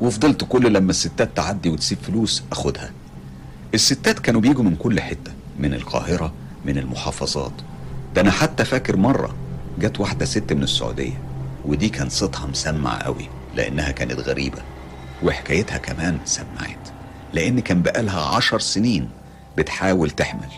وفضلت 0.00 0.44
كل 0.48 0.72
لما 0.72 0.90
الستات 0.90 1.36
تعدي 1.36 1.68
وتسيب 1.68 1.98
فلوس 2.02 2.42
أخدها. 2.52 2.90
الستات 3.74 4.18
كانوا 4.18 4.40
بيجوا 4.40 4.64
من 4.64 4.76
كل 4.76 5.00
حتة 5.00 5.32
من 5.58 5.74
القاهرة 5.74 6.32
من 6.64 6.78
المحافظات. 6.78 7.52
ده 8.14 8.20
أنا 8.20 8.30
حتى 8.30 8.64
فاكر 8.64 8.96
مرة 8.96 9.34
جت 9.80 10.00
واحدة 10.00 10.24
ست 10.24 10.52
من 10.52 10.62
السعودية 10.62 11.20
ودي 11.64 11.88
كان 11.88 12.08
صوتها 12.08 12.46
مسمع 12.46 13.02
قوي 13.02 13.28
لأنها 13.56 13.90
كانت 13.90 14.20
غريبة. 14.20 14.58
وحكايتها 15.24 15.78
كمان 15.78 16.18
سمعت 16.24 16.88
لأن 17.32 17.60
كان 17.60 17.82
بقالها 17.82 18.20
عشر 18.36 18.58
سنين 18.60 19.08
بتحاول 19.58 20.10
تحمل 20.10 20.48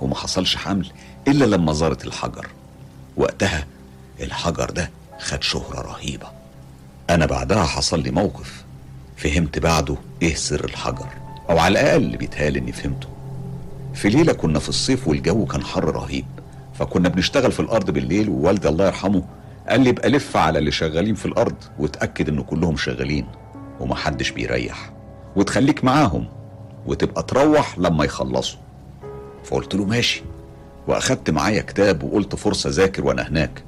وما 0.00 0.14
حصلش 0.14 0.56
حمل 0.56 0.86
إلا 1.28 1.44
لما 1.44 1.72
زارت 1.72 2.04
الحجر. 2.04 2.46
وقتها 3.16 3.66
الحجر 4.20 4.70
ده 4.70 4.90
خد 5.18 5.42
شهرة 5.42 5.80
رهيبة. 5.80 6.26
أنا 7.10 7.26
بعدها 7.26 7.64
حصل 7.64 8.00
لي 8.02 8.10
موقف 8.10 8.64
فهمت 9.16 9.58
بعده 9.58 9.96
إيه 10.22 10.34
سر 10.34 10.64
الحجر 10.64 11.06
أو 11.50 11.58
على 11.58 11.80
الأقل 11.80 12.16
بيتهيألي 12.16 12.58
إني 12.58 12.72
فهمته. 12.72 13.08
في 13.94 14.08
ليلة 14.08 14.32
كنا 14.32 14.58
في 14.58 14.68
الصيف 14.68 15.08
والجو 15.08 15.46
كان 15.46 15.64
حر 15.64 15.84
رهيب 15.84 16.24
فكنا 16.74 17.08
بنشتغل 17.08 17.52
في 17.52 17.60
الأرض 17.60 17.90
بالليل 17.90 18.28
ووالدي 18.28 18.68
الله 18.68 18.86
يرحمه 18.86 19.24
قال 19.68 19.80
لي 19.80 19.90
ابقى 19.90 20.08
لف 20.08 20.36
على 20.36 20.58
اللي 20.58 20.70
شغالين 20.70 21.14
في 21.14 21.26
الأرض 21.26 21.54
وتاكد 21.78 22.28
إن 22.28 22.42
كلهم 22.42 22.76
شغالين. 22.76 23.26
ومحدش 23.82 24.30
بيريح. 24.30 24.92
وتخليك 25.36 25.84
معاهم 25.84 26.26
وتبقى 26.86 27.22
تروح 27.22 27.78
لما 27.78 28.04
يخلصوا. 28.04 28.58
فقلت 29.44 29.74
له 29.74 29.84
ماشي. 29.84 30.22
وأخدت 30.88 31.30
معايا 31.30 31.62
كتاب 31.62 32.02
وقلت 32.02 32.34
فرصة 32.34 32.70
ذاكر 32.70 33.06
وأنا 33.06 33.28
هناك. 33.28 33.64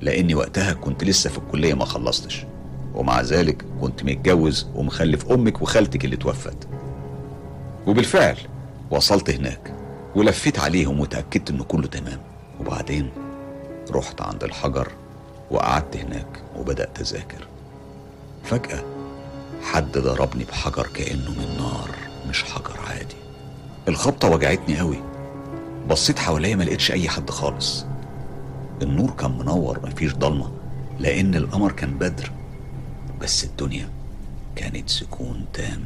لأني 0.00 0.34
وقتها 0.34 0.72
كنت 0.72 1.04
لسه 1.04 1.30
في 1.30 1.38
الكلية 1.38 1.74
ما 1.74 1.84
خلصتش. 1.84 2.46
ومع 2.94 3.20
ذلك 3.20 3.64
كنت 3.80 4.04
متجوز 4.04 4.66
ومخلف 4.74 5.32
أمك 5.32 5.62
وخالتك 5.62 6.04
اللي 6.04 6.16
توفت. 6.16 6.68
وبالفعل 7.86 8.36
وصلت 8.90 9.30
هناك. 9.30 9.72
ولفيت 10.16 10.58
عليهم 10.58 11.00
وتأكدت 11.00 11.50
إنه 11.50 11.64
كله 11.64 11.86
تمام. 11.86 12.18
وبعدين 12.60 13.10
رحت 13.90 14.20
عند 14.20 14.44
الحجر 14.44 14.88
وقعدت 15.50 15.96
هناك 15.96 16.42
وبدأت 16.58 17.00
أذاكر. 17.00 17.46
فجأة 18.44 18.95
حد 19.72 19.98
ضربني 19.98 20.44
بحجر 20.44 20.86
كأنه 20.86 21.30
من 21.30 21.56
نار 21.58 21.90
مش 22.28 22.44
حجر 22.44 22.80
عادي. 22.88 23.16
الخبطة 23.88 24.28
وجعتني 24.30 24.78
قوي. 24.78 24.98
بصيت 25.88 26.18
حواليا 26.18 26.56
ما 26.56 26.62
لقيتش 26.64 26.90
أي 26.92 27.08
حد 27.08 27.30
خالص. 27.30 27.86
النور 28.82 29.10
كان 29.10 29.38
منور 29.38 29.86
مفيش 29.86 30.14
ضلمة 30.14 30.52
لأن 31.00 31.34
القمر 31.34 31.72
كان 31.72 31.98
بدر. 31.98 32.30
بس 33.20 33.44
الدنيا 33.44 33.90
كانت 34.56 34.90
سكون 34.90 35.44
تام 35.52 35.84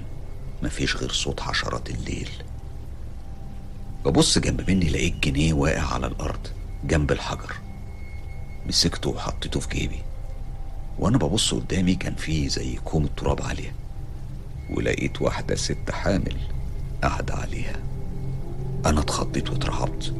مفيش 0.63 0.97
غير 0.97 1.13
صوت 1.13 1.41
حشرات 1.41 1.91
الليل. 1.91 2.31
ببص 4.05 4.39
جنب 4.39 4.71
مني 4.71 4.89
لقيت 4.89 5.15
جنيه 5.25 5.53
واقع 5.53 5.95
على 5.95 6.07
الأرض 6.07 6.47
جنب 6.85 7.13
الحجر. 7.13 7.57
مسكته 8.67 9.11
وحطيته 9.11 9.61
في 9.61 9.69
جيبي. 9.69 10.03
وأنا 10.99 11.19
ببص 11.19 11.55
قدامي 11.55 11.95
كان 11.95 12.15
في 12.15 12.49
زي 12.49 12.77
كوم 12.77 13.05
التراب 13.05 13.43
عليها 13.43 13.73
ولقيت 14.71 15.23
واحدة 15.23 15.55
ست 15.55 15.91
حامل 15.91 16.37
قاعدة 17.03 17.35
عليها. 17.35 17.77
أنا 18.87 19.01
اتخضيت 19.01 19.51
واترعبت 19.51 20.15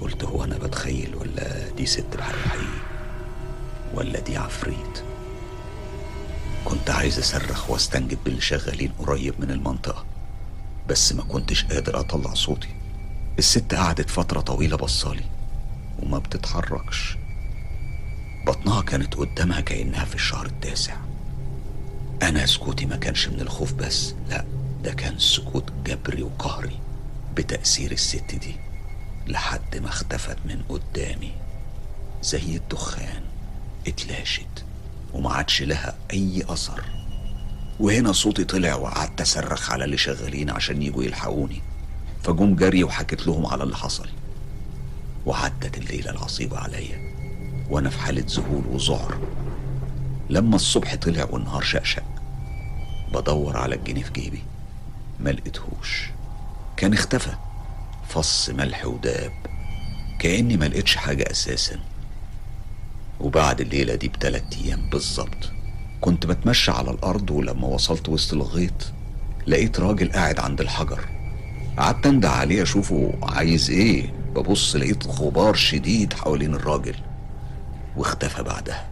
قلت 0.00 0.24
هو 0.24 0.44
أنا 0.44 0.58
بتخيل 0.58 1.14
ولا 1.16 1.68
دي 1.76 1.86
ست 1.86 2.16
بحر 2.18 2.36
حقيقي 2.48 2.86
ولا 3.94 4.20
دي 4.20 4.36
عفريت. 4.36 5.02
كنت 6.64 6.90
عايز 6.90 7.18
أصرخ 7.18 7.70
واستنجد 7.70 8.18
باللي 8.24 8.40
شغالين 8.40 8.92
قريب 8.98 9.34
من 9.38 9.50
المنطقة 9.50 10.04
بس 10.88 11.12
ما 11.12 11.22
كنتش 11.22 11.64
قادر 11.64 12.00
أطلع 12.00 12.34
صوتي. 12.34 12.68
الست 13.38 13.74
قعدت 13.74 14.10
فترة 14.10 14.40
طويلة 14.40 14.76
بصالي 14.76 15.24
وما 16.02 16.18
بتتحركش. 16.18 17.16
بطنها 18.46 18.82
كانت 18.82 19.14
قدامها 19.14 19.60
كأنها 19.60 20.04
في 20.04 20.14
الشهر 20.14 20.46
التاسع. 20.46 20.96
أنا 22.22 22.46
سكوتي 22.46 22.86
ما 22.86 22.96
كانش 22.96 23.28
من 23.28 23.40
الخوف 23.40 23.72
بس 23.72 24.14
لا 24.28 24.44
ده 24.84 24.92
كان 24.92 25.18
سكوت 25.18 25.72
جبري 25.84 26.22
وقهري 26.22 26.78
بتأثير 27.36 27.92
الست 27.92 28.34
دي 28.34 28.56
لحد 29.26 29.76
ما 29.76 29.88
اختفت 29.88 30.36
من 30.44 30.62
قدامي. 30.68 31.32
زي 32.22 32.56
الدخان 32.56 33.22
اتلاشت 33.86 34.64
وما 35.12 35.32
عادش 35.32 35.62
لها 35.62 35.96
أي 36.12 36.42
أثر. 36.48 36.84
وهنا 37.80 38.12
صوتي 38.12 38.44
طلع 38.44 38.74
وقعدت 38.74 39.20
أصرخ 39.20 39.70
على 39.70 39.84
اللي 39.84 39.96
شغالين 39.98 40.50
عشان 40.50 40.82
يجوا 40.82 41.04
يلحقوني. 41.04 41.62
فجم 42.22 42.54
جري 42.54 42.84
وحكيت 42.84 43.26
لهم 43.26 43.46
على 43.46 43.62
اللي 43.64 43.76
حصل. 43.76 44.08
وعدت 45.26 45.78
الليلة 45.78 46.10
العصيبة 46.10 46.58
عليا. 46.58 47.05
وأنا 47.70 47.90
في 47.90 48.00
حالة 48.00 48.24
ذهول 48.28 48.62
وذعر 48.70 49.18
لما 50.30 50.56
الصبح 50.56 50.94
طلع 50.94 51.26
والنهار 51.30 51.62
شقشق 51.62 52.02
بدور 53.14 53.56
على 53.56 53.74
الجنيه 53.74 54.02
في 54.02 54.12
جيبي 54.12 54.42
ما 55.20 55.30
لقيتهوش. 55.30 56.10
كان 56.76 56.92
اختفى. 56.92 57.32
فص 58.08 58.50
ملح 58.50 58.86
وداب 58.86 59.32
كأني 60.18 60.56
ما 60.56 60.64
لقيتش 60.64 60.96
حاجة 60.96 61.30
أساسا. 61.30 61.78
وبعد 63.20 63.60
الليلة 63.60 63.94
دي 63.94 64.08
بتلات 64.08 64.54
أيام 64.56 64.90
بالظبط 64.90 65.52
كنت 66.00 66.26
بتمشى 66.26 66.70
على 66.70 66.90
الأرض 66.90 67.30
ولما 67.30 67.66
وصلت 67.66 68.08
وسط 68.08 68.32
الغيط 68.34 68.92
لقيت 69.46 69.80
راجل 69.80 70.12
قاعد 70.12 70.40
عند 70.40 70.60
الحجر. 70.60 71.00
قعدت 71.78 72.06
انده 72.06 72.30
عليه 72.30 72.62
أشوفه 72.62 73.14
عايز 73.22 73.70
إيه 73.70 74.14
ببص 74.34 74.76
لقيت 74.76 75.06
غبار 75.06 75.54
شديد 75.54 76.12
حوالين 76.12 76.54
الراجل. 76.54 76.94
واختفى 77.96 78.42
بعدها. 78.42 78.88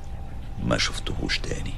ما 0.65 0.79
شفتهوش 0.79 1.39
تاني. 1.39 1.75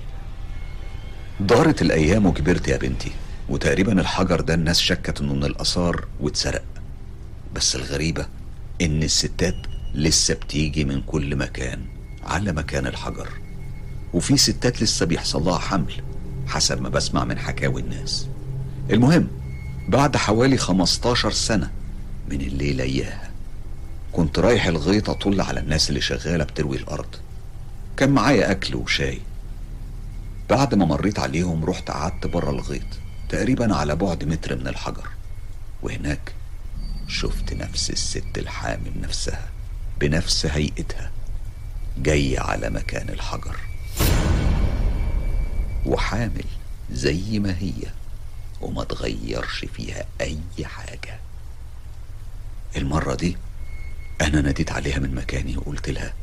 دارت 1.40 1.82
الأيام 1.82 2.26
وكبرت 2.26 2.68
يا 2.68 2.76
بنتي 2.76 3.12
وتقريبا 3.48 4.00
الحجر 4.00 4.40
ده 4.40 4.54
الناس 4.54 4.80
شكت 4.80 5.20
إنه 5.20 5.34
من 5.34 5.44
الآثار 5.44 6.04
واتسرق. 6.20 6.64
بس 7.54 7.76
الغريبة 7.76 8.26
إن 8.82 9.02
الستات 9.02 9.56
لسه 9.94 10.34
بتيجي 10.34 10.84
من 10.84 11.02
كل 11.02 11.36
مكان 11.36 11.80
على 12.24 12.52
مكان 12.52 12.86
الحجر. 12.86 13.28
وفي 14.14 14.36
ستات 14.36 14.82
لسه 14.82 15.06
بيحصل 15.06 15.44
لها 15.44 15.58
حمل 15.58 15.92
حسب 16.46 16.82
ما 16.82 16.88
بسمع 16.88 17.24
من 17.24 17.38
حكاوي 17.38 17.80
الناس. 17.80 18.26
المهم 18.90 19.28
بعد 19.88 20.16
حوالي 20.16 20.56
15 20.56 21.30
سنة 21.30 21.70
من 22.30 22.40
الليلة 22.40 22.84
إياها 22.84 23.25
كنت 24.16 24.38
رايح 24.38 24.66
الغيط 24.66 25.10
أطل 25.10 25.40
على 25.40 25.60
الناس 25.60 25.88
اللي 25.88 26.00
شغالة 26.00 26.44
بتروي 26.44 26.76
الأرض. 26.76 27.16
كان 27.96 28.10
معايا 28.10 28.50
أكل 28.50 28.74
وشاي. 28.76 29.20
بعد 30.50 30.74
ما 30.74 30.84
مريت 30.84 31.18
عليهم 31.18 31.64
رحت 31.64 31.90
قعدت 31.90 32.26
بره 32.26 32.50
الغيط 32.50 32.86
تقريبا 33.28 33.74
على 33.74 33.96
بعد 33.96 34.24
متر 34.24 34.56
من 34.56 34.68
الحجر. 34.68 35.08
وهناك 35.82 36.32
شفت 37.08 37.52
نفس 37.52 37.90
الست 37.90 38.38
الحامل 38.38 38.92
نفسها 39.00 39.48
بنفس 40.00 40.46
هيئتها 40.46 41.10
جاية 41.98 42.40
على 42.40 42.70
مكان 42.70 43.08
الحجر. 43.08 43.56
وحامل 45.86 46.44
زي 46.92 47.38
ما 47.38 47.56
هي 47.58 47.92
وما 48.60 48.84
تغيرش 48.84 49.64
فيها 49.74 50.04
أي 50.20 50.64
حاجة. 50.64 51.20
المرة 52.76 53.14
دي 53.14 53.36
أنا 54.20 54.40
ناديت 54.40 54.72
عليها 54.72 54.98
من 54.98 55.14
مكاني 55.14 55.56
وقلت 55.56 55.90
لها 55.90 56.14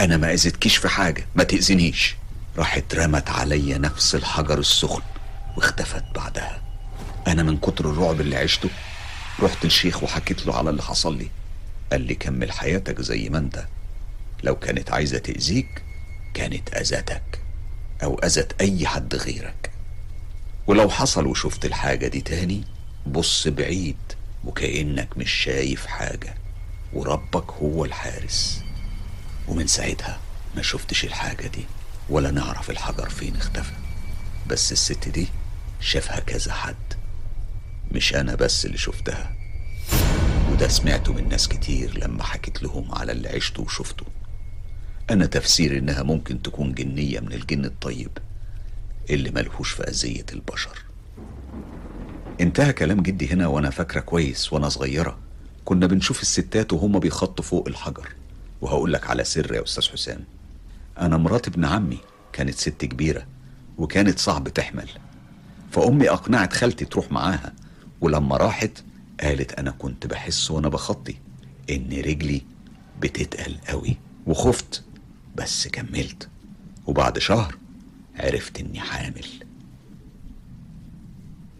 أنا 0.00 0.16
ما 0.16 0.32
أذيتكيش 0.32 0.76
في 0.76 0.88
حاجة 0.88 1.26
ما 1.34 1.44
تأذنيش 1.44 2.16
راحت 2.56 2.94
رمت 2.94 3.30
عليا 3.30 3.78
نفس 3.78 4.14
الحجر 4.14 4.58
السخن 4.58 5.02
واختفت 5.56 6.04
بعدها. 6.14 6.62
أنا 7.26 7.42
من 7.42 7.56
كتر 7.56 7.90
الرعب 7.90 8.20
اللي 8.20 8.36
عشته 8.36 8.68
رحت 9.40 9.64
الشيخ 9.64 10.02
وحكيت 10.02 10.46
له 10.46 10.56
على 10.56 10.70
اللي 10.70 10.82
حصل 10.82 11.18
لي. 11.18 11.30
قال 11.92 12.00
لي 12.00 12.14
كمل 12.14 12.52
حياتك 12.52 13.00
زي 13.00 13.28
ما 13.28 13.38
أنت. 13.38 13.66
لو 14.44 14.56
كانت 14.56 14.90
عايزة 14.92 15.18
تأذيك 15.18 15.82
كانت 16.34 16.74
أذتك 16.74 17.40
أو 18.02 18.18
أذت 18.18 18.60
أي 18.60 18.86
حد 18.86 19.14
غيرك. 19.14 19.70
ولو 20.66 20.90
حصل 20.90 21.26
وشفت 21.26 21.64
الحاجة 21.64 22.06
دي 22.06 22.20
تاني 22.20 22.64
بص 23.06 23.48
بعيد 23.48 23.96
وكأنك 24.44 25.18
مش 25.18 25.30
شايف 25.30 25.86
حاجة. 25.86 26.34
وربك 26.92 27.50
هو 27.52 27.84
الحارس. 27.84 28.62
ومن 29.48 29.66
ساعتها 29.66 30.20
ما 30.56 30.62
شفتش 30.62 31.04
الحاجة 31.04 31.46
دي 31.46 31.64
ولا 32.08 32.30
نعرف 32.30 32.70
الحجر 32.70 33.08
فين 33.08 33.36
اختفى. 33.36 33.72
بس 34.46 34.72
الست 34.72 35.08
دي 35.08 35.28
شافها 35.80 36.20
كذا 36.20 36.52
حد. 36.52 36.76
مش 37.92 38.14
أنا 38.14 38.34
بس 38.34 38.66
اللي 38.66 38.78
شفتها. 38.78 39.32
وده 40.52 40.68
سمعته 40.68 41.12
من 41.12 41.28
ناس 41.28 41.48
كتير 41.48 41.98
لما 41.98 42.22
حكيت 42.22 42.62
لهم 42.62 42.94
على 42.94 43.12
اللي 43.12 43.28
عشته 43.28 43.62
وشفته. 43.62 44.06
أنا 45.10 45.26
تفسير 45.26 45.78
إنها 45.78 46.02
ممكن 46.02 46.42
تكون 46.42 46.74
جنية 46.74 47.20
من 47.20 47.32
الجن 47.32 47.64
الطيب 47.64 48.18
اللي 49.10 49.30
ملهوش 49.30 49.70
في 49.70 49.82
أذية 49.82 50.26
البشر. 50.32 50.84
انتهى 52.40 52.72
كلام 52.72 53.02
جدي 53.02 53.32
هنا 53.32 53.46
وأنا 53.46 53.70
فاكرة 53.70 54.00
كويس 54.00 54.52
وأنا 54.52 54.68
صغيرة. 54.68 55.18
كنا 55.68 55.86
بنشوف 55.86 56.22
الستات 56.22 56.72
وهم 56.72 56.98
بيخطوا 56.98 57.44
فوق 57.44 57.68
الحجر. 57.68 58.08
وهقول 58.60 58.92
لك 58.92 59.10
على 59.10 59.24
سر 59.24 59.54
يا 59.54 59.62
أستاذ 59.62 59.88
حسام. 59.88 60.24
أنا 60.98 61.16
مرات 61.16 61.48
ابن 61.48 61.64
عمي 61.64 61.98
كانت 62.32 62.54
ست 62.54 62.84
كبيرة 62.84 63.26
وكانت 63.78 64.18
صعب 64.18 64.48
تحمل. 64.48 64.88
فأمي 65.70 66.10
أقنعت 66.10 66.52
خالتي 66.52 66.84
تروح 66.84 67.12
معاها 67.12 67.52
ولما 68.00 68.36
راحت 68.36 68.84
قالت 69.20 69.52
أنا 69.52 69.70
كنت 69.70 70.06
بحس 70.06 70.50
وأنا 70.50 70.68
بخطي 70.68 71.14
إن 71.70 71.88
رجلي 71.92 72.42
بتتقل 73.00 73.56
قوي. 73.68 73.96
وخفت 74.26 74.84
بس 75.36 75.68
كملت. 75.68 76.28
وبعد 76.86 77.18
شهر 77.18 77.56
عرفت 78.16 78.60
إني 78.60 78.80
حامل. 78.80 79.26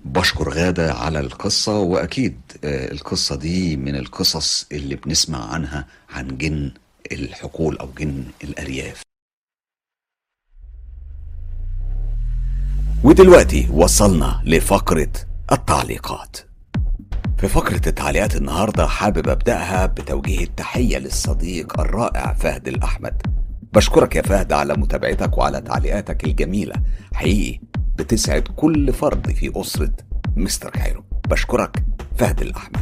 بشكر 0.09 0.49
غادة 0.49 0.95
على 0.95 1.21
القصة 1.21 1.79
وأكيد 1.79 2.41
آه، 2.65 2.93
القصة 2.93 3.37
دي 3.37 3.77
من 3.77 3.97
القصص 3.97 4.67
اللي 4.73 4.95
بنسمع 4.97 5.53
عنها 5.53 5.87
عن 6.11 6.39
جن 6.39 6.73
الحقول 7.13 7.79
أو 7.79 7.89
جن 7.99 8.25
الأرياف. 8.45 9.03
ودلوقتي 13.05 13.69
وصلنا 13.73 14.43
لفقرة 14.45 15.13
التعليقات. 15.53 16.37
في 17.39 17.49
فقرة 17.49 17.83
التعليقات 17.87 18.37
النهاردة 18.37 18.87
حابب 18.87 19.29
أبدأها 19.29 19.87
بتوجيه 19.87 20.45
التحية 20.45 20.99
للصديق 20.99 21.81
الرائع 21.81 22.33
فهد 22.33 22.69
الأحمد. 22.69 23.23
بشكرك 23.73 24.17
يا 24.17 24.23
فهد 24.23 24.53
على 24.53 24.75
متابعتك 24.75 25.39
وعلى 25.39 25.61
تعليقاتك 25.61 26.25
الجميلة. 26.25 26.75
حقيقي 27.15 27.61
بتسعد 27.99 28.43
كل 28.57 28.93
فرد 28.93 29.31
في 29.33 29.53
أسرة 29.57 29.91
مستر 30.37 30.71
كايرو. 30.71 31.05
بشكرك 31.29 31.85
فهد 32.19 32.41
الأحمد. 32.41 32.77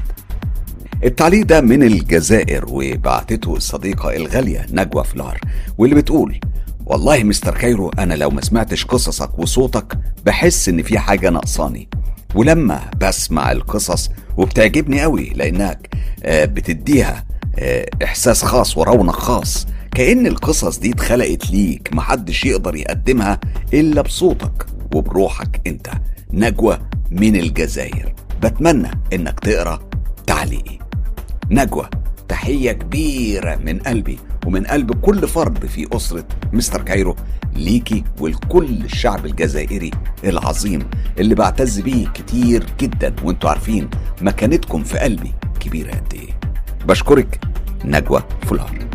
التعليق 1.05 1.47
ده 1.47 1.61
من 1.61 1.83
الجزائر 1.83 2.65
وبعتته 2.69 3.57
الصديقة 3.57 4.17
الغالية 4.17 4.67
نجوى 4.71 5.05
فلار 5.05 5.41
واللي 5.79 5.95
بتقول 5.97 6.41
والله 6.87 7.25
مستر 7.25 7.55
كايرو 7.59 7.91
أنا 7.99 8.15
لو 8.15 8.31
ما 8.31 8.41
سمعتش 8.41 8.85
قصصك 8.85 9.39
وصوتك 9.39 9.99
بحس 10.27 10.69
إن 10.69 10.83
في 10.83 10.99
حاجة 10.99 11.31
ناقصاني. 11.31 11.89
ولما 12.35 12.91
بسمع 13.01 13.53
القصص 13.53 14.11
وبتعجبني 14.37 15.03
قوي 15.03 15.33
لأنك 15.35 15.95
آه، 16.25 16.45
بتديها 16.45 17.25
آه، 17.59 17.87
إحساس 18.05 18.45
خاص 18.45 18.79
ورونق 18.79 19.17
خاص. 19.17 19.67
كأن 19.95 20.27
القصص 20.27 20.79
دي 20.79 20.91
اتخلقت 20.91 21.51
ليك 21.51 21.89
محدش 21.93 22.45
يقدر 22.45 22.77
يقدمها 22.77 23.41
إلا 23.75 24.03
بصوتك. 24.03 24.67
وبروحك 24.97 25.61
أنت. 25.67 25.91
نجوى 26.33 26.79
من 27.11 27.37
الجزائر. 27.37 28.15
بتمنى 28.43 28.91
إنك 29.13 29.41
تقرأ 29.41 29.81
تعليقي. 30.27 30.79
نجوى 31.51 31.89
تحية 32.29 32.73
كبيرة 32.73 33.57
من 33.57 33.79
قلبي 33.79 34.19
ومن 34.47 34.65
قلب 34.67 34.93
كل 35.01 35.29
فرد 35.29 35.67
في 35.67 35.89
أسرة 35.93 36.25
مستر 36.53 36.83
كايرو 36.83 37.17
ليكي 37.57 38.05
ولكل 38.21 38.85
الشعب 38.85 39.27
الجزائري 39.27 39.91
العظيم 40.25 40.91
اللي 41.19 41.35
بعتز 41.35 41.81
بيه 41.81 42.09
كتير 42.09 42.67
جدا 42.81 43.15
وانتوا 43.25 43.51
عارفين 43.51 43.91
مكانتكم 44.23 44.83
في 44.85 44.99
قلبي 44.99 45.33
كبيرة 45.61 45.91
قد 45.91 46.15
إيه. 46.15 46.39
بشكرك 46.87 47.41
نجوى 47.85 48.23
فلان. 48.43 48.89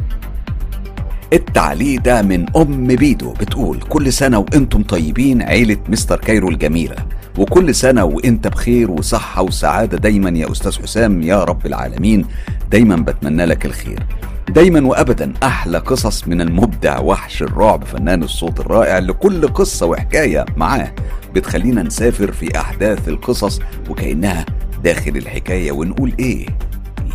التعليق 1.33 2.01
ده 2.01 2.21
من 2.21 2.45
أم 2.55 2.87
بيدو 2.87 3.31
بتقول 3.33 3.79
كل 3.89 4.13
سنة 4.13 4.37
وأنتم 4.39 4.83
طيبين 4.83 5.41
عيلة 5.41 5.77
مستر 5.89 6.17
كايرو 6.17 6.49
الجميلة. 6.49 6.95
وكل 7.37 7.75
سنة 7.75 8.03
وأنت 8.03 8.47
بخير 8.47 8.91
وصحة 8.91 9.41
وسعادة 9.41 9.97
دايما 9.97 10.29
يا 10.29 10.51
أستاذ 10.51 10.81
حسام 10.81 11.21
يا 11.21 11.43
رب 11.43 11.65
العالمين. 11.65 12.25
دايما 12.71 12.95
بتمنى 12.95 13.45
لك 13.45 13.65
الخير. 13.65 14.03
دايما 14.49 14.87
وابدا 14.87 15.33
أحلى 15.43 15.77
قصص 15.77 16.27
من 16.27 16.41
المبدع 16.41 16.99
وحش 16.99 17.41
الرعب 17.43 17.83
فنان 17.83 18.23
الصوت 18.23 18.59
الرائع 18.59 18.99
لكل 18.99 19.47
قصة 19.47 19.85
وحكاية 19.85 20.45
معاه 20.57 20.91
بتخلينا 21.35 21.83
نسافر 21.83 22.31
في 22.31 22.57
أحداث 22.59 23.07
القصص 23.09 23.59
وكأنها 23.89 24.45
داخل 24.83 25.17
الحكاية 25.17 25.71
ونقول 25.71 26.13
إيه؟ 26.19 26.45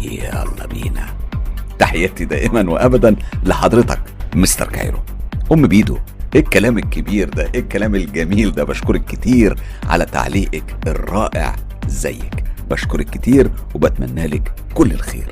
يلا 0.01 0.67
بينا. 0.71 1.07
تحياتي 1.79 2.25
دائما 2.25 2.71
وابدا 2.71 3.17
لحضرتك 3.45 4.01
مستر 4.35 4.69
كايرو. 4.69 4.99
أم 5.53 5.67
بيدو 5.67 5.99
إيه 6.35 6.41
الكلام 6.41 6.79
الكبير 6.79 7.29
ده؟ 7.29 7.51
إيه 7.55 7.61
الكلام 7.61 7.95
الجميل 7.95 8.53
ده؟ 8.53 8.65
بشكرك 8.65 9.05
كتير 9.05 9.59
على 9.87 10.05
تعليقك 10.05 10.77
الرائع 10.87 11.57
زيك. 11.89 12.45
بشكرك 12.71 13.11
كتير 13.11 13.51
وبتمنى 13.75 14.27
لك 14.27 14.53
كل 14.75 14.93
الخير. 14.93 15.31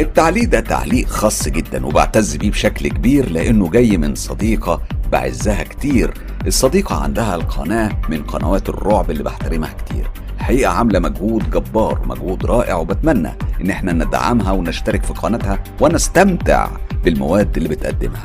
التعليق 0.00 0.48
ده 0.48 0.60
تعليق 0.60 1.08
خاص 1.08 1.48
جدا 1.48 1.86
وبعتز 1.86 2.36
بيه 2.36 2.50
بشكل 2.50 2.88
كبير 2.88 3.30
لأنه 3.30 3.70
جاي 3.70 3.96
من 3.96 4.14
صديقة 4.14 4.82
بعزها 5.12 5.62
كتير. 5.62 6.14
الصديقة 6.46 7.02
عندها 7.02 7.34
القناة 7.34 7.90
من 8.08 8.22
قنوات 8.22 8.68
الرعب 8.68 9.10
اللي 9.10 9.22
بحترمها 9.22 9.72
كتير. 9.72 10.10
الحقيقة 10.44 10.72
عاملة 10.72 10.98
مجهود 10.98 11.50
جبار 11.50 12.00
مجهود 12.06 12.46
رائع 12.46 12.74
وبتمنى 12.76 13.30
إن 13.60 13.70
إحنا 13.70 13.92
ندعمها 13.92 14.52
ونشترك 14.52 15.04
في 15.04 15.12
قناتها 15.12 15.58
ونستمتع 15.80 16.68
بالمواد 17.04 17.56
اللي 17.56 17.68
بتقدمها. 17.68 18.24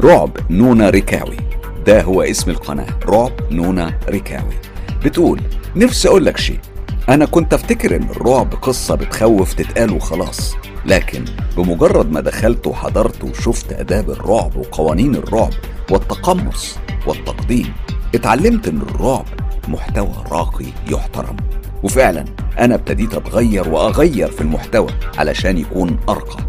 رعب 0.00 0.30
نونا 0.50 0.90
ريكاوي. 0.90 1.36
ده 1.86 2.02
هو 2.02 2.22
اسم 2.22 2.50
القناة 2.50 2.86
رعب 3.06 3.32
نونا 3.50 3.98
ريكاوي. 4.08 4.54
بتقول 5.04 5.40
نفسي 5.76 6.08
أقول 6.08 6.24
لك 6.24 6.36
شيء. 6.36 6.58
أنا 7.08 7.24
كنت 7.24 7.54
أفتكر 7.54 7.96
إن 7.96 8.02
الرعب 8.02 8.54
قصة 8.54 8.94
بتخوف 8.94 9.52
تتقال 9.54 9.92
وخلاص 9.92 10.54
لكن 10.86 11.24
بمجرد 11.56 12.12
ما 12.12 12.20
دخلت 12.20 12.66
وحضرت 12.66 13.24
وشفت 13.24 13.72
آداب 13.72 14.10
الرعب 14.10 14.56
وقوانين 14.56 15.14
الرعب 15.14 15.52
والتقمص 15.90 16.76
والتقديم 17.06 17.72
اتعلمت 18.14 18.68
إن 18.68 18.80
الرعب 18.82 19.24
محتوى 19.68 20.24
راقي 20.30 20.66
يحترم. 20.90 21.36
وفعلا 21.82 22.24
أنا 22.58 22.74
ابتديت 22.74 23.14
أتغير 23.14 23.68
وأغير 23.68 24.30
في 24.30 24.40
المحتوى 24.40 24.88
علشان 25.18 25.58
يكون 25.58 25.96
أرقى. 26.08 26.44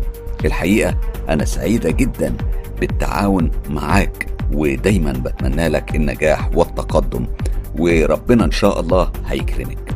الحقيقة 0.46 0.96
أنا 1.30 1.46
سعيدة 1.46 1.92
جدا 1.92 2.34
بالتعاون 2.80 3.52
معاك 3.70 4.28
ودايما 4.54 5.12
بتمنى 5.12 5.68
لك 5.68 5.96
النجاح 5.96 6.50
والتقدم 6.56 7.26
وربنا 7.80 8.46
إن 8.46 8.52
شاء 8.52 8.80
الله 8.80 9.12
هيكرمك. 9.26 9.96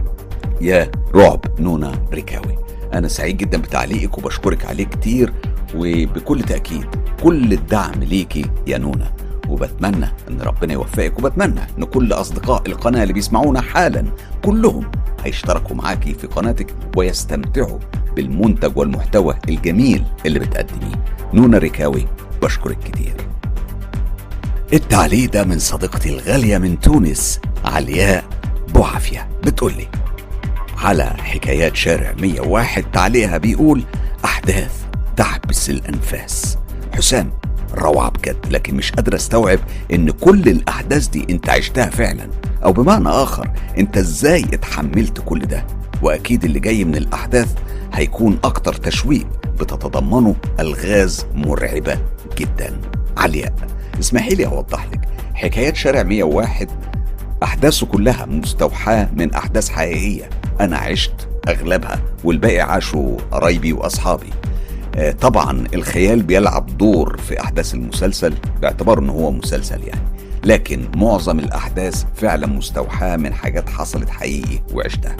يا 0.61 0.91
رعب 1.15 1.45
نونا 1.59 1.91
ريكاوي. 2.13 2.57
أنا 2.93 3.07
سعيد 3.07 3.38
جدا 3.38 3.57
بتعليقك 3.57 4.18
وبشكرك 4.18 4.65
عليه 4.65 4.86
كتير 4.86 5.34
وبكل 5.76 6.41
تأكيد 6.41 6.86
كل 7.24 7.53
الدعم 7.53 8.03
ليكي 8.03 8.45
يا 8.68 8.78
نونا. 8.78 9.11
وبتمنى 9.50 10.08
إن 10.30 10.41
ربنا 10.41 10.74
يوفقك 10.74 11.20
وبتمنى 11.20 11.60
إن 11.78 11.84
كل 11.84 12.14
أصدقاء 12.14 12.64
القناة 12.68 13.02
اللي 13.04 13.14
بيسمعونا 13.14 13.62
حالا 13.62 14.06
كلهم 14.45 14.91
هيشتركوا 15.24 15.76
معاكي 15.76 16.14
في 16.14 16.28
قناتك 16.28 16.76
ويستمتعوا 16.98 17.80
بالمنتج 18.16 18.78
والمحتوى 18.78 19.36
الجميل 19.50 20.04
اللي 20.26 20.39
بتقدميه. 20.39 21.04
نونا 21.34 21.58
ريكاوي 21.58 22.08
بشكرك 22.41 22.80
كتير. 22.80 23.16
التعليق 24.74 25.30
ده 25.32 25.43
من 25.43 25.60
صديقتي 25.60 26.10
الغالية 26.10 26.58
من 26.58 26.80
تونس 26.80 27.39
علياء 27.66 28.24
بوعافية 28.74 29.28
بتقولي 29.43 29.88
على 30.78 31.04
حكايات 31.04 31.76
شارع 31.76 32.14
101 32.20 32.84
تعليقها 32.93 33.38
بيقول 33.38 33.84
أحداث 34.26 34.72
تحبس 35.16 35.70
الأنفاس 35.70 36.58
حسام 36.95 37.32
روعة 37.74 38.09
بجد 38.09 38.38
لكن 38.51 38.76
مش 38.76 38.91
قادر 38.91 39.15
استوعب 39.15 39.59
إن 39.93 40.09
كل 40.11 40.49
الأحداث 40.49 41.07
دي 41.07 41.26
أنت 41.30 41.49
عشتها 41.49 41.89
فعلا. 41.89 42.30
أو 42.63 42.74
بمعنى 42.74 43.09
آخر 43.09 43.51
أنت 43.78 43.97
إزاي 43.97 44.43
اتحملت 44.43 45.22
كل 45.26 45.39
ده؟ 45.39 45.65
وأكيد 46.01 46.43
اللي 46.43 46.59
جاي 46.59 46.84
من 46.84 46.95
الأحداث 46.95 47.53
هيكون 47.93 48.39
أكتر 48.43 48.74
تشويق 48.74 49.28
بتتضمنه 49.59 50.36
ألغاز 50.59 51.26
مرعبة 51.36 51.97
جدا. 52.38 52.82
علياء 53.18 53.53
اسمحي 53.99 54.36
لي 54.36 54.45
اوضح 54.45 54.86
لك. 54.86 54.99
حكايات 55.34 55.76
شارع 55.76 56.03
101 56.03 56.70
أحداثه 57.43 57.86
كلها 57.86 58.26
مستوحاة 58.26 59.09
من 59.13 59.34
أحداث 59.34 59.70
حقيقية. 59.70 60.30
أنا 60.59 60.78
عشت 60.78 61.28
أغلبها 61.47 61.99
والباقي 62.24 62.59
عاشوا 62.59 63.18
قرايبي 63.32 63.74
وأصحابي. 63.74 64.30
طبعا 65.22 65.68
الخيال 65.74 66.24
بيلعب 66.24 66.78
دور 66.78 67.18
في 67.18 67.41
أحداث 67.41 67.74
المسلسل 67.74 68.34
باعتبار 68.62 69.00
إن 69.00 69.10
هو 69.10 69.32
مسلسل 69.32 69.84
يعني. 69.88 70.02
لكن 70.45 70.88
معظم 70.95 71.39
الأحداث 71.39 72.04
فعلا 72.16 72.48
مستوحاة 72.48 73.16
من 73.16 73.34
حاجات 73.34 73.70
حصلت 73.70 74.10
حقيقي 74.10 74.60
وعشتها. 74.74 75.18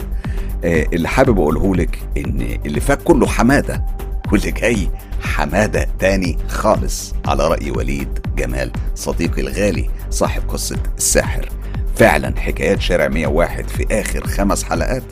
آه، 0.64 0.86
اللي 0.92 1.08
حابب 1.08 1.38
أقوله 1.38 1.74
لك 1.74 1.98
إن 2.16 2.58
اللي 2.66 2.80
فات 2.80 3.02
كله 3.02 3.26
حمادة 3.26 3.84
واللي 4.32 4.50
جاي 4.50 4.88
حمادة 5.20 5.88
تاني 5.98 6.38
خالص 6.48 7.14
على 7.26 7.48
رأي 7.48 7.70
وليد 7.70 8.18
جمال 8.36 8.72
صديقي 8.94 9.42
الغالي 9.42 9.90
صاحب 10.10 10.42
قصة 10.48 10.76
الساحر. 10.98 11.48
فعلا 11.96 12.40
حكايات 12.40 12.80
شارع 12.80 13.08
101 13.08 13.68
في 13.68 13.86
آخر 14.00 14.26
خمس 14.26 14.64
حلقات 14.64 15.02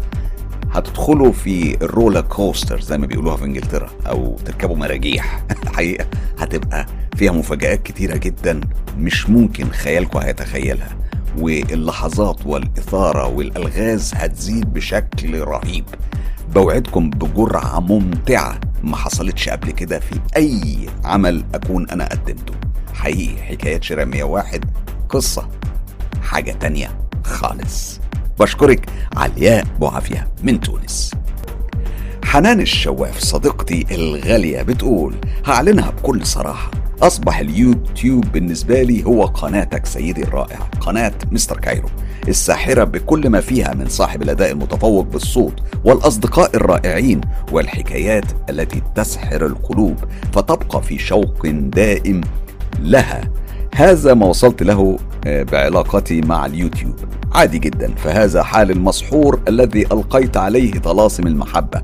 هتدخلوا 0.77 1.33
في 1.33 1.75
الرولا 1.83 2.21
كوستر 2.21 2.81
زي 2.81 2.99
ما 2.99 3.07
بيقولوها 3.07 3.37
في 3.37 3.45
انجلترا 3.45 3.91
أو 4.07 4.37
تركبوا 4.45 4.77
مراجيح. 4.77 5.45
الحقيقة 5.63 6.07
هتبقى 6.39 6.87
فيها 7.17 7.33
مفاجآت 7.33 7.83
كتيرة 7.83 8.17
جدا 8.17 8.61
مش 8.99 9.31
ممكن 9.31 9.71
خيالكم 9.71 10.19
هيتخيلها 10.19 10.97
واللحظات 11.39 12.47
والإثارة 12.47 13.27
والألغاز 13.29 14.13
هتزيد 14.15 14.73
بشكل 14.73 15.41
رهيب. 15.41 15.85
بوعدكم 16.55 17.11
بجرعة 17.11 17.81
ممتعة 17.81 18.61
ما 18.83 18.97
حصلتش 18.97 19.49
قبل 19.49 19.71
كده 19.71 19.99
في 19.99 20.21
أي 20.37 20.87
عمل 21.05 21.45
أكون 21.55 21.91
أنا 21.91 22.09
قدمته. 22.09 22.55
حقيقي 22.95 23.43
حكايات 23.43 23.85
شراء 23.85 24.05
101 24.05 24.65
قصة 25.09 25.49
حاجة 26.23 26.53
تانية 26.53 26.99
خالص. 27.25 28.01
بشكرك 28.41 28.87
علياء 29.17 29.65
بوعافية 29.81 30.29
من 30.43 30.61
تونس. 30.61 31.11
حنان 32.25 32.61
الشواف 32.61 33.19
صديقتي 33.19 33.87
الغالية 33.91 34.63
بتقول 34.63 35.15
هعلنها 35.47 35.91
بكل 35.91 36.27
صراحة. 36.27 36.71
أصبح 37.03 37.39
اليوتيوب 37.39 38.25
بالنسبة 38.33 38.83
لي 38.83 39.05
هو 39.05 39.25
قناتك 39.25 39.87
سيدي 39.87 40.23
الرائع 40.23 40.59
قناة 40.81 41.13
مستر 41.33 41.57
كايرو. 41.57 41.89
الساحرة 42.29 42.85
بكل 42.85 43.31
ما 43.31 43.41
فيها 43.41 43.75
من 43.75 43.89
صاحب 43.89 44.23
الأداء 44.23 44.51
المتفوق 44.53 45.05
بالصوت 45.05 45.63
والأصدقاء 45.85 46.57
الرائعين 46.57 47.21
والحكايات 47.53 48.25
التي 48.51 48.83
تسحر 48.95 49.47
القلوب 49.47 49.97
فتبقى 50.33 50.83
في 50.83 50.99
شوق 50.99 51.47
دائم 51.47 52.21
لها. 52.81 53.31
هذا 53.77 54.15
ما 54.15 54.27
وصلت 54.27 54.63
له 54.63 54.99
آه، 55.27 55.43
بعلاقتي 55.43 56.21
مع 56.21 56.47
اليوتيوب. 56.47 56.95
عادي 57.33 57.59
جدا 57.59 57.95
فهذا 57.95 58.43
حال 58.43 58.71
المسحور 58.71 59.41
الذي 59.49 59.87
ألقيت 59.93 60.37
عليه 60.37 60.73
طلاسم 60.73 61.27
المحبة. 61.27 61.83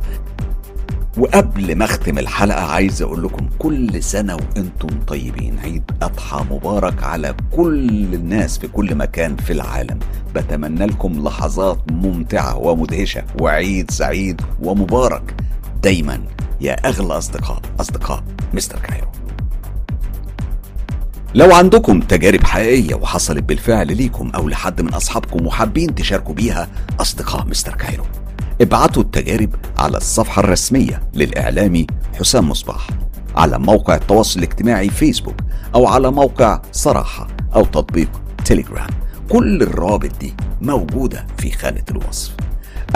وقبل 1.18 1.76
ما 1.76 1.84
أختم 1.84 2.18
الحلقة 2.18 2.60
عايز 2.60 3.02
أقول 3.02 3.22
لكم 3.22 3.48
كل 3.58 4.02
سنة 4.02 4.34
وأنتم 4.34 4.88
طيبين. 5.06 5.58
عيد 5.58 5.82
أضحى 6.02 6.44
مبارك 6.50 7.02
على 7.02 7.34
كل 7.56 8.14
الناس 8.14 8.58
في 8.58 8.68
كل 8.68 8.94
مكان 8.94 9.36
في 9.36 9.52
العالم. 9.52 9.98
بتمنى 10.34 10.86
لكم 10.86 11.24
لحظات 11.24 11.78
ممتعة 11.90 12.58
ومدهشة 12.58 13.24
وعيد 13.40 13.90
سعيد 13.90 14.40
ومبارك. 14.62 15.34
دايما 15.82 16.20
يا 16.60 16.72
أغلى 16.88 17.18
أصدقاء 17.18 17.60
أصدقاء 17.80 18.24
مستر 18.54 18.78
كايرو. 18.78 19.21
لو 21.34 21.52
عندكم 21.52 22.00
تجارب 22.00 22.44
حقيقية 22.44 22.94
وحصلت 22.94 23.42
بالفعل 23.42 23.96
ليكم 23.96 24.30
أو 24.30 24.48
لحد 24.48 24.80
من 24.82 24.94
أصحابكم 24.94 25.46
وحابين 25.46 25.94
تشاركوا 25.94 26.34
بيها 26.34 26.68
أصدقاء 27.00 27.46
مستر 27.46 27.74
كايرو 27.74 28.04
ابعتوا 28.60 29.02
التجارب 29.02 29.54
على 29.78 29.96
الصفحة 29.96 30.40
الرسمية 30.40 31.02
للإعلامي 31.14 31.86
حسام 32.18 32.48
مصباح 32.48 32.86
على 33.36 33.58
موقع 33.58 33.94
التواصل 33.94 34.38
الاجتماعي 34.38 34.88
فيسبوك 34.90 35.34
أو 35.74 35.86
على 35.86 36.10
موقع 36.10 36.60
صراحة 36.72 37.26
أو 37.54 37.64
تطبيق 37.64 38.08
تليجرام 38.44 38.90
كل 39.28 39.62
الروابط 39.62 40.10
دي 40.20 40.34
موجودة 40.60 41.26
في 41.38 41.50
خانة 41.50 41.82
الوصف. 41.90 42.32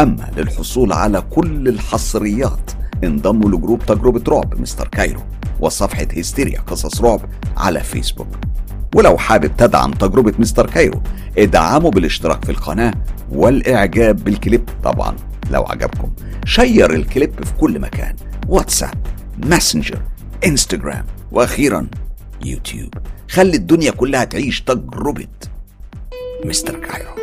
أما 0.00 0.30
للحصول 0.36 0.92
على 0.92 1.20
كل 1.20 1.68
الحصريات 1.68 2.70
انضموا 3.04 3.50
ل 3.50 3.56
group 3.56 3.86
تجربة 3.86 4.22
رعب 4.28 4.60
مستر 4.60 4.88
كايرو 4.88 5.20
وصفحة 5.60 6.06
هيستيريا 6.12 6.60
قصص 6.60 7.00
رعب 7.00 7.20
على 7.56 7.80
فيسبوك. 7.80 8.28
ولو 8.94 9.18
حابب 9.18 9.56
تدعم 9.56 9.90
تجربة 9.90 10.32
مستر 10.38 10.66
كايرو 10.66 11.02
ادعمه 11.38 11.90
بالاشتراك 11.90 12.44
في 12.44 12.50
القناة 12.50 12.92
والإعجاب 13.32 14.24
بالكليب 14.24 14.68
طبعا 14.84 15.16
لو 15.50 15.62
عجبكم. 15.62 16.12
share 16.44 16.94
الكليب 16.94 17.44
في 17.44 17.52
كل 17.60 17.80
مكان 17.80 18.16
واتساب 18.48 18.94
ماسنجر 19.38 20.02
إنستجرام 20.46 21.06
وأخيرا 21.32 21.86
يوتيوب. 22.44 22.94
خلي 23.30 23.56
الدنيا 23.56 23.90
كلها 23.90 24.24
تعيش 24.24 24.60
تجربة 24.60 25.26
مستر 26.44 26.78
كايرو. 26.78 27.16